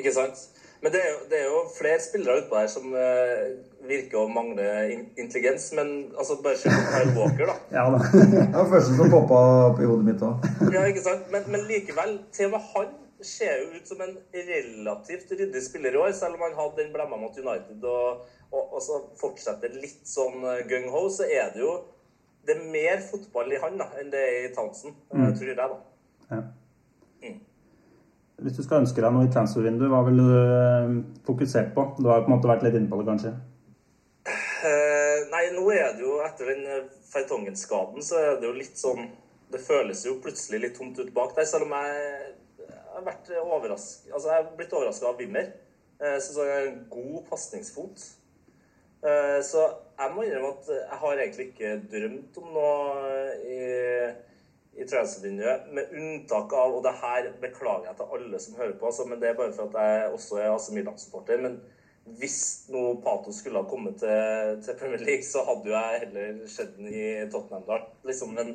Ikke 0.00 0.14
sant? 0.14 0.46
Men 0.80 0.94
det 0.94 1.00
er 1.04 1.10
jo, 1.10 1.18
det 1.28 1.36
er 1.36 1.48
jo 1.50 1.58
flere 1.74 2.00
spillere 2.00 2.40
utpå 2.40 2.56
her 2.56 2.68
som 2.72 2.86
eh, 2.96 3.42
virker 3.84 4.22
å 4.22 4.30
mangle 4.32 4.68
in 4.88 5.02
intelligens. 5.20 5.68
Men 5.76 5.90
altså, 6.14 6.38
bare 6.44 6.56
se 6.56 6.72
på 6.72 6.86
Kyle 6.88 7.12
Walker, 7.18 7.52
da. 7.52 7.56
Ja 7.76 7.84
da. 7.92 8.00
Det 8.16 8.46
var 8.54 8.72
første 8.72 8.96
som 8.96 9.12
poppa 9.12 9.42
opp 9.68 9.84
i 9.84 9.90
hodet 9.90 10.08
mitt 10.08 10.24
òg. 10.24 10.48
Ja, 10.74 10.86
ikke 10.88 11.04
sant? 11.04 11.28
Men, 11.34 11.44
men 11.52 11.68
likevel, 11.68 12.16
til 12.32 12.48
og 12.48 12.56
med 12.56 12.72
han 12.72 12.90
ser 13.20 13.60
jo 13.60 13.76
ut 13.76 13.88
som 13.92 14.00
en 14.00 14.16
relativt 14.32 15.32
ryddig 15.36 15.60
spiller 15.60 15.92
i 15.92 16.00
år, 16.00 16.14
selv 16.16 16.38
om 16.38 16.46
han 16.46 16.56
hadde 16.56 16.80
den 16.80 16.94
blemma 16.94 17.20
mot 17.20 17.36
United 17.36 17.84
og, 17.84 18.22
og, 18.50 18.62
og 18.76 18.80
så 18.82 19.00
fortsetter 19.20 19.74
litt 19.78 20.06
sånn 20.08 20.42
eh, 20.44 20.64
gung-ho, 20.70 21.06
så 21.12 21.28
er 21.28 21.52
det 21.54 21.62
jo 21.64 21.74
det 22.46 22.56
er 22.56 22.70
mer 22.72 23.02
fotball 23.04 23.52
i 23.52 23.60
han 23.60 23.76
da, 23.78 23.90
enn 24.00 24.08
det 24.10 24.20
er 24.24 24.46
i 24.46 24.54
Townsend, 24.54 24.96
mm. 25.12 25.26
tror 25.36 25.50
jeg. 25.52 25.58
da. 25.60 25.68
Ja. 26.30 26.40
Hvis 28.40 28.56
du 28.56 28.62
skal 28.64 28.80
ønske 28.80 29.02
deg 29.04 29.12
noe 29.12 29.26
i 29.28 29.32
transfervinduet, 29.32 29.90
hva 29.92 30.00
ville 30.06 30.24
du 30.24 30.32
fokusere 30.32 31.24
fokusert 31.26 31.72
på? 31.76 31.84
Du 32.00 32.08
har 32.08 32.20
jo 32.20 32.24
på 32.24 32.30
en 32.30 32.36
måte 32.38 32.48
vært 32.48 32.62
litt 32.64 32.78
inne 32.78 32.88
på 32.88 33.00
det, 33.00 33.08
kanskje? 33.10 33.32
Eh, 34.70 35.16
nei, 35.32 35.42
nå 35.52 35.64
er 35.74 35.92
det 35.96 36.04
jo 36.06 36.14
etter 36.24 36.52
den 36.54 36.62
eh, 36.64 36.86
Fertongen-skaden, 37.10 38.04
så 38.04 38.20
er 38.20 38.38
det 38.40 38.48
jo 38.48 38.54
litt 38.56 38.80
sånn 38.80 39.10
Det 39.50 39.58
føles 39.58 40.04
jo 40.06 40.20
plutselig 40.22 40.60
litt 40.62 40.76
tomt 40.78 40.98
ut 41.00 41.08
bak 41.12 41.32
der, 41.34 41.46
selv 41.48 41.66
om 41.66 41.72
jeg, 41.74 42.28
jeg 42.62 42.76
har 42.94 43.06
vært 43.08 43.32
overrasket 43.42 44.12
Altså, 44.14 44.28
jeg 44.30 44.36
har 44.36 44.50
blitt 44.56 44.76
overraska 44.78 45.08
av 45.10 45.20
Wimmer. 45.20 45.52
Eh, 46.00 46.14
Jeg 46.14 46.24
syns 46.24 46.40
han 46.40 46.52
har 46.54 46.68
en 46.70 46.82
god 46.92 47.22
pasningsfot. 47.28 48.06
Eh, 49.02 49.42
Så 49.42 49.62
jeg 49.98 50.12
må 50.14 50.24
innrømme 50.24 50.52
at 50.56 50.68
jeg 50.68 50.98
har 51.02 51.22
egentlig 51.22 51.46
ikke 51.50 51.76
drømt 51.92 52.38
om 52.40 52.50
noe 52.52 53.22
i, 53.48 53.60
i 54.76 54.86
transfervinduet, 54.88 55.68
med 55.76 55.92
unntak 55.96 56.52
av 56.56 56.76
Og 56.76 56.84
det 56.84 56.92
her 57.00 57.30
beklager 57.40 57.88
jeg 57.88 57.98
til 57.98 58.16
alle 58.16 58.40
som 58.44 58.56
hører 58.60 58.78
på, 58.78 58.86
altså, 58.90 59.06
men 59.08 59.20
det 59.20 59.30
er 59.30 59.38
bare 59.40 59.54
for 59.56 59.68
at 59.68 59.78
jeg 59.80 60.14
også 60.16 60.40
er 60.40 60.54
AC 60.54 60.70
Milan-supporter. 60.76 61.40
men 61.40 61.60
hvis 62.18 62.66
nå 62.72 63.00
Pato 63.04 63.32
skulle 63.32 63.60
ha 63.60 63.68
kommet 63.68 64.00
til, 64.00 64.62
til 64.64 64.76
Premier 64.80 65.02
League, 65.04 65.24
så 65.24 65.44
hadde 65.46 65.68
jo 65.68 65.76
jeg 65.76 66.00
heller 66.04 66.46
sett 66.48 66.72
den 66.76 66.88
i 66.88 67.30
Tottenham. 67.30 67.66
da. 67.68 67.78
Liksom, 68.08 68.32
men 68.34 68.54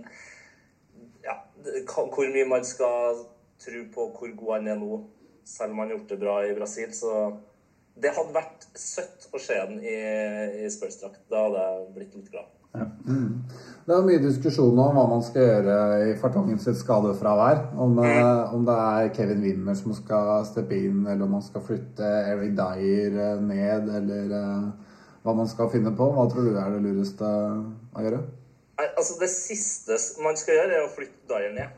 ja, 1.24 1.38
hvor 1.86 2.34
mye 2.34 2.48
man 2.50 2.66
skal 2.66 3.22
tro 3.62 3.84
på 3.94 4.08
hvor 4.18 4.36
god 4.42 4.54
han 4.58 4.68
er 4.68 4.80
nå, 4.82 5.00
selv 5.46 5.72
om 5.72 5.80
han 5.80 5.90
har 5.90 5.98
gjort 5.98 6.10
det 6.10 6.20
bra 6.20 6.36
i 6.44 6.56
Brasil, 6.58 6.94
så 6.94 7.14
Det 7.96 8.12
hadde 8.12 8.36
vært 8.36 8.68
søtt 8.76 9.30
å 9.32 9.40
se 9.40 9.56
den 9.70 9.80
i, 9.80 9.96
i 10.66 10.70
Spurs-drakt. 10.72 11.22
Da 11.32 11.46
hadde 11.46 11.64
jeg 11.64 11.90
blitt 11.96 12.16
litt 12.20 12.32
glad. 12.34 12.52
Det 13.86 13.94
er 13.94 14.06
mye 14.06 14.22
diskusjon 14.22 14.80
om 14.82 14.98
hva 14.98 15.04
man 15.08 15.22
skal 15.24 15.46
gjøre 15.46 15.76
i 16.10 16.16
Fartongen 16.20 16.58
sitt 16.62 16.80
skadefravær. 16.80 17.62
Om, 17.80 18.00
eh, 18.04 18.54
om 18.56 18.66
det 18.68 18.76
er 18.76 19.12
Kevin 19.16 19.44
Wimmer 19.46 19.78
som 19.78 19.94
skal 19.96 20.42
steppe 20.50 20.76
inn, 20.76 21.04
eller 21.06 21.28
om 21.28 21.36
man 21.38 21.46
skal 21.46 21.64
flytte 21.64 22.10
Eric 22.34 22.56
Dyer 22.58 23.20
eh, 23.28 23.44
ned, 23.46 23.92
eller 24.00 24.34
eh, 24.40 24.96
hva 25.24 25.36
man 25.38 25.48
skal 25.52 25.70
finne 25.74 25.94
på. 25.96 26.10
Hva 26.18 26.26
tror 26.32 26.50
du 26.50 26.58
er 26.58 26.74
det 26.74 26.82
lureste 26.88 27.30
å 27.30 28.08
gjøre? 28.08 28.24
Altså 28.86 29.20
Det 29.22 29.30
siste 29.32 29.96
man 30.26 30.36
skal 30.40 30.60
gjøre, 30.60 30.80
er 30.82 30.90
å 30.90 30.92
flytte 30.92 31.30
Dyer 31.30 31.54
ned, 31.56 31.78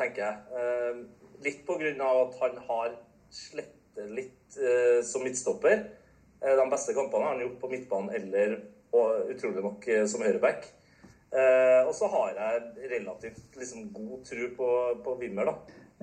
tenker 0.00 0.24
jeg. 0.24 1.04
Litt 1.44 1.62
på 1.68 1.76
grunn 1.78 2.02
av 2.02 2.24
at 2.24 2.40
han 2.40 2.58
har 2.66 2.96
slettet 3.92 4.10
litt 4.10 4.56
eh, 4.56 5.02
som 5.04 5.22
midtstopper. 5.22 5.84
Eh, 6.42 6.56
de 6.56 6.70
beste 6.70 6.94
kampene 6.94 7.24
har 7.24 7.34
han 7.34 7.42
gjort 7.42 7.60
på 7.60 7.70
midtbanen 7.70 8.14
eller 8.14 8.60
utrolig 9.32 9.62
nok 9.62 9.86
eh, 9.88 10.06
som 10.06 10.22
høyreback. 10.22 10.70
Og 11.32 11.94
så 11.96 12.08
har 12.12 12.34
jeg 12.36 12.90
relativt 12.90 13.54
liksom, 13.56 13.86
god 13.92 14.18
tro 14.28 14.48
på, 14.56 14.66
på 15.00 15.14
Wimmer, 15.16 15.48
da. 15.48 15.54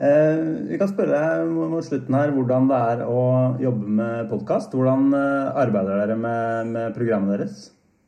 Eh, 0.02 0.40
vi 0.72 0.80
kan 0.80 0.90
spørre 0.90 1.20
deg 1.20 1.52
mot 1.54 1.86
slutten 1.86 2.16
her 2.18 2.32
hvordan 2.34 2.70
det 2.72 2.80
er 2.94 3.04
å 3.06 3.20
jobbe 3.62 3.94
med 4.00 4.32
podkast. 4.32 4.74
Hvordan 4.74 5.14
arbeider 5.14 6.02
dere 6.02 6.18
med, 6.18 6.72
med 6.74 6.98
programmet 6.98 7.36
deres? 7.36 7.68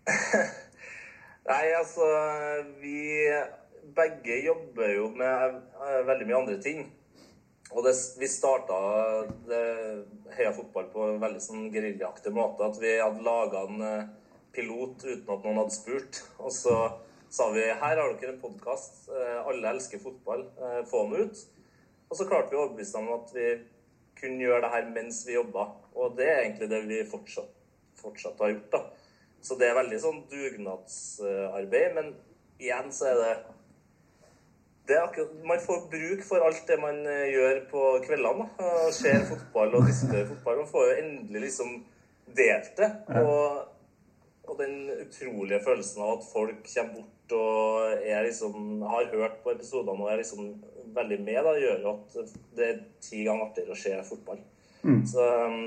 Nei, 1.51 1.65
altså 1.77 2.07
Vi 2.82 3.29
begge 3.93 4.41
jobber 4.47 4.95
jo 4.95 5.11
med 5.13 5.61
veldig 6.09 6.25
mye 6.25 6.41
andre 6.41 6.57
ting. 6.63 6.88
Og 7.72 7.86
det, 7.86 7.93
vi 8.19 8.28
starta 8.28 8.78
Heia 10.36 10.51
Fotball 10.55 10.89
på 10.91 11.05
en 11.07 11.22
veldig 11.22 11.41
sånn 11.43 11.69
geriljaaktig 11.72 12.34
måte. 12.36 12.67
At 12.67 12.80
vi 12.82 12.97
hadde 12.99 13.24
laga 13.24 13.63
en 13.67 13.86
eh, 13.88 14.09
pilot 14.51 15.05
uten 15.05 15.32
at 15.32 15.45
noen 15.45 15.61
hadde 15.61 15.76
spurt. 15.78 16.19
Og 16.43 16.51
så 16.55 16.76
sa 17.32 17.47
vi 17.55 17.63
her 17.63 17.80
har 18.01 18.15
dere 18.19 18.34
en 18.34 18.41
podkast. 18.41 19.05
Alle 19.47 19.72
elsker 19.72 20.03
fotball. 20.03 20.43
eh, 20.59 20.82
Få 20.89 21.05
den 21.07 21.30
ut. 21.30 21.45
Og 22.11 22.19
så 22.19 22.28
klarte 22.28 22.51
vi 22.51 22.59
å 22.59 22.65
overbevise 22.65 22.97
dem 22.97 23.07
om 23.07 23.22
at 23.22 23.32
vi 23.38 23.47
kunne 24.19 24.43
gjøre 24.43 24.65
det 24.65 24.74
her 24.76 24.91
mens 24.91 25.22
vi 25.28 25.38
jobba. 25.38 25.69
Og 25.95 26.17
det 26.19 26.28
er 26.28 26.41
egentlig 26.41 26.67
det 26.74 26.82
vi 26.89 26.99
fortsatt, 27.07 27.55
fortsatt 28.01 28.43
har 28.43 28.51
gjort. 28.51 28.67
da. 28.76 28.84
Så 29.41 29.55
det 29.57 29.72
er 29.72 29.80
veldig 29.80 30.01
sånn 30.03 30.19
dugnadsarbeid. 30.30 31.95
Men 31.95 32.11
igjen 32.59 32.91
så 32.93 33.13
er 33.13 33.22
det 33.22 33.32
det 34.91 34.97
er 34.97 35.05
akkurat, 35.07 35.35
Man 35.47 35.61
får 35.63 35.83
bruk 35.93 36.23
for 36.27 36.43
alt 36.45 36.63
det 36.67 36.77
man 36.81 37.01
eh, 37.07 37.29
gjør 37.31 37.61
på 37.71 37.83
kveldene. 38.05 38.47
og 38.59 38.93
Ser 38.95 39.23
fotball 39.29 39.77
og 39.79 39.87
diskuterer 39.87 40.27
fotball. 40.29 40.63
Man 40.63 40.71
får 40.71 40.89
jo 40.89 40.97
endelig 41.03 41.45
liksom 41.47 41.77
delt 42.35 42.73
det. 42.77 42.91
Og, 43.21 43.61
og 44.51 44.59
den 44.59 44.75
utrolige 45.05 45.61
følelsen 45.63 46.03
av 46.03 46.17
at 46.17 46.27
folk 46.33 46.67
kommer 46.67 46.99
bort 46.99 47.17
og 47.31 48.01
er 48.03 48.25
liksom, 48.25 48.81
har 48.91 49.07
hørt 49.13 49.37
på 49.43 49.53
episodene 49.53 50.03
og 50.03 50.09
er 50.11 50.19
liksom 50.19 50.49
veldig 50.91 51.19
med, 51.23 51.37
da, 51.45 51.53
gjør 51.55 51.85
jo 51.85 51.93
at 51.93 52.33
det 52.57 52.65
er 52.67 52.81
ti 52.99 53.21
ganger 53.23 53.45
artigere 53.45 53.77
å 53.77 53.79
se 53.79 53.93
fotball. 54.09 54.41
Så 55.07 55.27
um, 55.47 55.61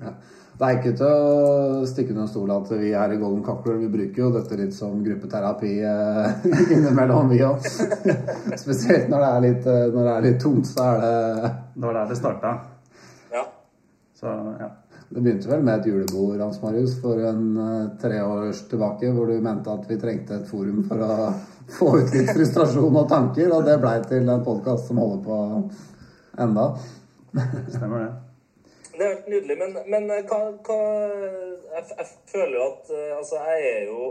Ja. 0.00 0.14
Det 0.60 0.68
er 0.68 0.76
ikke 0.76 0.90
til 0.92 1.06
å 1.08 1.84
stikke 1.88 2.12
under 2.12 2.26
stol 2.28 2.50
at 2.52 2.68
vi 2.76 2.90
her 2.92 3.14
i 3.14 3.16
Golden 3.16 3.40
Cockler 3.46 3.78
vi 3.80 3.86
bruker 3.88 4.26
jo 4.26 4.32
dette 4.34 4.58
litt 4.60 4.74
som 4.76 4.98
gruppeterapi 5.00 5.70
eh, 5.88 6.44
innimellom, 6.76 7.32
vi 7.32 7.40
òg. 7.46 7.64
Spesielt 8.60 9.08
når 9.08 9.24
det 9.24 9.30
er 9.30 9.46
litt, 9.46 9.70
eh, 9.72 9.86
når 9.94 10.04
det 10.04 10.12
er 10.12 10.28
litt 10.28 10.38
tungt, 10.44 10.68
så 10.68 10.84
er 10.90 11.00
det 11.00 11.14
Det 11.78 11.86
var 11.86 11.98
der 12.02 12.12
det 12.12 12.20
starta. 12.20 12.54
ja. 13.32 13.46
Så 14.20 14.36
ja. 14.60 14.70
Det 15.10 15.24
begynte 15.24 15.48
vel 15.50 15.64
med 15.66 15.80
et 15.80 15.86
julebord 15.88 16.38
Hans 16.44 16.60
Marius, 16.62 17.00
for 17.00 17.24
en 17.32 17.44
eh, 17.64 17.90
tre 18.04 18.20
års 18.22 18.60
tilbake, 18.68 19.16
hvor 19.16 19.32
du 19.32 19.40
mente 19.40 19.72
at 19.72 19.88
vi 19.88 19.98
trengte 19.98 20.42
et 20.42 20.48
forum 20.52 20.84
for 20.86 21.08
å 21.08 21.32
få 21.80 21.94
ut 22.02 22.14
litt 22.14 22.36
frustrasjon 22.36 23.00
og 23.00 23.08
tanker, 23.08 23.48
og 23.48 23.64
det 23.64 23.80
blei 23.80 23.96
til 24.04 24.28
en 24.28 24.44
podkast 24.44 24.92
som 24.92 25.00
holder 25.00 25.24
på 25.24 25.44
enda. 26.44 26.74
Stemmer 27.32 28.04
det. 28.04 28.29
Det 29.00 29.06
er 29.06 29.14
helt 29.14 29.28
nydelig, 29.32 29.54
men, 29.56 29.76
men 29.88 30.10
eh, 30.12 30.26
hva, 30.28 30.38
hva 30.60 30.74
jeg, 31.72 31.84
jeg 31.88 32.08
føler 32.28 32.56
jo 32.58 32.64
at 32.66 32.90
eh, 32.92 33.12
Altså, 33.16 33.38
jeg 33.48 33.70
er 33.70 33.86
jo 33.88 34.08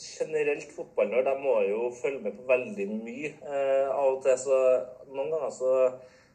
generelt 0.00 0.72
fotballnerd. 0.72 1.28
Jeg 1.28 1.42
må 1.42 1.58
jo 1.68 1.90
følge 1.98 2.22
med 2.24 2.38
på 2.38 2.46
veldig 2.48 2.86
mye. 2.88 3.34
Eh, 3.44 3.90
av 3.92 4.14
og 4.14 4.22
til 4.24 4.38
så 4.40 4.62
Noen 5.10 5.28
ganger 5.28 5.52
så, 5.52 5.74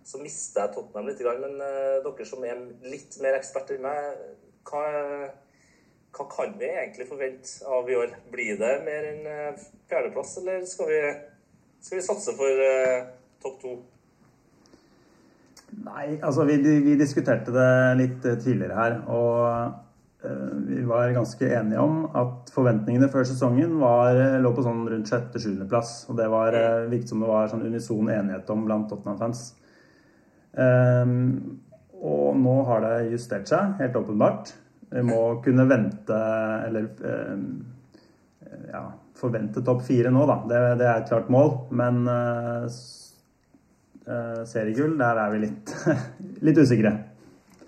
så 0.06 0.22
mister 0.22 0.68
jeg 0.68 0.76
Tottenham 0.76 1.10
litt, 1.10 1.26
men 1.42 1.58
eh, 1.66 1.98
dere 2.06 2.30
som 2.30 2.46
er 2.46 2.62
litt 2.94 3.18
mer 3.26 3.40
eksperter 3.40 3.80
enn 3.80 3.88
meg, 3.90 4.24
hva, 4.70 4.86
hva 6.14 6.30
kan 6.30 6.54
vi 6.62 6.70
egentlig 6.70 7.10
forvente 7.10 7.74
av 7.74 7.90
i 7.90 7.98
år? 7.98 8.14
Blir 8.30 8.62
det 8.62 8.76
mer 8.86 9.14
enn 9.16 9.26
eh, 9.34 9.70
fjerdeplass, 9.90 10.38
eller 10.44 10.62
skal 10.70 10.94
vi, 10.94 11.02
skal 11.82 12.04
vi 12.04 12.06
satse 12.06 12.38
for 12.38 12.68
eh, 12.70 13.10
topp 13.42 13.64
to? 13.66 13.80
Nei, 15.78 16.18
altså 16.18 16.46
vi, 16.48 16.58
vi 16.84 16.96
diskuterte 16.98 17.54
det 17.54 17.70
litt 18.00 18.26
eh, 18.26 18.40
tidligere 18.42 18.78
her, 18.78 18.96
og 19.14 20.26
eh, 20.26 20.56
vi 20.66 20.82
var 20.88 21.14
ganske 21.16 21.50
enige 21.60 21.84
om 21.84 22.02
at 22.18 22.52
forventningene 22.54 23.10
før 23.14 23.28
sesongen 23.30 23.78
var, 23.82 24.18
eh, 24.18 24.40
lå 24.42 24.52
på 24.56 24.66
sånn 24.66 24.82
rundt 24.90 25.12
sjette-sjuendeplass. 25.12 25.94
Og 26.10 26.18
det 26.20 26.30
var, 26.34 26.58
eh, 26.58 26.88
virket 26.92 27.14
som 27.14 27.24
det 27.24 27.30
var 27.30 27.52
sånn 27.52 27.66
unison 27.68 28.10
enighet 28.10 28.50
om 28.54 28.66
blant 28.68 28.90
Tottenham-fans. 28.90 29.44
Um, 30.60 31.60
og 32.00 32.34
nå 32.40 32.56
har 32.68 32.82
det 32.82 33.12
justert 33.12 33.52
seg, 33.52 33.76
helt 33.80 33.98
åpenbart. 34.00 34.54
Vi 34.90 35.04
må 35.06 35.20
kunne 35.46 35.68
vente, 35.70 36.18
eller 36.66 36.88
ehm, 37.06 37.44
ja, 38.72 38.88
forvente 39.20 39.62
topp 39.66 39.84
fire 39.86 40.10
nå, 40.14 40.24
da. 40.26 40.40
Det, 40.50 40.62
det 40.80 40.88
er 40.88 41.04
et 41.04 41.12
klart 41.12 41.30
mål. 41.30 41.52
Men 41.70 42.02
seriegull, 44.50 44.98
der 45.00 45.22
er 45.22 45.34
vi 45.34 45.42
litt, 45.46 45.74
litt 46.48 46.60
usikre. 46.62 46.92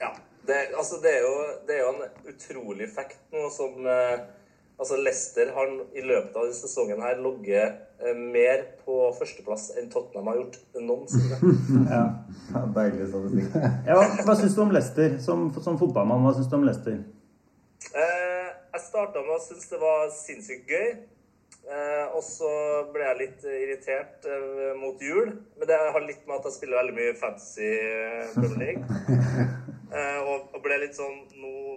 Ja. 0.01 0.11
Det, 0.47 0.59
altså, 0.73 0.99
det, 1.03 1.15
er 1.19 1.25
jo, 1.25 1.33
det 1.67 1.77
er 1.77 1.83
jo 1.85 1.91
en 1.95 2.31
utrolig 2.33 2.87
fact 2.91 3.19
nå 3.33 3.49
som 3.53 3.85
eh, 3.85 4.29
Altså, 4.81 4.97
Leicester 4.97 5.51
har 5.53 5.67
i 5.93 6.01
løpet 6.01 6.33
av 6.33 6.47
denne 6.47 6.57
sesongen 6.57 7.03
her 7.05 7.19
ligget 7.21 7.81
eh, 8.01 8.15
mer 8.17 8.63
på 8.81 8.95
førsteplass 9.13 9.67
enn 9.77 9.91
Tottenham 9.93 10.31
har 10.31 10.39
gjort 10.39 10.55
noensinne. 10.81 11.37
Ja. 11.93 11.99
Ja, 12.49 12.63
Deilig 12.73 13.11
statistikk. 13.11 13.59
Ja, 13.85 13.99
hva 13.99 14.25
hva 14.25 14.35
syns 14.39 14.55
du 14.57 14.63
om 14.63 14.73
Leicester 14.73 15.19
som, 15.21 15.51
som 15.61 15.77
fotballmann? 15.77 16.25
Hva 16.25 16.33
syns 16.33 16.49
du 16.49 16.57
om 16.57 16.65
Leicester? 16.65 16.97
Eh, 17.93 18.49
jeg 18.73 18.83
starta 18.87 19.21
med 19.21 19.35
å 19.35 19.39
synes 19.45 19.69
det 19.69 19.83
var 19.83 20.09
sinnssykt 20.15 20.73
gøy. 20.73 20.89
Eh, 21.61 22.05
og 22.15 22.23
så 22.25 22.49
ble 22.91 23.05
jeg 23.05 23.19
litt 23.19 23.43
irritert 23.45 24.25
eh, 24.27 24.71
mot 24.79 25.01
jul. 25.01 25.29
Men 25.59 25.69
det 25.69 25.77
har 25.77 26.05
litt 26.05 26.25
med 26.27 26.39
at 26.39 26.49
jeg 26.49 26.57
spiller 26.57 26.81
veldig 26.81 26.97
mye 26.97 27.17
fantasy 27.19 27.69
eh, 27.77 28.33
Premier 28.37 28.65
League. 28.65 28.85
Eh, 29.91 30.21
og, 30.23 30.53
ble 30.63 30.77
litt 30.79 30.95
sånn 30.95 31.17
Nå 31.35 31.73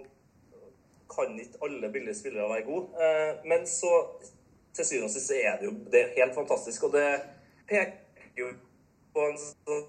kan 1.11 1.33
ikke 1.35 1.65
alle 1.67 1.89
billige 1.91 2.15
spillere 2.15 2.47
være 2.47 2.63
gode. 2.63 2.93
Eh, 2.95 3.41
men 3.51 3.65
så 3.67 3.89
til 4.71 4.87
syvende 4.87 5.09
og 5.09 5.11
sist 5.11 5.33
er 5.35 5.57
det 5.59 5.67
jo 5.67 5.73
det 5.91 5.99
er 5.99 6.13
helt 6.21 6.37
fantastisk. 6.37 6.87
Og 6.87 6.95
det 6.95 7.09
peker 7.67 8.29
jo 8.39 8.53
på 9.11 9.27
en 9.27 9.35
sånn 9.41 9.83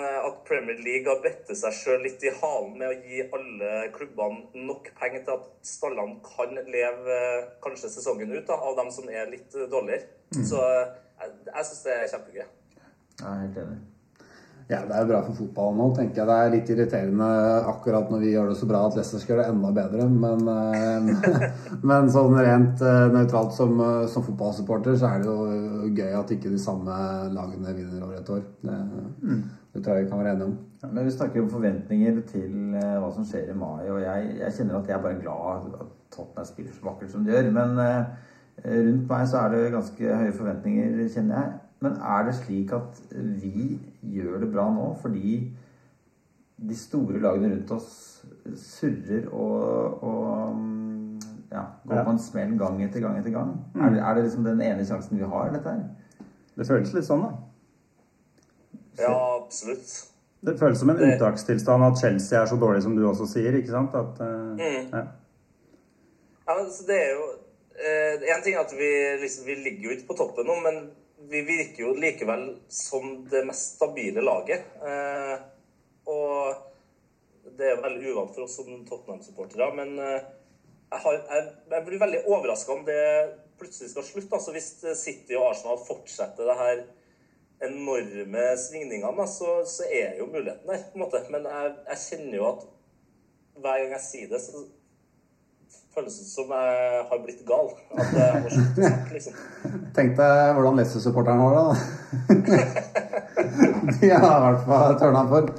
at 0.00 0.42
Premier 0.48 0.78
League 0.80 1.08
har 1.10 1.22
bettet 1.22 1.58
seg 1.58 1.76
sjøl 1.76 2.04
litt 2.04 2.22
i 2.24 2.32
halen 2.40 2.74
med 2.80 2.90
å 2.90 2.98
gi 2.98 3.22
alle 3.36 3.70
klubbene 3.94 4.66
nok 4.66 4.90
penger 4.98 5.24
til 5.24 5.38
at 5.38 5.48
stallene 5.66 6.20
kan 6.24 6.54
leve 6.68 7.18
eh, 7.20 7.48
kanskje 7.64 7.92
sesongen 7.96 8.34
ut 8.34 8.46
da, 8.48 8.58
av 8.58 8.76
dem 8.80 8.92
som 8.94 9.08
er 9.08 9.30
litt 9.30 9.48
dårligere. 9.54 10.04
dårligere. 10.34 10.46
Så 10.50 10.60
eh, 10.66 10.94
jeg, 11.20 11.34
jeg 11.50 11.70
syns 11.70 11.82
det 11.86 11.96
er 11.96 12.14
kjempegøy. 12.14 12.44
Jeg 12.44 13.26
er 13.30 13.42
helt 13.46 13.60
enig. 13.64 13.82
Ja, 14.64 14.78
det 14.88 14.94
er 14.96 15.02
jo 15.02 15.08
bra 15.10 15.18
for 15.26 15.36
fotballen 15.36 15.76
nå, 15.76 15.86
tenker 15.92 16.22
jeg. 16.22 16.28
Det 16.28 16.36
er 16.40 16.52
litt 16.54 16.70
irriterende 16.72 17.26
akkurat 17.68 18.08
når 18.08 18.22
vi 18.22 18.30
gjør 18.32 18.46
det 18.48 18.54
så 18.56 18.68
bra 18.68 18.78
at 18.86 18.94
Leicester 18.96 19.20
skal 19.20 19.34
gjøre 19.34 19.44
det 19.44 19.52
enda 19.52 19.72
bedre. 19.76 20.06
Men, 20.08 20.46
eh, 20.48 21.42
men 21.90 22.08
sånn 22.12 22.36
rent 22.38 22.80
eh, 22.80 23.00
nøytralt 23.12 23.52
som, 23.56 23.74
eh, 23.84 24.06
som 24.08 24.24
fotballsupporter 24.24 24.96
så 24.96 25.10
er 25.10 25.20
det 25.20 25.28
jo 25.28 25.90
gøy 25.98 26.16
at 26.16 26.32
ikke 26.32 26.52
de 26.54 26.60
samme 26.62 26.96
lagene 27.34 27.74
vinner 27.76 28.06
over 28.06 28.22
et 28.22 28.30
år. 28.32 28.46
Det, 28.64 28.78
det 29.74 29.82
tror 29.84 29.98
jeg 30.00 30.06
vi 30.06 30.12
kan 30.14 30.22
være 30.22 30.32
enige 30.32 30.48
om. 30.48 30.56
Ja, 30.80 30.88
Men 30.94 31.10
vi 31.10 31.12
snakker 31.18 31.42
om 31.42 31.52
forventninger 31.52 32.22
til 32.32 32.56
hva 32.72 33.12
som 33.12 33.28
skjer 33.28 33.52
i 33.52 33.58
mai, 33.58 33.84
og 33.90 34.00
jeg, 34.00 34.32
jeg 34.38 34.56
kjenner 34.56 34.78
at 34.78 34.88
jeg 34.88 34.96
er 34.96 35.04
bare 35.04 35.20
glad 35.20 35.68
at 35.82 35.92
Tottenham 36.14 36.48
spiller 36.48 36.72
så 36.72 36.88
vakkert 36.88 37.12
som 37.12 37.26
de 37.26 37.36
gjør. 37.36 37.52
Men 37.52 37.76
rundt 38.64 39.12
meg 39.12 39.28
så 39.28 39.44
er 39.44 39.52
det 39.52 39.62
ganske 39.76 40.18
høye 40.22 40.34
forventninger, 40.40 41.04
kjenner 41.12 41.42
jeg. 41.42 41.54
Men 41.84 41.98
er 42.00 42.24
det 42.28 42.34
slik 42.38 42.72
at 42.72 43.00
vi 43.12 43.78
gjør 44.14 44.40
det 44.44 44.50
bra 44.54 44.64
nå 44.72 44.86
fordi 45.02 45.34
de 46.64 46.76
store 46.78 47.18
lagene 47.20 47.50
rundt 47.52 47.72
oss 47.74 47.90
surrer 48.56 49.26
og, 49.34 50.04
og 50.06 50.54
mm, 50.56 51.18
ja, 51.52 51.64
går 51.84 51.98
Ja. 51.98 52.04
på 52.06 52.14
en 52.14 52.22
smell 52.22 52.54
gang 52.60 52.78
etter 52.86 53.02
gang 53.04 53.18
etter 53.18 53.34
gang? 53.34 53.50
Er, 53.74 53.90
det, 53.90 54.00
er 54.00 54.14
det 54.14 54.24
liksom 54.28 54.46
den 54.46 54.62
ene 54.64 54.86
sjansen 54.86 55.18
vi 55.20 55.28
har, 55.28 55.50
dette 55.52 55.74
her? 55.74 55.82
Det 56.54 56.66
føles 56.68 56.92
litt 56.94 57.04
sånn, 57.08 57.24
da. 57.26 57.32
Ja, 59.02 59.12
absolutt. 59.42 59.90
Det 60.44 60.54
føles 60.60 60.78
som 60.78 60.90
en 60.92 60.96
Det- 61.00 61.08
unntakstilstand 61.10 61.82
at 61.88 61.98
Chelsea 61.98 62.40
er 62.40 62.46
så 62.46 62.56
dårlig 62.60 62.82
som 62.84 62.94
du 62.96 63.02
også 63.08 63.26
sier. 63.26 63.52
ikke 63.58 63.72
sant? 63.74 63.94
At, 63.94 64.20
uh, 64.20 64.54
Mm. 64.54 64.90
ja. 64.92 65.04
Ja, 66.46 66.54
så 66.70 66.86
det 66.86 66.96
er 67.00 67.10
jo 67.16 67.24
eh, 67.74 68.36
En 68.36 68.42
ting 68.44 68.54
er 68.54 68.60
at 68.60 68.72
vi, 68.78 68.90
liksom, 69.22 69.46
vi 69.46 69.54
ligger 69.64 69.82
jo 69.90 69.90
ikke 69.96 70.06
på 70.12 70.16
toppen 70.16 70.46
nå, 70.46 70.54
men 70.62 70.90
vi 71.30 71.42
virker 71.42 71.82
jo 71.82 71.94
likevel 71.98 72.46
som 72.68 73.24
det 73.30 73.44
mest 73.48 73.76
stabile 73.76 74.24
laget. 74.24 74.66
Eh, 74.82 75.34
og 76.10 77.52
det 77.58 77.70
er 77.70 77.82
veldig 77.84 78.12
uvant 78.12 78.34
for 78.34 78.46
oss 78.46 78.58
som 78.58 78.70
Tottenham-supportere, 78.88 79.70
men 79.76 79.96
eh, 80.02 80.26
jeg, 80.90 81.00
har, 81.06 81.18
jeg, 81.30 81.48
jeg 81.72 81.86
blir 81.86 82.02
veldig 82.02 82.22
overraska 82.28 82.76
om 82.76 82.84
det 82.86 83.00
plutselig 83.60 83.92
skal 83.92 84.06
slutte. 84.06 84.36
Altså 84.36 84.54
Hvis 84.54 84.70
City 85.00 85.36
og 85.38 85.50
Arsenal 85.50 85.80
fortsetter 85.86 86.50
det 86.50 86.60
her 86.60 86.84
enorme 87.64 88.46
svingningene, 88.60 89.26
så, 89.30 89.60
så 89.68 89.86
er 89.88 90.18
jo 90.18 90.30
muligheten 90.30 90.68
der. 90.68 90.86
på 90.90 90.98
en 90.98 91.04
måte. 91.06 91.22
Men 91.32 91.48
jeg, 91.48 91.74
jeg 91.88 92.02
kjenner 92.08 92.38
jo 92.40 92.48
at 92.50 92.64
hver 93.54 93.82
gang 93.82 93.94
jeg 93.94 94.04
sier 94.08 94.32
det, 94.32 94.40
så 94.42 94.64
føles 95.94 96.18
ut 96.20 96.28
som 96.30 96.52
jeg 96.54 97.00
har 97.10 97.22
blitt 97.24 97.42
gal. 97.48 97.70
At 97.94 98.12
jeg 98.18 98.42
må 98.44 98.52
slutte 98.52 98.82
å 98.82 98.90
snakke, 98.90 99.16
liksom. 99.16 99.40
Tenk 99.96 100.14
deg 100.18 100.52
hvordan 100.56 100.78
Leicester-supporteren 100.80 101.42
var 101.44 101.52
da. 101.58 101.64
De 104.00 104.10
har 104.10 104.36
i 104.36 104.44
hvert 104.44 104.64
fall 104.68 104.96
tørna 105.00 105.24
for. 105.30 105.50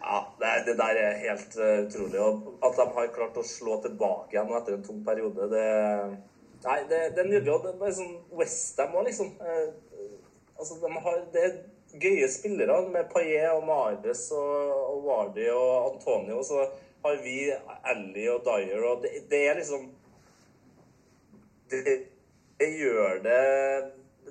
Ja, 0.00 0.22
det, 0.42 0.54
det 0.68 0.76
der 0.80 1.00
er 1.04 1.20
helt 1.24 1.56
eh, 1.58 1.76
utrolig. 1.86 2.20
Og 2.24 2.66
at 2.66 2.78
de 2.80 2.86
har 2.96 3.14
klart 3.14 3.38
å 3.40 3.46
slå 3.46 3.78
tilbake 3.84 4.36
igjen 4.36 4.54
etter 4.58 4.76
en 4.76 4.86
tung 4.86 5.04
periode, 5.06 5.50
det 5.52 5.68
Nei, 6.60 6.82
det, 6.90 6.98
det 7.16 7.22
er 7.22 7.28
nydelig. 7.28 7.52
Og 7.54 7.62
det 7.64 7.88
er 7.88 7.94
sånn 7.96 8.16
Westham 8.36 8.96
òg, 8.98 9.06
liksom. 9.08 9.32
Eh, 9.40 9.68
altså, 10.58 10.76
de 10.82 11.04
har 11.06 11.22
Det 11.32 11.44
er 11.46 11.54
gøye 12.00 12.28
spillere 12.30 12.82
med 12.92 13.08
Paillet 13.10 13.50
og 13.54 13.64
Mares 13.66 14.28
og, 14.36 14.74
og 14.92 15.06
Wardy 15.08 15.48
og 15.54 15.94
Antonio. 15.94 16.42
Så 16.46 16.66
har 17.04 17.22
vi 17.24 17.38
Ally 17.92 18.26
og 18.32 18.44
Dyer, 18.46 18.84
og 18.90 19.04
det, 19.04 19.24
det 19.30 19.40
er 19.48 19.58
liksom 19.60 19.88
det, 21.70 21.96
det 22.60 22.70
gjør 22.80 23.22
det 23.24 23.40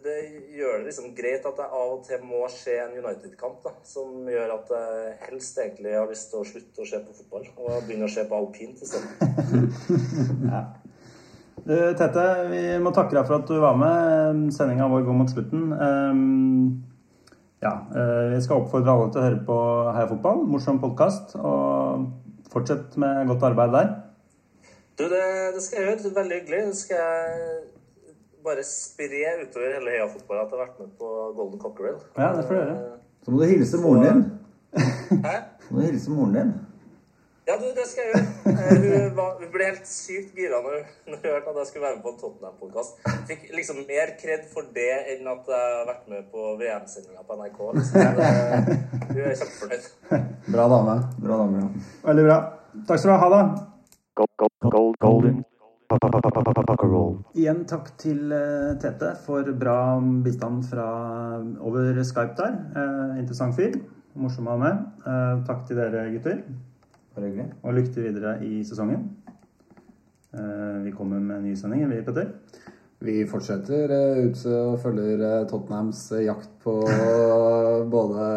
det 0.03 0.15
gjør 0.55 0.77
det 0.79 0.85
liksom 0.85 1.11
greit 1.15 1.45
at 1.47 1.57
det 1.59 1.65
av 1.65 1.93
og 1.95 2.03
til 2.07 2.21
må 2.23 2.45
skje 2.53 2.77
en 2.85 2.93
United-kamp, 3.01 3.57
da, 3.65 3.73
som 3.87 4.27
gjør 4.31 4.53
at 4.55 4.69
jeg 4.75 5.15
helst 5.25 5.59
egentlig 5.59 5.95
har 5.97 6.07
lyst 6.07 6.29
til 6.31 6.39
å 6.39 6.47
slutte 6.47 6.83
å 6.83 6.87
se 6.87 7.01
på 7.03 7.15
fotball 7.17 7.47
og 7.57 7.87
begynne 7.87 8.07
å 8.07 8.13
se 8.13 8.23
på 8.27 8.43
alpint 8.43 8.85
isteden. 8.85 9.09
Du, 11.69 11.75
Tete, 11.93 12.23
vi 12.49 12.61
må 12.81 12.89
takke 12.95 13.13
deg 13.13 13.27
for 13.27 13.35
at 13.35 13.49
du 13.49 13.59
var 13.61 13.75
med. 13.77 14.47
Sendinga 14.55 14.87
vår 14.89 15.03
går 15.05 15.17
mot 15.19 15.29
slutten. 15.29 15.67
Um, 15.75 16.79
ja, 17.61 17.73
jeg 17.93 18.31
vi 18.31 18.39
skal 18.41 18.63
oppfordre 18.63 18.95
alle 18.95 19.11
til 19.11 19.21
å 19.21 19.25
høre 19.27 19.41
på 19.45 19.57
Heia 19.93 20.07
Fotball, 20.09 20.41
morsom 20.49 20.79
podkast. 20.81 21.35
Og 21.37 22.07
fortsett 22.53 22.97
med 23.01 23.27
godt 23.29 23.43
arbeid 23.51 23.75
der. 23.75 23.91
Du, 24.99 25.03
det, 25.11 25.25
det 25.55 25.61
skal 25.63 25.79
jeg 25.79 25.87
gjøre. 25.87 25.99
Det 26.03 26.09
er 26.11 26.15
veldig 26.21 26.39
hyggelig. 26.39 26.61
Det 26.71 26.79
skal 26.79 27.03
jeg 27.03 27.59
bare 28.43 28.63
spre 28.67 29.35
utover 29.43 29.75
hele 29.77 29.93
Heia 29.95 30.07
Fotball 30.11 30.41
at 30.41 30.49
jeg 30.49 30.57
har 30.57 30.65
vært 30.65 30.81
med 30.81 30.89
på 30.99 31.11
Golden 31.37 31.61
Cockerel. 31.61 32.01
Ja, 32.17 32.33
det 32.35 32.47
får 32.47 32.55
du 32.55 32.59
gjøre. 32.61 32.97
Så 33.23 33.31
må 33.31 33.41
du 33.41 33.45
hilse 33.51 33.81
moren 33.83 34.03
din. 34.07 34.25
Hæ? 35.25 35.37
Så 35.65 35.73
må 35.73 35.81
du 35.81 35.85
hilse 35.85 36.11
moren 36.15 36.35
din. 36.35 36.51
Ja, 37.49 37.55
du, 37.57 37.65
det 37.73 37.85
skal 37.89 38.03
jeg 38.05 38.11
gjøre. 38.13 38.25
Eh, 38.51 38.73
Hun, 38.83 39.15
var, 39.17 39.29
hun 39.39 39.49
ble 39.49 39.67
helt 39.71 39.87
sykt 39.89 40.35
gira 40.37 40.59
når, 40.61 40.83
når 41.09 41.15
hun 41.17 41.31
hørte 41.31 41.49
at 41.49 41.57
jeg 41.63 41.69
skulle 41.69 41.85
være 41.87 41.95
med 41.97 42.03
på 42.05 42.11
en 42.13 42.19
Tottenham-podkast. 42.21 42.99
Fikk 43.29 43.47
liksom 43.57 43.79
mer 43.89 44.11
kred 44.21 44.43
for 44.51 44.67
det 44.75 44.91
enn 45.15 45.29
at 45.33 45.49
jeg 45.49 45.71
har 45.79 45.87
vært 45.89 46.05
med 46.13 46.27
på 46.29 46.45
VM-sendinga 46.61 47.25
på 47.25 47.39
NRK. 47.39 47.59
Liksom. 47.79 47.97
Hun 49.09 49.21
er 49.25 49.35
kjempefornøyd. 49.41 49.89
Bra 50.53 50.69
dame. 50.75 50.95
Bra 51.25 51.41
dame. 51.41 51.63
ja. 51.63 51.89
Veldig 52.05 52.27
bra. 52.29 52.39
Takk 52.85 53.01
skal 53.01 53.15
du 53.15 53.17
ha, 53.17 53.29
Ha 53.33 53.41
Gold, 54.19 54.33
gold, 54.37 54.69
gold, 54.69 54.95
golden. 55.01 55.43
Igjen 57.33 57.63
takk 57.65 57.87
til 57.97 58.29
eh, 58.35 58.75
Tete 58.77 59.15
for 59.25 59.47
bra 59.57 59.77
bistand 60.21 60.67
fra 60.69 60.85
over 61.65 61.97
Skype 62.05 62.37
der. 62.37 62.59
Eh, 62.77 63.19
interessant 63.23 63.57
fyr. 63.57 63.79
Morsom 64.19 64.45
å 64.45 64.53
ha 64.53 64.61
med. 64.67 64.83
Eh, 65.01 65.39
takk 65.49 65.65
til 65.65 65.81
dere, 65.81 66.11
gutter. 66.13 66.43
Bare 67.19 67.33
hyggelig. 67.33 67.49
Og 67.67 67.73
lykke 67.75 67.91
til 67.91 68.05
videre 68.05 68.37
i 68.47 68.61
sesongen. 68.63 69.01
Eh, 70.31 70.75
vi 70.85 70.91
kommer 70.95 71.19
med 71.19 71.43
nye 71.43 71.57
sendinger, 71.59 71.89
vi, 71.91 71.97
Petter. 72.05 72.29
Vi 73.03 73.15
fortsetter 73.27 73.91
eh, 73.91 74.21
ut 74.23 74.39
og 74.47 74.77
følger 74.79 75.23
eh, 75.27 75.47
Tottenhams 75.49 76.05
jakt 76.23 76.53
på 76.63 76.77
både 77.95 78.29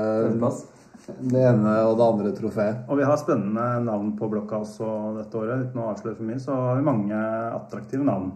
det 1.30 1.44
ene 1.46 1.76
og 1.84 1.94
det 2.00 2.08
andre 2.08 2.34
trofeet. 2.34 2.82
Og 2.90 2.98
vi 2.98 3.06
har 3.06 3.22
spennende 3.22 3.84
navn 3.86 4.16
på 4.18 4.32
blokka 4.34 4.64
også 4.64 4.90
dette 5.20 5.38
året. 5.38 5.68
Uten 5.68 5.84
å 5.84 5.86
avsløre 5.92 6.18
for 6.18 6.32
mye, 6.32 6.42
så 6.42 6.58
har 6.58 6.82
vi 6.82 6.88
mange 6.90 7.22
attraktive 7.52 8.02
navn 8.10 8.32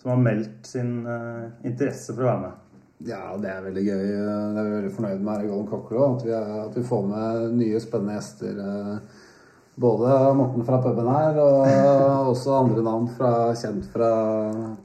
som 0.00 0.14
har 0.14 0.24
meldt 0.30 0.64
sin 0.72 1.02
interesse 1.04 2.14
for 2.14 2.24
å 2.24 2.32
være 2.32 2.44
med. 2.46 2.84
Ja, 3.04 3.22
det 3.36 3.52
er 3.52 3.64
veldig 3.68 3.84
gøy. 3.84 4.04
Det 4.08 4.26
er 4.32 4.64
vi 4.64 4.76
veldig 4.78 4.96
fornøyd 4.96 5.20
med 5.20 5.34
her 5.34 5.44
i 5.44 5.50
Golden 5.52 5.70
Cockroach. 5.76 6.28
At, 6.32 6.52
at 6.70 6.78
vi 6.78 6.88
får 6.88 7.08
med 7.12 7.58
nye, 7.60 7.80
spennende 7.82 8.16
gjester. 8.16 8.62
Både 9.78 10.34
Morten 10.34 10.64
fra 10.66 10.80
puben 10.82 11.06
her, 11.06 11.36
og 11.38 12.30
også 12.32 12.56
andre 12.64 12.82
navn 12.82 13.06
fra, 13.18 13.54
kjent 13.54 13.86
fra 13.92 14.08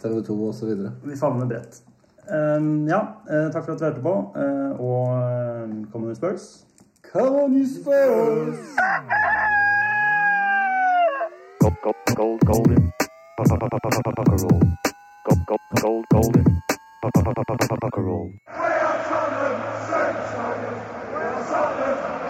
TV 0.01 0.19
2 0.27 0.35
osv. 0.49 0.73
Vi 1.03 1.17
favner 1.17 1.49
bredt. 1.49 1.79
Um, 2.29 2.85
ja, 2.87 2.99
takk 3.51 3.65
for 3.65 3.73
at 3.73 3.79
du 3.79 3.85
hørte 3.85 4.03
på, 4.05 4.13
og 4.79 5.07
kom 5.91 6.05
med 6.05 6.15
spørs. 6.15 6.45
Come 7.13 7.41
on, 7.43 7.57
you 7.57 7.65
Spurs! 7.65 8.61
Gold, 11.59 11.77
gold, 11.83 12.15
gold, 12.15 12.39
golden. 12.45 12.91
Roll. 13.39 14.61
Gold, 15.25 15.43
gold, 15.49 15.65
gold, 15.81 16.05
golden. 16.09 16.45
Roll. 17.97 18.31
Hey, 18.47 18.79
I'm 18.81 18.99
Tottenham! 19.09 19.57
Save 19.89 20.17
Tottenham! 20.33 20.77
We're 21.13 21.41
Tottenham! 21.49 22.22